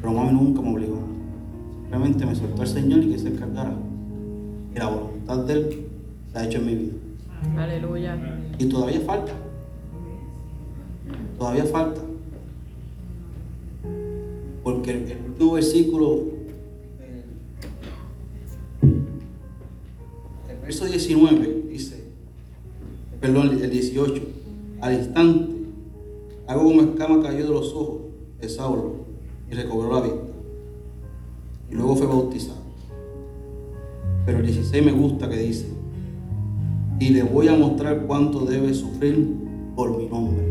Pero 0.00 0.12
mami 0.12 0.32
nunca 0.32 0.62
me 0.62 0.72
obligó. 0.72 0.98
Simplemente 1.82 2.26
me 2.26 2.34
soltó 2.34 2.62
el 2.62 2.68
Señor 2.68 3.04
y 3.04 3.12
que 3.12 3.18
se 3.18 3.28
encargara. 3.28 3.74
Y 4.74 4.78
la 4.78 4.88
voluntad 4.88 5.38
de 5.44 5.52
Él 5.52 5.86
se 6.32 6.38
ha 6.38 6.44
hecho 6.44 6.58
en 6.58 6.66
mi 6.66 6.74
vida. 6.74 6.92
Aleluya. 7.56 8.16
Y 8.58 8.66
todavía 8.66 9.00
falta. 9.00 9.32
Todavía 11.38 11.64
falta. 11.64 12.00
Porque 14.62 14.90
el, 14.90 15.10
el 15.10 15.18
último 15.28 15.52
versículo, 15.52 16.24
verso 20.66 20.84
19 20.84 21.68
dice, 21.70 22.02
perdón, 23.20 23.50
el 23.62 23.70
18, 23.70 24.20
al 24.80 24.94
instante, 24.94 25.52
algo 26.48 26.64
como 26.64 26.82
escama 26.82 27.22
cayó 27.22 27.44
de 27.44 27.52
los 27.52 27.72
ojos 27.72 27.98
de 28.40 28.48
Saulo 28.48 28.96
y 29.48 29.54
recobró 29.54 29.94
la 29.94 30.00
vista. 30.00 30.18
Y 31.70 31.74
luego 31.74 31.94
fue 31.94 32.06
bautizado. 32.08 32.58
Pero 34.24 34.38
el 34.38 34.46
16 34.46 34.84
me 34.84 34.90
gusta 34.90 35.28
que 35.30 35.38
dice, 35.38 35.68
y 36.98 37.10
le 37.10 37.22
voy 37.22 37.46
a 37.46 37.54
mostrar 37.54 38.04
cuánto 38.08 38.44
debe 38.44 38.74
sufrir 38.74 39.36
por 39.76 39.96
mi 39.96 40.06
nombre. 40.06 40.44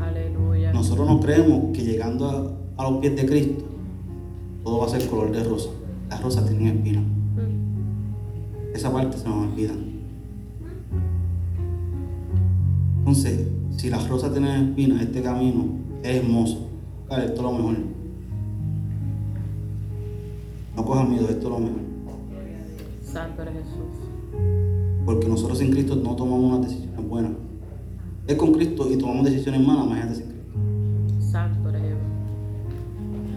Aleluya. 0.00 0.72
Nosotros 0.72 1.06
no 1.06 1.20
creemos 1.20 1.72
que 1.72 1.84
llegando 1.84 2.28
a, 2.28 2.82
a 2.82 2.90
los 2.90 3.00
pies 3.00 3.14
de 3.14 3.26
Cristo 3.26 3.64
todo 4.64 4.80
va 4.80 4.86
a 4.86 4.88
ser 4.88 5.08
color 5.08 5.30
de 5.30 5.44
rosa. 5.44 5.70
Las 6.08 6.20
rosas 6.20 6.48
tienen 6.48 6.78
espinas. 6.78 7.15
Esa 8.76 8.92
parte 8.92 9.16
se 9.16 9.26
nos 9.26 9.48
olvida. 9.48 9.72
Entonces, 12.98 13.48
si 13.74 13.88
las 13.88 14.06
rosas 14.06 14.32
tienen 14.32 14.68
espinas, 14.68 15.00
este 15.00 15.22
camino 15.22 15.64
es 16.02 16.16
hermoso. 16.16 16.68
Claro, 17.08 17.22
esto 17.22 17.36
es 17.36 17.42
lo 17.42 17.52
mejor. 17.52 17.76
No 20.76 20.84
cojan 20.84 21.08
miedo, 21.08 21.26
esto 21.26 21.46
es 21.46 21.52
lo 21.54 21.58
mejor. 21.58 21.80
Santo 23.02 23.42
eres 23.42 23.54
Jesús. 23.54 24.44
Porque 25.06 25.26
nosotros 25.26 25.56
sin 25.56 25.70
Cristo 25.70 25.96
no 25.96 26.14
tomamos 26.14 26.58
unas 26.58 26.68
decisiones 26.68 27.08
buenas. 27.08 27.32
Es 28.26 28.36
con 28.36 28.52
Cristo 28.52 28.92
y 28.92 28.98
tomamos 28.98 29.24
decisiones 29.24 29.66
malas, 29.66 29.86
imagínate 29.86 30.14
sin 30.16 30.26
Cristo. 30.26 31.30
Santo 31.30 31.70
eres 31.70 31.82
Dios. 31.82 31.98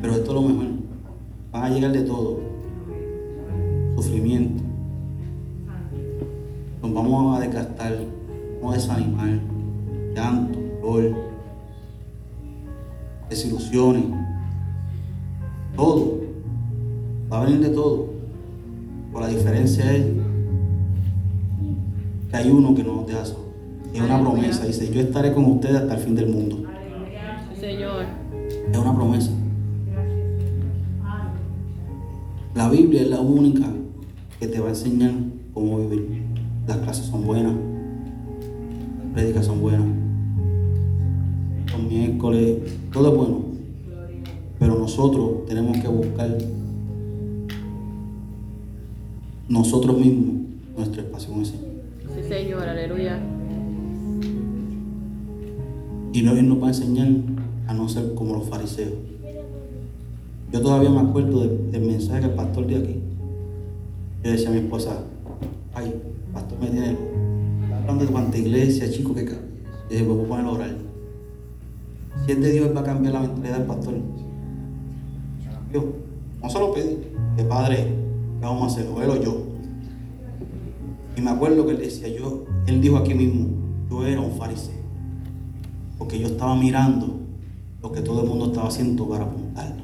Pero 0.02 0.14
esto 0.16 0.32
es 0.32 0.36
lo 0.36 0.42
mejor. 0.42 0.66
Van 1.54 1.64
a 1.64 1.70
llegar 1.70 1.94
de 1.94 2.02
todo. 2.02 2.40
Sufrimiento. 3.96 4.59
Vamos 7.02 7.38
a 7.38 7.40
desgastar, 7.40 7.98
vamos 8.60 8.74
a 8.74 8.78
desanimar, 8.78 9.40
llanto, 10.14 10.60
dolor, 10.82 11.16
desilusiones, 13.30 14.04
todo. 15.78 16.20
Va 17.32 17.42
a 17.42 17.46
venir 17.46 17.62
de 17.62 17.70
todo. 17.70 18.10
Pero 19.14 19.20
la 19.22 19.28
diferencia 19.30 19.96
es 19.96 20.08
que 22.30 22.36
hay 22.36 22.52
uno 22.52 22.76
que 22.76 22.84
no 22.84 22.98
nos 22.98 23.08
deja 23.08 23.24
solo. 23.24 23.46
Es 23.94 24.02
una 24.02 24.20
promesa. 24.20 24.66
Dice, 24.66 24.92
yo 24.92 25.00
estaré 25.00 25.34
con 25.34 25.46
ustedes 25.46 25.78
hasta 25.78 25.96
el 25.96 26.00
fin 26.02 26.16
del 26.16 26.28
mundo. 26.28 26.66
Señor. 27.58 28.08
Es 28.70 28.78
una 28.78 28.94
promesa. 28.94 29.32
La 32.56 32.70
Biblia 32.70 33.04
es 33.04 33.10
la 33.10 33.22
única 33.22 33.68
que 34.38 34.48
te 34.50 34.60
va 34.60 34.66
a 34.66 34.70
enseñar 34.72 35.14
cómo 35.54 35.78
vivir. 35.78 36.29
Las 36.70 36.78
clases 36.78 37.08
son 37.08 37.26
buenas, 37.26 37.52
las 37.54 39.14
prédicas 39.14 39.44
son 39.48 39.60
buenas, 39.60 39.88
los 41.72 41.82
miércoles, 41.82 42.58
todo 42.94 43.10
es 43.12 43.18
bueno. 43.18 43.40
Pero 44.60 44.78
nosotros 44.78 45.46
tenemos 45.48 45.76
que 45.80 45.88
buscar 45.88 46.38
nosotros 49.48 49.98
mismos 49.98 50.36
nuestro 50.78 51.02
espacio 51.02 51.30
con 51.32 51.40
el 51.40 51.46
Señor. 51.48 51.66
Sí, 52.16 52.24
Señor. 52.30 52.70
Aleluya. 52.70 53.20
Y 56.14 56.22
no, 56.22 56.34
Él 56.34 56.48
nos 56.50 56.62
va 56.62 56.66
a 56.66 56.70
enseñar 56.70 57.08
a 57.66 57.74
no 57.74 57.90
ser 57.90 58.14
como 58.14 58.36
los 58.36 58.48
fariseos. 58.48 58.94
Yo 60.54 60.62
todavía 60.62 60.92
me 60.92 61.00
acuerdo 61.00 61.42
de- 61.48 61.72
del 61.72 61.82
mensaje 61.82 62.20
que 62.22 62.26
el 62.28 62.34
pastor 62.34 62.68
dio 62.68 62.78
aquí. 62.78 62.96
Yo 64.24 64.32
decía 64.32 64.50
a 64.50 64.52
mi 64.52 64.60
esposa, 64.60 65.04
cambiar 73.00 73.14
la 73.14 73.22
mentalidad 73.22 73.58
del 73.60 73.68
pastor. 73.68 73.94
Yo, 75.74 75.94
no 76.42 76.50
se 76.50 76.60
lo 76.60 76.74
pedí. 76.74 76.98
Que 77.38 77.44
padre, 77.44 77.78
¿qué 78.40 78.46
vamos 78.46 78.64
a 78.64 78.66
hacer? 78.66 78.92
O 78.94 79.02
él 79.02 79.10
o 79.10 79.24
yo. 79.24 79.44
Y 81.16 81.22
me 81.22 81.30
acuerdo 81.30 81.66
que 81.66 81.72
él 81.72 81.80
decía, 81.80 82.10
yo, 82.10 82.44
él 82.68 82.82
dijo 82.82 82.98
aquí 82.98 83.14
mismo, 83.14 83.48
yo 83.90 84.06
era 84.06 84.20
un 84.20 84.34
fariseo. 84.34 84.74
Porque 85.98 86.20
yo 86.20 86.28
estaba 86.28 86.56
mirando 86.56 87.20
lo 87.82 87.92
que 87.92 88.02
todo 88.02 88.24
el 88.24 88.28
mundo 88.28 88.48
estaba 88.48 88.68
haciendo 88.68 89.08
para 89.08 89.24
apuntarlo. 89.24 89.84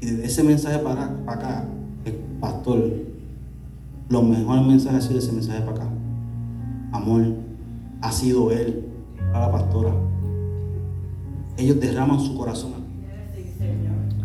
Y 0.00 0.06
desde 0.06 0.24
ese 0.26 0.42
mensaje 0.42 0.78
para, 0.80 1.16
para 1.24 1.38
acá, 1.38 1.64
el 2.04 2.14
pastor, 2.40 2.92
los 4.10 4.22
mejores 4.22 4.66
mensajes 4.66 5.04
ha 5.04 5.08
sido 5.08 5.18
ese 5.18 5.32
mensaje 5.32 5.60
para 5.60 5.76
acá. 5.76 5.88
Amor, 6.92 7.24
ha 8.00 8.12
sido 8.12 8.50
él, 8.52 8.87
para 9.32 9.46
la 9.46 9.52
pastora. 9.52 9.92
Ellos 11.56 11.80
derraman 11.80 12.20
su 12.20 12.36
corazón 12.36 12.72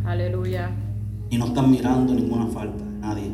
Aleluya. 0.06 0.70
y 1.30 1.38
no 1.38 1.46
están 1.46 1.72
mirando 1.72 2.14
ninguna 2.14 2.46
falta 2.48 2.84
nadie. 3.02 3.32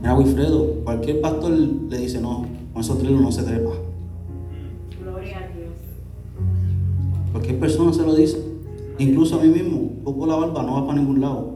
Mira, 0.00 0.14
Wilfredo, 0.14 0.84
cualquier 0.84 1.20
pastor 1.20 1.50
le 1.50 1.98
dice, 1.98 2.20
no, 2.20 2.46
con 2.72 2.82
esos 2.82 2.98
trilos 2.98 3.20
no 3.20 3.32
se 3.32 3.42
trepa. 3.42 3.70
Cualquier 7.32 7.58
persona 7.58 7.92
se 7.92 8.02
lo 8.02 8.14
dice. 8.14 8.38
Incluso 8.98 9.38
a 9.38 9.42
mí 9.42 9.48
mismo, 9.48 9.90
poco 10.04 10.26
la 10.26 10.36
barba 10.36 10.62
no 10.62 10.74
va 10.74 10.86
para 10.86 10.98
ningún 10.98 11.20
lado. 11.20 11.54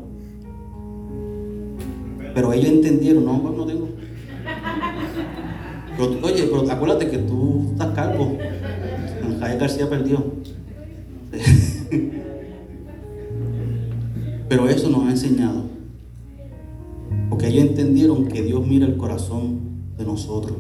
Pero 2.35 2.53
ellos 2.53 2.69
entendieron, 2.71 3.25
no, 3.25 3.41
pues 3.43 3.57
no 3.57 3.67
tengo. 3.67 3.89
Pero, 5.97 6.27
oye, 6.27 6.49
pero 6.51 6.71
acuérdate 6.71 7.11
que 7.11 7.19
tú 7.19 7.69
estás 7.73 7.95
calvo. 7.95 8.37
Javier 9.43 9.59
García 9.59 9.91
perdió. 9.91 10.25
Pero 14.49 14.69
eso 14.69 14.89
nos 14.89 15.05
ha 15.05 15.11
enseñado. 15.11 15.65
Porque 17.29 17.49
ellos 17.49 17.65
entendieron 17.65 18.29
que 18.29 18.41
Dios 18.43 18.65
mira 18.65 18.87
el 18.87 18.97
corazón 18.97 19.59
de 19.99 20.05
nosotros. 20.05 20.57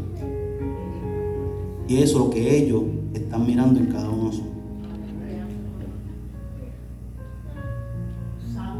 Y 1.86 1.98
eso 1.98 2.18
es 2.18 2.24
lo 2.24 2.30
que 2.30 2.56
ellos 2.58 2.82
están 3.14 3.46
mirando 3.46 3.78
en 3.78 3.86
cada 3.86 4.08
uno 4.10 4.18
de 4.18 4.24
nosotros. 4.24 4.52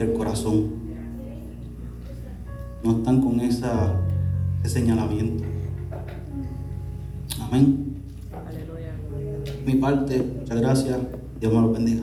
El 0.00 0.12
corazón. 0.14 0.82
No 2.82 2.90
están 2.98 3.20
con 3.20 3.38
esa, 3.38 4.00
ese 4.64 4.80
señalamiento. 4.80 5.44
Amén. 7.40 7.81
Muchas 9.96 10.60
gracias. 10.60 10.98
Dios 11.40 11.52
me 11.52 11.60
los 11.60 11.72
bendiga. 11.72 12.02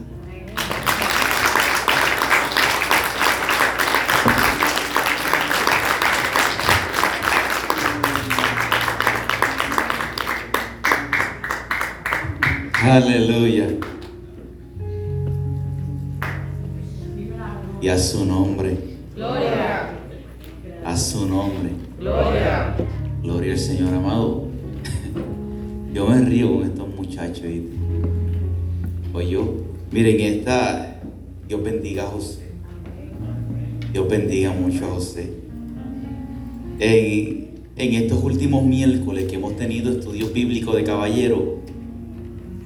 En, 36.79 37.49
estos 37.75 38.23
últimos 38.23 38.63
miércoles 38.65 39.25
que 39.25 39.35
hemos 39.35 39.55
tenido 39.55 39.91
estudios 39.91 40.33
bíblicos 40.33 40.75
de 40.75 40.83
caballero, 40.83 41.59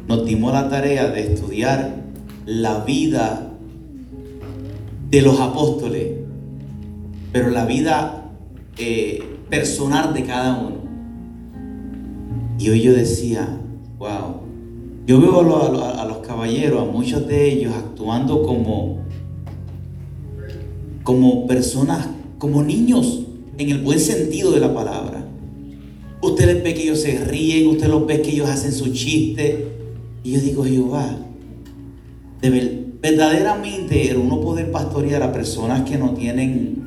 nos 0.08 0.26
dimos 0.26 0.54
la 0.54 0.70
tarea 0.70 1.08
de 1.08 1.34
estudiar 1.34 2.04
la 2.46 2.84
vida 2.84 3.52
de 5.10 5.22
los 5.22 5.40
apóstoles, 5.40 6.08
pero 7.32 7.50
la 7.50 7.66
vida 7.66 8.32
eh, 8.78 9.24
personal 9.50 10.14
de 10.14 10.24
cada 10.24 10.60
uno. 10.60 10.78
Y 12.58 12.70
hoy 12.70 12.82
yo 12.82 12.94
decía, 12.94 13.60
wow, 14.00 14.42
yo 15.06 15.20
veo 15.22 15.40
a 15.40 15.44
los, 15.44 16.00
a 16.00 16.06
los, 16.06 16.18
caballeros, 16.18 16.82
a 16.82 16.92
muchos 16.92 17.28
de 17.28 17.52
ellos 17.52 17.74
actuando 17.76 18.42
como, 18.44 19.00
como 21.04 21.46
personas 21.46 22.08
como 22.44 22.62
niños, 22.62 23.22
en 23.58 23.70
el 23.70 23.78
buen 23.78 24.02
sentido 24.02 24.52
de 24.52 24.60
la 24.60 24.74
palabra. 24.74 25.26
Usted 26.22 26.46
les 26.46 26.62
ve 26.62 26.74
que 26.74 26.84
ellos 26.84 27.00
se 27.00 27.24
ríen, 27.24 27.68
usted 27.70 27.88
los 27.88 28.06
ve 28.06 28.22
que 28.22 28.32
ellos 28.32 28.50
hacen 28.50 28.74
su 28.74 28.92
chiste. 28.92 29.70
Y 30.26 30.34
yo 30.34 30.42
digo, 30.42 30.66
Jehová, 30.66 31.20
de 32.42 32.50
ver- 32.50 32.86
verdaderamente 33.02 34.14
uno 34.18 34.42
poder 34.42 34.72
pastorear 34.72 35.24
a 35.24 35.32
personas 35.32 35.90
que 35.90 35.98
no 35.98 36.16
tienen 36.16 36.84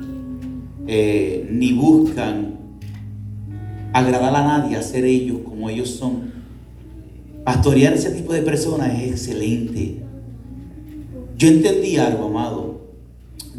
eh, 0.85 1.49
ni 1.51 1.73
buscan 1.73 2.59
agradar 3.93 4.35
a 4.35 4.43
nadie, 4.43 4.77
hacer 4.77 5.05
ellos 5.05 5.39
como 5.43 5.71
ellos 5.71 5.89
son. 5.89 6.33
Pastorear 7.43 7.93
ese 7.93 8.11
tipo 8.11 8.31
de 8.31 8.43
personas 8.43 8.93
es 9.01 9.09
excelente. 9.09 10.03
Yo 11.35 11.47
entendí 11.47 11.97
algo, 11.97 12.25
amado. 12.25 12.79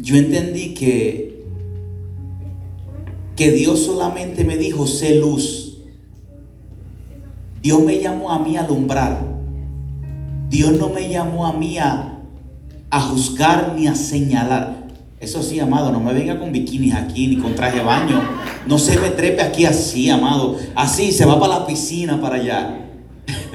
Yo 0.01 0.15
entendí 0.15 0.73
que, 0.73 1.28
que 3.39 3.53
Dios 3.53 3.85
solamente 3.85 4.43
me 4.43 4.57
dijo, 4.57 4.85
sé 4.85 5.15
luz. 5.15 5.77
Dios 7.61 7.81
me 7.81 7.97
llamó 7.97 8.31
a 8.31 8.39
mí 8.39 8.57
a 8.57 8.65
alumbrar. 8.65 9.25
Dios 10.49 10.73
no 10.73 10.89
me 10.89 11.07
llamó 11.07 11.45
a 11.45 11.53
mí 11.53 11.77
a, 11.77 12.19
a 12.89 12.99
juzgar 12.99 13.75
ni 13.77 13.87
a 13.87 13.95
señalar. 13.95 14.89
Eso 15.21 15.41
sí, 15.41 15.57
amado, 15.57 15.89
no 15.89 16.01
me 16.01 16.13
venga 16.13 16.37
con 16.37 16.51
bikinis 16.51 16.93
aquí 16.95 17.27
ni 17.27 17.37
con 17.37 17.55
traje 17.55 17.77
de 17.77 17.85
baño. 17.85 18.21
No 18.67 18.77
se 18.77 18.99
me 18.99 19.09
trepe 19.09 19.41
aquí 19.41 19.63
así, 19.63 20.09
amado. 20.09 20.57
Así 20.75 21.13
se 21.13 21.23
va 21.23 21.39
para 21.39 21.59
la 21.59 21.65
piscina 21.65 22.19
para 22.19 22.35
allá. 22.35 22.89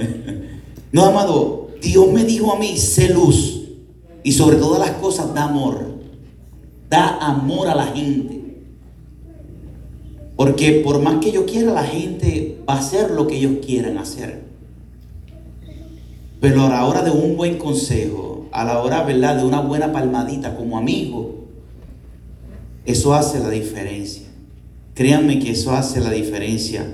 no, 0.93 1.05
amado, 1.05 1.72
Dios 1.82 2.11
me 2.11 2.24
dijo 2.24 2.55
a 2.55 2.59
mí, 2.59 2.78
sé 2.78 3.12
luz. 3.12 3.64
Y 4.22 4.32
sobre 4.32 4.57
todas 4.57 4.80
las 4.80 4.97
cosas, 4.97 5.35
da 5.35 5.45
amor. 5.45 5.99
Da 6.89 7.18
amor 7.18 7.68
a 7.68 7.74
la 7.74 7.89
gente. 7.89 8.44
Porque 10.37 10.82
por 10.85 11.01
más 11.01 11.20
que 11.20 11.32
yo 11.32 11.47
quiera, 11.47 11.72
la 11.72 11.85
gente 11.85 12.59
va 12.68 12.74
a 12.74 12.78
hacer 12.78 13.11
lo 13.11 13.26
que 13.26 13.37
ellos 13.37 13.64
quieran 13.64 13.99
hacer. 13.99 14.43
Pero 16.41 16.64
a 16.64 16.68
la 16.68 16.85
hora 16.87 17.03
de 17.03 17.11
un 17.11 17.37
buen 17.37 17.57
consejo, 17.59 18.49
a 18.53 18.64
la 18.64 18.80
hora, 18.80 19.03
¿verdad?, 19.03 19.37
de 19.37 19.45
una 19.45 19.61
buena 19.61 19.93
palmadita 19.93 20.57
como 20.57 20.76
amigo, 20.76 21.45
eso 22.85 23.14
hace 23.14 23.39
la 23.39 23.51
diferencia. 23.51 24.26
Créanme 24.95 25.39
que 25.39 25.53
eso 25.53 25.72
hace 25.72 26.01
la 26.01 26.11
diferencia. 26.11 26.87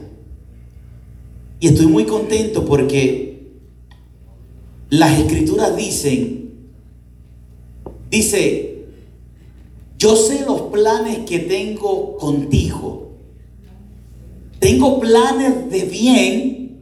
Y 1.58 1.68
estoy 1.68 1.86
muy 1.86 2.04
contento 2.04 2.64
porque 2.64 3.30
las 4.88 5.18
escrituras 5.18 5.76
dicen, 5.76 6.52
dice, 8.10 8.86
yo 9.98 10.16
sé 10.16 10.44
los 10.46 10.62
planes 10.62 11.18
que 11.28 11.40
tengo 11.40 12.16
contigo. 12.16 12.99
Tengo 14.60 15.00
planes 15.00 15.70
de 15.70 15.84
bien 15.84 16.80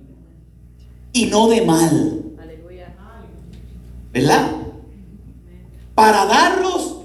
y 1.12 1.26
no 1.26 1.49
de 1.49 1.62
mal. 1.62 2.22
¿Verdad? 4.12 4.51
Para 5.95 6.26
darlos 6.26 6.97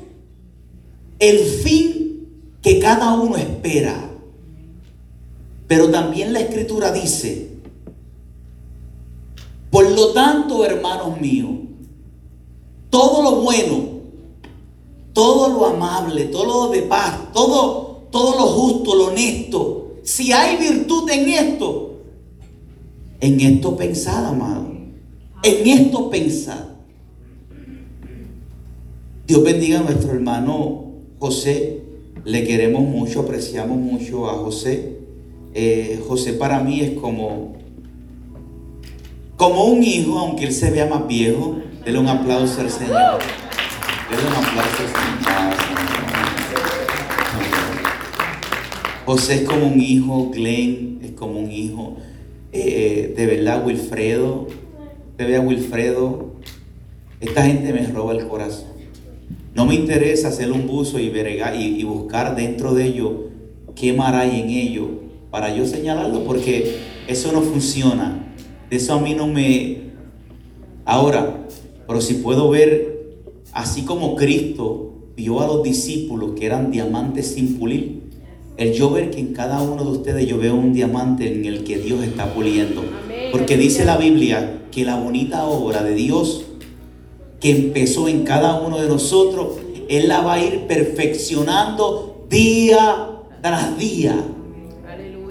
el 1.20 1.40
fin 1.40 2.28
que 2.62 2.80
cada 2.80 3.14
uno 3.14 3.38
espera. 3.38 4.10
Pero 5.68 5.92
también 5.92 6.34
la 6.34 6.40
escritura 6.40 6.92
dice, 6.92 7.52
por 9.70 9.90
lo 9.92 10.12
tanto, 10.12 10.66
hermanos 10.66 11.20
míos, 11.20 11.52
todo 12.90 13.24
lo 13.24 13.42
bueno, 13.42 13.90
todo 15.14 15.50
lo 15.50 15.66
amable, 15.68 16.26
todo 16.26 16.68
lo 16.68 16.72
de 16.72 16.84
paz, 16.84 17.32
todo, 17.34 18.04
todo 18.12 18.38
lo 18.38 18.46
justo, 18.48 18.96
lo 18.96 19.06
honesto, 19.08 19.83
si 20.04 20.32
hay 20.32 20.58
virtud 20.58 21.10
en 21.10 21.30
esto, 21.30 22.02
en 23.20 23.40
esto 23.40 23.76
pensad, 23.78 24.26
amado. 24.26 24.68
En 25.44 25.68
esto 25.68 26.10
pensad. 26.10 26.66
Dios 29.26 29.44
bendiga 29.44 29.80
a 29.80 29.84
nuestro 29.84 30.12
hermano 30.12 30.92
José. 31.20 31.82
Le 32.26 32.44
queremos 32.46 32.82
mucho, 32.84 33.22
apreciamos 33.22 33.78
mucho 33.78 34.30
a 34.30 34.34
José. 34.34 34.98
Eh, 35.54 36.02
José 36.08 36.34
para 36.34 36.60
mí 36.60 36.82
es 36.82 37.00
como, 37.00 37.56
como 39.38 39.66
un 39.66 39.84
hijo, 39.84 40.20
aunque 40.20 40.46
él 40.46 40.54
se 40.54 40.72
vea 40.72 40.86
más 40.86 41.08
viejo. 41.08 41.60
Dele 41.86 42.00
un 42.00 42.08
aplauso 42.08 42.62
al 42.62 42.70
Señor. 42.70 43.20
Dele 44.10 44.28
un 44.28 44.36
aplauso 44.36 44.84
al 44.84 44.90
Señor. 44.90 45.53
José 49.06 49.36
es 49.36 49.42
como 49.42 49.68
un 49.68 49.82
hijo, 49.82 50.32
Glenn 50.32 51.00
es 51.04 51.12
como 51.12 51.40
un 51.40 51.52
hijo. 51.52 51.98
Eh, 52.54 53.14
de 53.18 53.26
verdad, 53.26 53.66
Wilfredo, 53.66 54.48
te 55.18 55.26
vea 55.26 55.42
Wilfredo, 55.42 56.34
esta 57.20 57.46
gente 57.46 57.74
me 57.74 57.86
roba 57.88 58.14
el 58.14 58.28
corazón. 58.28 58.70
No 59.54 59.66
me 59.66 59.76
interesa 59.76 60.30
hacer 60.30 60.52
un 60.52 60.68
buzo 60.68 61.00
y, 61.00 61.84
buscar 61.84 62.36
dentro 62.36 62.74
de 62.74 62.86
ello 62.86 63.26
qué 63.76 63.94
mar 63.94 64.16
hay 64.16 64.40
en 64.40 64.50
ello 64.50 64.90
para 65.30 65.54
yo 65.54 65.66
señalarlo, 65.66 66.24
porque 66.24 66.78
eso 67.08 67.32
no 67.32 67.42
funciona. 67.42 68.34
De 68.70 68.78
eso 68.78 68.94
a 68.94 69.02
mí 69.02 69.14
no 69.14 69.28
me... 69.28 69.92
Ahora, 70.86 71.46
pero 71.88 72.02
si 72.02 72.16
puedo 72.16 72.50
ver, 72.50 73.16
así 73.52 73.84
como 73.84 74.16
Cristo 74.16 74.94
vio 75.16 75.42
a 75.42 75.48
los 75.48 75.62
discípulos 75.62 76.32
que 76.38 76.46
eran 76.46 76.72
diamantes 76.72 77.34
sin 77.34 77.58
pulir, 77.60 78.03
el 78.58 78.74
yo 78.74 78.90
ver 78.92 79.12
que 79.12 79.20
en 79.20 79.34
cada 79.34 79.62
uno 79.62 79.84
de 79.84 79.92
ustedes 79.92 80.28
yo 80.28 80.38
veo 80.38 80.56
un 80.56 80.74
diamante 80.74 81.34
en 81.34 81.46
el 81.46 81.64
que 81.64 81.78
Dios 81.78 82.04
está 82.04 82.34
puliendo. 82.34 82.84
Porque 83.32 83.58
dice 83.58 83.86
la 83.86 83.98
Biblia 83.98 84.62
que 84.72 84.86
la 84.86 84.96
bonita 84.96 85.46
obra 85.46 85.84
de 85.84 85.96
Dios 85.96 86.46
que 87.40 87.52
empezó 87.52 88.08
en 88.08 88.24
cada 88.24 88.62
uno 88.62 88.80
de 88.80 88.88
nosotros, 88.88 89.58
Él 89.90 90.08
la 90.08 90.22
va 90.22 90.36
a 90.36 90.44
ir 90.44 90.62
perfeccionando 90.62 92.26
día 92.30 93.10
tras 93.42 93.78
día. 93.78 94.16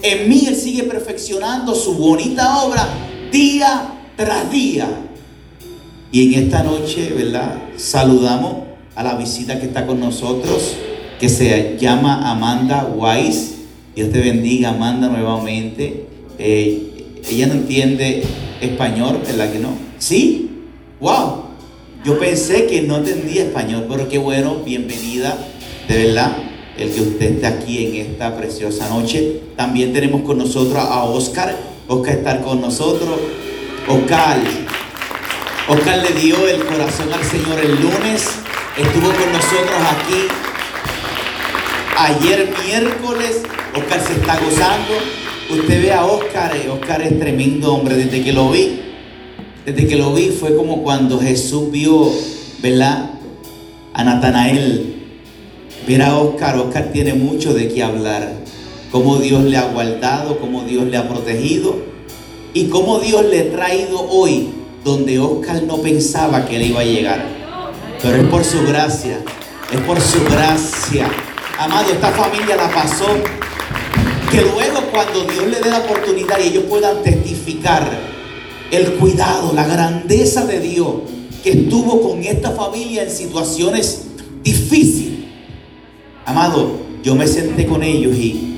En 0.03 0.29
mí 0.29 0.45
Él 0.47 0.55
sigue 0.55 0.83
perfeccionando 0.83 1.75
su 1.75 1.95
bonita 1.95 2.65
obra 2.65 2.87
día 3.31 4.11
tras 4.17 4.51
día. 4.51 4.87
Y 6.11 6.35
en 6.35 6.45
esta 6.45 6.63
noche, 6.63 7.15
¿verdad? 7.17 7.55
Saludamos 7.79 8.57
a 8.95 9.03
la 9.03 9.15
visita 9.15 9.59
que 9.59 9.67
está 9.67 9.87
con 9.87 9.99
nosotros, 9.99 10.77
que 11.23 11.29
se 11.29 11.79
llama 11.79 12.29
Amanda 12.29 12.85
Wise. 12.85 13.55
Dios 13.95 14.11
te 14.11 14.19
bendiga, 14.19 14.71
Amanda, 14.71 15.07
nuevamente. 15.07 16.07
Eh, 16.37 17.13
ella 17.31 17.47
no 17.47 17.53
entiende 17.53 18.25
español, 18.61 19.21
¿verdad 19.25 19.53
que 19.53 19.61
no? 19.61 19.69
¿Sí? 20.01 20.51
¡Wow! 20.99 21.45
Yo 22.05 22.19
pensé 22.19 22.67
que 22.67 22.83
no 22.83 22.97
entendía 22.97 23.45
español, 23.45 23.87
pero 23.89 24.09
qué 24.09 24.19
bueno, 24.19 24.65
bienvenida, 24.65 25.39
de 25.87 26.07
verdad, 26.07 26.39
el 26.77 26.91
que 26.91 27.01
usted 27.01 27.35
esté 27.35 27.47
aquí 27.47 27.87
en 27.87 27.95
esta 28.05 28.37
preciosa 28.37 28.89
noche. 28.89 29.43
También 29.55 29.93
tenemos 29.93 30.23
con 30.23 30.39
nosotros 30.39 30.77
a 30.77 31.05
Oscar. 31.05 31.57
Oscar 31.87 32.17
estar 32.17 32.43
con 32.43 32.61
nosotros. 32.61 33.21
Oscar, 33.87 34.41
Oscar 35.69 35.99
le 36.03 36.21
dio 36.21 36.49
el 36.49 36.65
corazón 36.65 37.13
al 37.13 37.23
Señor 37.23 37.61
el 37.61 37.81
lunes. 37.81 38.27
Estuvo 38.77 39.07
con 39.07 39.33
nosotros 39.33 39.79
aquí 40.01 40.42
ayer 41.99 42.53
miércoles. 42.65 43.43
Oscar 43.77 44.01
se 44.01 44.15
está 44.15 44.39
gozando. 44.39 44.95
Usted 45.51 45.83
ve 45.83 45.93
a 45.93 46.05
Oscar, 46.05 46.57
eh, 46.57 46.69
Oscar 46.69 47.03
es 47.03 47.19
tremendo 47.19 47.75
hombre 47.75 47.97
desde 47.97 48.23
que 48.23 48.33
lo 48.33 48.51
vi. 48.51 48.81
Desde 49.65 49.87
que 49.87 49.97
lo 49.97 50.13
vi 50.15 50.29
fue 50.29 50.57
como 50.57 50.83
cuando 50.83 51.19
Jesús 51.21 51.71
vio, 51.71 52.11
¿verdad? 52.63 53.11
A 53.95 54.05
Natanael. 54.05 54.97
Ver 55.87 56.03
a 56.03 56.17
Oscar, 56.17 56.57
Oscar 56.59 56.91
tiene 56.93 57.15
mucho 57.15 57.55
de 57.55 57.69
qué 57.69 57.83
hablar. 57.83 58.33
Cómo 58.91 59.19
Dios 59.19 59.45
le 59.45 59.57
ha 59.57 59.65
guardado, 59.65 60.39
cómo 60.39 60.65
Dios 60.65 60.85
le 60.85 60.97
ha 60.97 61.09
protegido 61.09 61.77
y 62.55 62.67
cómo 62.67 62.99
Dios 63.01 63.25
le 63.25 63.41
ha 63.41 63.53
traído 63.53 64.01
hoy 64.09 64.51
donde 64.85 65.19
Oscar 65.19 65.63
no 65.63 65.79
pensaba 65.79 66.45
que 66.45 66.57
él 66.57 66.63
iba 66.63 66.81
a 66.81 66.85
llegar. 66.85 67.25
Pero 68.03 68.17
es 68.17 68.29
por 68.29 68.45
su 68.45 68.63
gracia, 68.67 69.19
es 69.73 69.81
por 69.81 70.01
su 70.01 70.23
gracia. 70.25 71.09
Amado, 71.59 71.93
esta 71.93 72.11
familia 72.11 72.57
la 72.57 72.71
pasó. 72.71 73.07
Que 74.31 74.41
luego 74.41 74.81
cuando 74.91 75.25
Dios 75.25 75.47
le 75.47 75.61
dé 75.61 75.71
la 75.71 75.81
oportunidad 75.81 76.39
y 76.39 76.49
ellos 76.49 76.65
puedan 76.65 77.03
testificar 77.03 77.87
el 78.71 78.95
cuidado, 78.95 79.53
la 79.55 79.67
grandeza 79.67 80.47
de 80.47 80.61
Dios 80.61 80.95
que 81.43 81.51
estuvo 81.51 82.01
con 82.01 82.23
esta 82.23 82.53
familia 82.53 83.03
en 83.03 83.11
situaciones 83.11 84.07
difíciles. 84.43 85.19
Amado, 86.25 86.81
yo 87.03 87.15
me 87.15 87.27
senté 87.27 87.67
con 87.67 87.83
ellos 87.83 88.17
y, 88.17 88.57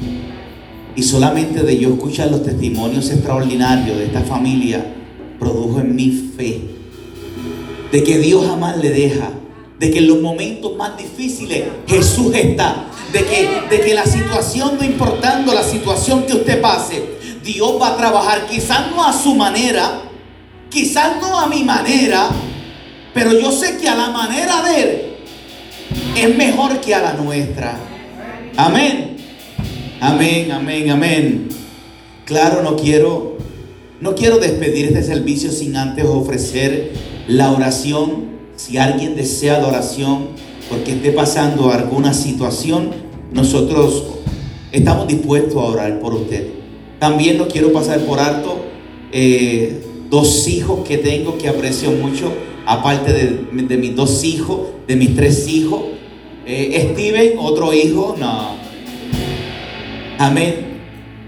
y 0.94 1.02
solamente 1.02 1.62
de 1.62 1.78
yo 1.78 1.94
escuchar 1.94 2.30
los 2.30 2.44
testimonios 2.44 3.10
extraordinarios 3.10 3.98
de 3.98 4.04
esta 4.04 4.20
familia 4.20 4.84
produjo 5.38 5.80
en 5.80 5.96
mí 5.96 6.30
fe 6.36 6.60
de 7.90 8.02
que 8.02 8.18
Dios 8.18 8.46
jamás 8.46 8.76
le 8.78 8.90
deja, 8.90 9.30
de 9.84 9.90
que 9.90 9.98
en 9.98 10.06
los 10.06 10.20
momentos 10.22 10.74
más 10.76 10.96
difíciles 10.96 11.64
Jesús 11.86 12.34
está, 12.34 12.86
de 13.12 13.22
que, 13.22 13.50
de 13.68 13.80
que 13.82 13.92
la 13.92 14.06
situación, 14.06 14.78
no 14.78 14.84
importando 14.84 15.52
la 15.52 15.62
situación 15.62 16.24
que 16.24 16.32
usted 16.32 16.58
pase, 16.62 17.02
Dios 17.44 17.78
va 17.78 17.88
a 17.88 17.96
trabajar, 17.98 18.46
quizás 18.46 18.90
no 18.90 19.04
a 19.04 19.12
su 19.12 19.34
manera, 19.34 20.00
quizás 20.70 21.20
no 21.20 21.38
a 21.38 21.48
mi 21.48 21.64
manera, 21.64 22.30
pero 23.12 23.38
yo 23.38 23.52
sé 23.52 23.76
que 23.76 23.86
a 23.86 23.94
la 23.94 24.08
manera 24.08 24.62
de 24.62 24.82
Él 24.82 25.02
es 26.16 26.34
mejor 26.34 26.80
que 26.80 26.94
a 26.94 27.02
la 27.02 27.12
nuestra. 27.12 27.76
Amén. 28.56 29.18
Amén, 30.00 30.50
amén, 30.50 30.90
amén. 30.90 31.48
Claro, 32.24 32.62
no 32.62 32.74
quiero 32.76 33.36
no 34.00 34.14
quiero 34.14 34.38
despedir 34.38 34.86
este 34.86 35.02
servicio 35.02 35.50
sin 35.50 35.76
antes 35.76 36.06
ofrecer 36.06 36.92
la 37.28 37.50
oración. 37.52 38.33
Si 38.56 38.78
alguien 38.78 39.16
desea 39.16 39.58
la 39.58 39.68
oración 39.68 40.28
porque 40.68 40.92
esté 40.92 41.12
pasando 41.12 41.70
alguna 41.70 42.14
situación, 42.14 42.90
nosotros 43.32 44.04
estamos 44.70 45.08
dispuestos 45.08 45.56
a 45.56 45.66
orar 45.66 46.00
por 46.00 46.14
usted. 46.14 46.48
También 46.98 47.36
no 47.36 47.48
quiero 47.48 47.72
pasar 47.72 48.00
por 48.00 48.20
alto 48.20 48.64
eh, 49.12 49.82
dos 50.08 50.46
hijos 50.48 50.86
que 50.86 50.98
tengo 50.98 51.36
que 51.36 51.48
aprecio 51.48 51.90
mucho, 51.90 52.32
aparte 52.64 53.12
de, 53.12 53.62
de 53.66 53.76
mis 53.76 53.96
dos 53.96 54.24
hijos, 54.24 54.60
de 54.86 54.96
mis 54.96 55.16
tres 55.16 55.48
hijos. 55.48 55.82
Eh, 56.46 56.90
Steven, 56.92 57.32
otro 57.38 57.72
hijo, 57.72 58.14
no. 58.18 58.56
Amén. 60.18 60.74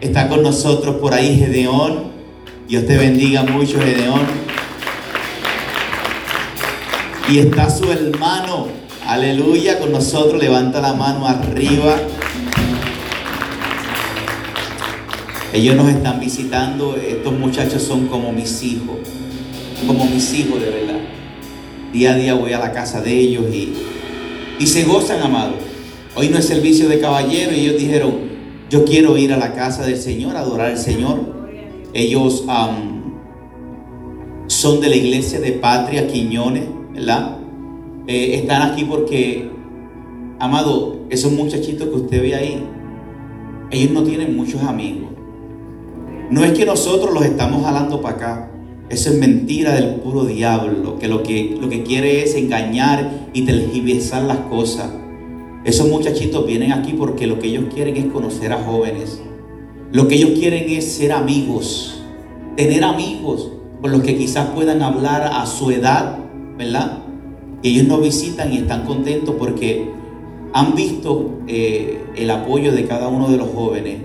Está 0.00 0.28
con 0.28 0.42
nosotros 0.42 0.96
por 0.96 1.12
ahí 1.12 1.36
Gedeón. 1.38 2.12
Dios 2.68 2.86
te 2.86 2.96
bendiga 2.96 3.42
mucho, 3.42 3.80
Gedeón. 3.80 4.20
Y 7.28 7.40
está 7.40 7.68
su 7.68 7.90
hermano, 7.90 8.68
aleluya, 9.04 9.80
con 9.80 9.90
nosotros. 9.90 10.40
Levanta 10.40 10.80
la 10.80 10.92
mano 10.92 11.26
arriba. 11.26 11.96
Ellos 15.52 15.74
nos 15.74 15.88
están 15.88 16.20
visitando. 16.20 16.96
Estos 16.96 17.32
muchachos 17.32 17.82
son 17.82 18.06
como 18.06 18.30
mis 18.30 18.62
hijos. 18.62 18.96
Como 19.88 20.04
mis 20.06 20.32
hijos, 20.34 20.60
de 20.60 20.70
verdad. 20.70 21.00
Día 21.92 22.12
a 22.12 22.16
día 22.16 22.34
voy 22.34 22.52
a 22.52 22.60
la 22.60 22.70
casa 22.72 23.00
de 23.00 23.18
ellos 23.18 23.52
y, 23.52 23.72
y 24.60 24.66
se 24.68 24.84
gozan, 24.84 25.20
amado. 25.20 25.54
Hoy 26.14 26.28
no 26.28 26.38
es 26.38 26.46
servicio 26.46 26.88
de 26.88 27.00
caballero 27.00 27.52
y 27.52 27.60
ellos 27.60 27.76
dijeron, 27.80 28.14
yo 28.70 28.84
quiero 28.84 29.16
ir 29.16 29.32
a 29.32 29.36
la 29.36 29.52
casa 29.52 29.84
del 29.84 29.98
Señor, 29.98 30.36
adorar 30.36 30.70
al 30.70 30.78
Señor. 30.78 31.34
Ellos 31.92 32.44
son 34.46 34.80
de 34.80 34.88
la 34.88 34.96
iglesia 34.96 35.40
de 35.40 35.52
Patria 35.52 36.06
Quiñones, 36.06 36.75
¿verdad? 36.96 37.36
Eh, 38.06 38.36
están 38.36 38.62
aquí 38.62 38.84
porque, 38.84 39.50
amado, 40.38 40.96
esos 41.10 41.30
muchachitos 41.32 41.88
que 41.88 41.94
usted 41.94 42.22
ve 42.22 42.34
ahí, 42.34 42.64
ellos 43.70 43.90
no 43.92 44.02
tienen 44.02 44.34
muchos 44.34 44.62
amigos. 44.62 45.10
No 46.30 46.42
es 46.42 46.52
que 46.52 46.64
nosotros 46.64 47.12
los 47.12 47.24
estamos 47.24 47.64
jalando 47.64 48.00
para 48.00 48.16
acá. 48.16 48.50
Eso 48.88 49.10
es 49.10 49.18
mentira 49.18 49.74
del 49.74 49.96
puro 49.96 50.24
diablo, 50.24 50.98
que 50.98 51.08
lo 51.08 51.22
que, 51.22 51.56
lo 51.60 51.68
que 51.68 51.82
quiere 51.82 52.22
es 52.22 52.34
engañar 52.34 53.28
y 53.32 53.42
tergiversar 53.42 54.22
las 54.22 54.38
cosas. 54.38 54.90
Esos 55.64 55.88
muchachitos 55.88 56.46
vienen 56.46 56.72
aquí 56.72 56.92
porque 56.92 57.26
lo 57.26 57.38
que 57.38 57.48
ellos 57.48 57.64
quieren 57.74 57.96
es 57.96 58.06
conocer 58.06 58.52
a 58.52 58.62
jóvenes. 58.62 59.20
Lo 59.92 60.08
que 60.08 60.14
ellos 60.14 60.38
quieren 60.38 60.70
es 60.70 60.92
ser 60.92 61.12
amigos, 61.12 62.00
tener 62.56 62.84
amigos 62.84 63.50
con 63.80 63.90
los 63.90 64.02
que 64.02 64.16
quizás 64.16 64.48
puedan 64.50 64.82
hablar 64.82 65.30
a 65.32 65.44
su 65.46 65.70
edad, 65.70 66.25
¿verdad? 66.56 66.98
Y 67.62 67.70
ellos 67.70 67.88
nos 67.88 68.02
visitan 68.02 68.52
y 68.52 68.58
están 68.58 68.84
contentos 68.84 69.34
porque 69.38 69.90
han 70.52 70.74
visto 70.74 71.40
eh, 71.46 72.02
el 72.16 72.30
apoyo 72.30 72.72
de 72.72 72.86
cada 72.86 73.08
uno 73.08 73.28
de 73.28 73.36
los 73.36 73.48
jóvenes, 73.50 73.98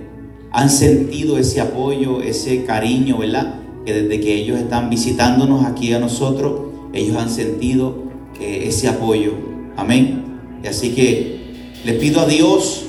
han 0.52 0.70
sentido 0.70 1.38
ese 1.38 1.62
apoyo, 1.62 2.22
ese 2.22 2.66
cariño, 2.66 3.18
¿verdad? 3.18 3.56
Que 3.86 3.94
desde 3.94 4.20
que 4.20 4.36
ellos 4.36 4.60
están 4.60 4.90
visitándonos 4.90 5.66
aquí 5.66 5.94
a 5.94 6.00
nosotros, 6.00 6.62
ellos 6.94 7.16
han 7.18 7.30
sentido 7.30 8.04
eh, 8.40 8.66
ese 8.68 8.90
apoyo. 8.90 9.32
Amén. 9.78 10.24
Y 10.64 10.68
así 10.68 10.90
que 10.90 11.40
le 11.86 11.94
pido 11.94 12.22
a 12.22 12.26
Dios, 12.26 12.86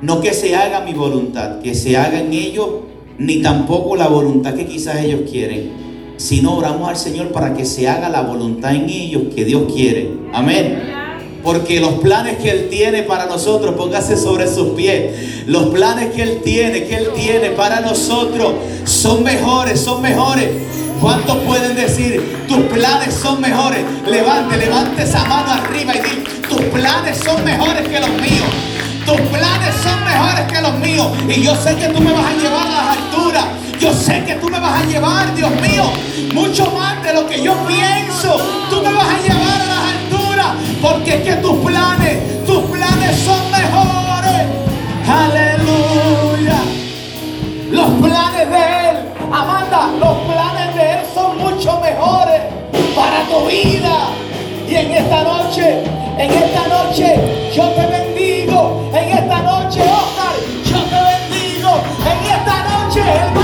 no 0.00 0.20
que 0.20 0.32
se 0.32 0.54
haga 0.54 0.80
mi 0.84 0.94
voluntad, 0.94 1.60
que 1.60 1.74
se 1.74 1.96
haga 1.96 2.20
en 2.20 2.32
ellos, 2.32 2.68
ni 3.18 3.42
tampoco 3.42 3.96
la 3.96 4.08
voluntad 4.08 4.54
que 4.54 4.66
quizás 4.66 5.04
ellos 5.04 5.22
quieren, 5.30 5.70
sino 6.20 6.54
oramos 6.54 6.86
al 6.86 6.98
Señor 6.98 7.28
para 7.28 7.54
que 7.54 7.64
se 7.64 7.88
haga 7.88 8.10
la 8.10 8.20
voluntad 8.20 8.74
en 8.74 8.90
ellos 8.90 9.22
que 9.34 9.46
Dios 9.46 9.72
quiere. 9.72 10.10
Amén. 10.34 10.78
Porque 11.42 11.80
los 11.80 11.94
planes 11.94 12.36
que 12.36 12.50
Él 12.50 12.68
tiene 12.68 13.02
para 13.04 13.24
nosotros, 13.24 13.74
póngase 13.74 14.18
sobre 14.18 14.46
sus 14.46 14.74
pies. 14.74 15.46
Los 15.46 15.68
planes 15.68 16.12
que 16.14 16.22
Él 16.22 16.40
tiene, 16.44 16.84
que 16.84 16.96
Él 16.96 17.08
tiene 17.14 17.50
para 17.52 17.80
nosotros, 17.80 18.52
son 18.84 19.24
mejores, 19.24 19.80
son 19.80 20.02
mejores. 20.02 20.50
¿Cuántos 21.00 21.38
pueden 21.38 21.74
decir, 21.74 22.22
tus 22.46 22.60
planes 22.66 23.14
son 23.14 23.40
mejores? 23.40 23.82
Levante, 24.06 24.58
levante 24.58 25.04
esa 25.04 25.24
mano 25.24 25.52
arriba 25.52 25.94
y 25.96 26.00
di, 26.00 26.22
tus 26.46 26.60
planes 26.64 27.16
son 27.24 27.42
mejores 27.42 27.88
que 27.88 27.98
los 27.98 28.10
míos. 28.10 28.50
Tus 29.06 29.20
planes 29.22 29.74
son 29.82 30.04
mejores 30.04 30.52
que 30.52 30.60
los 30.60 30.78
míos. 30.80 31.08
Y 31.34 31.42
yo 31.42 31.56
sé 31.56 31.74
que 31.76 31.88
tú 31.88 32.02
me 32.02 32.12
vas 32.12 32.26
a 32.26 32.36
llevar 32.36 32.66
a 32.66 32.84
las. 32.84 33.09
Yo 33.80 33.94
sé 33.94 34.22
que 34.26 34.34
tú 34.34 34.50
me 34.50 34.60
vas 34.60 34.82
a 34.82 34.84
llevar, 34.84 35.34
Dios 35.34 35.50
mío, 35.52 35.84
mucho 36.34 36.70
más 36.72 37.02
de 37.02 37.14
lo 37.14 37.26
que 37.26 37.42
yo 37.42 37.54
pienso. 37.66 38.36
Tú 38.68 38.82
me 38.82 38.92
vas 38.92 39.08
a 39.08 39.22
llevar 39.22 39.58
a 39.58 39.64
las 39.64 39.84
alturas, 39.94 40.48
porque 40.82 41.14
es 41.14 41.22
que 41.22 41.32
tus 41.36 41.56
planes, 41.64 42.44
tus 42.44 42.62
planes 42.64 43.18
son 43.24 43.50
mejores. 43.50 44.44
Aleluya. 45.08 46.58
Los 47.70 47.90
planes 48.02 48.50
de 48.50 48.90
Él, 48.90 48.96
Amanda, 49.32 49.88
los 49.98 50.18
planes 50.28 50.74
de 50.74 50.92
Él 50.92 50.98
son 51.14 51.38
mucho 51.38 51.80
mejores 51.80 52.42
para 52.94 53.24
tu 53.30 53.46
vida. 53.46 54.10
Y 54.68 54.74
en 54.74 54.90
esta 54.92 55.22
noche, 55.22 55.84
en 56.18 56.30
esta 56.30 56.68
noche, 56.68 57.50
yo 57.56 57.64
te 57.70 57.86
bendigo. 57.86 58.90
En 58.92 59.08
esta 59.08 59.38
noche, 59.38 59.80
Oscar, 59.80 60.34
yo 60.66 60.82
te 60.82 60.96
bendigo. 60.96 61.80
En 62.04 62.30
esta 62.30 62.62
noche, 62.68 63.00
hermano. 63.00 63.30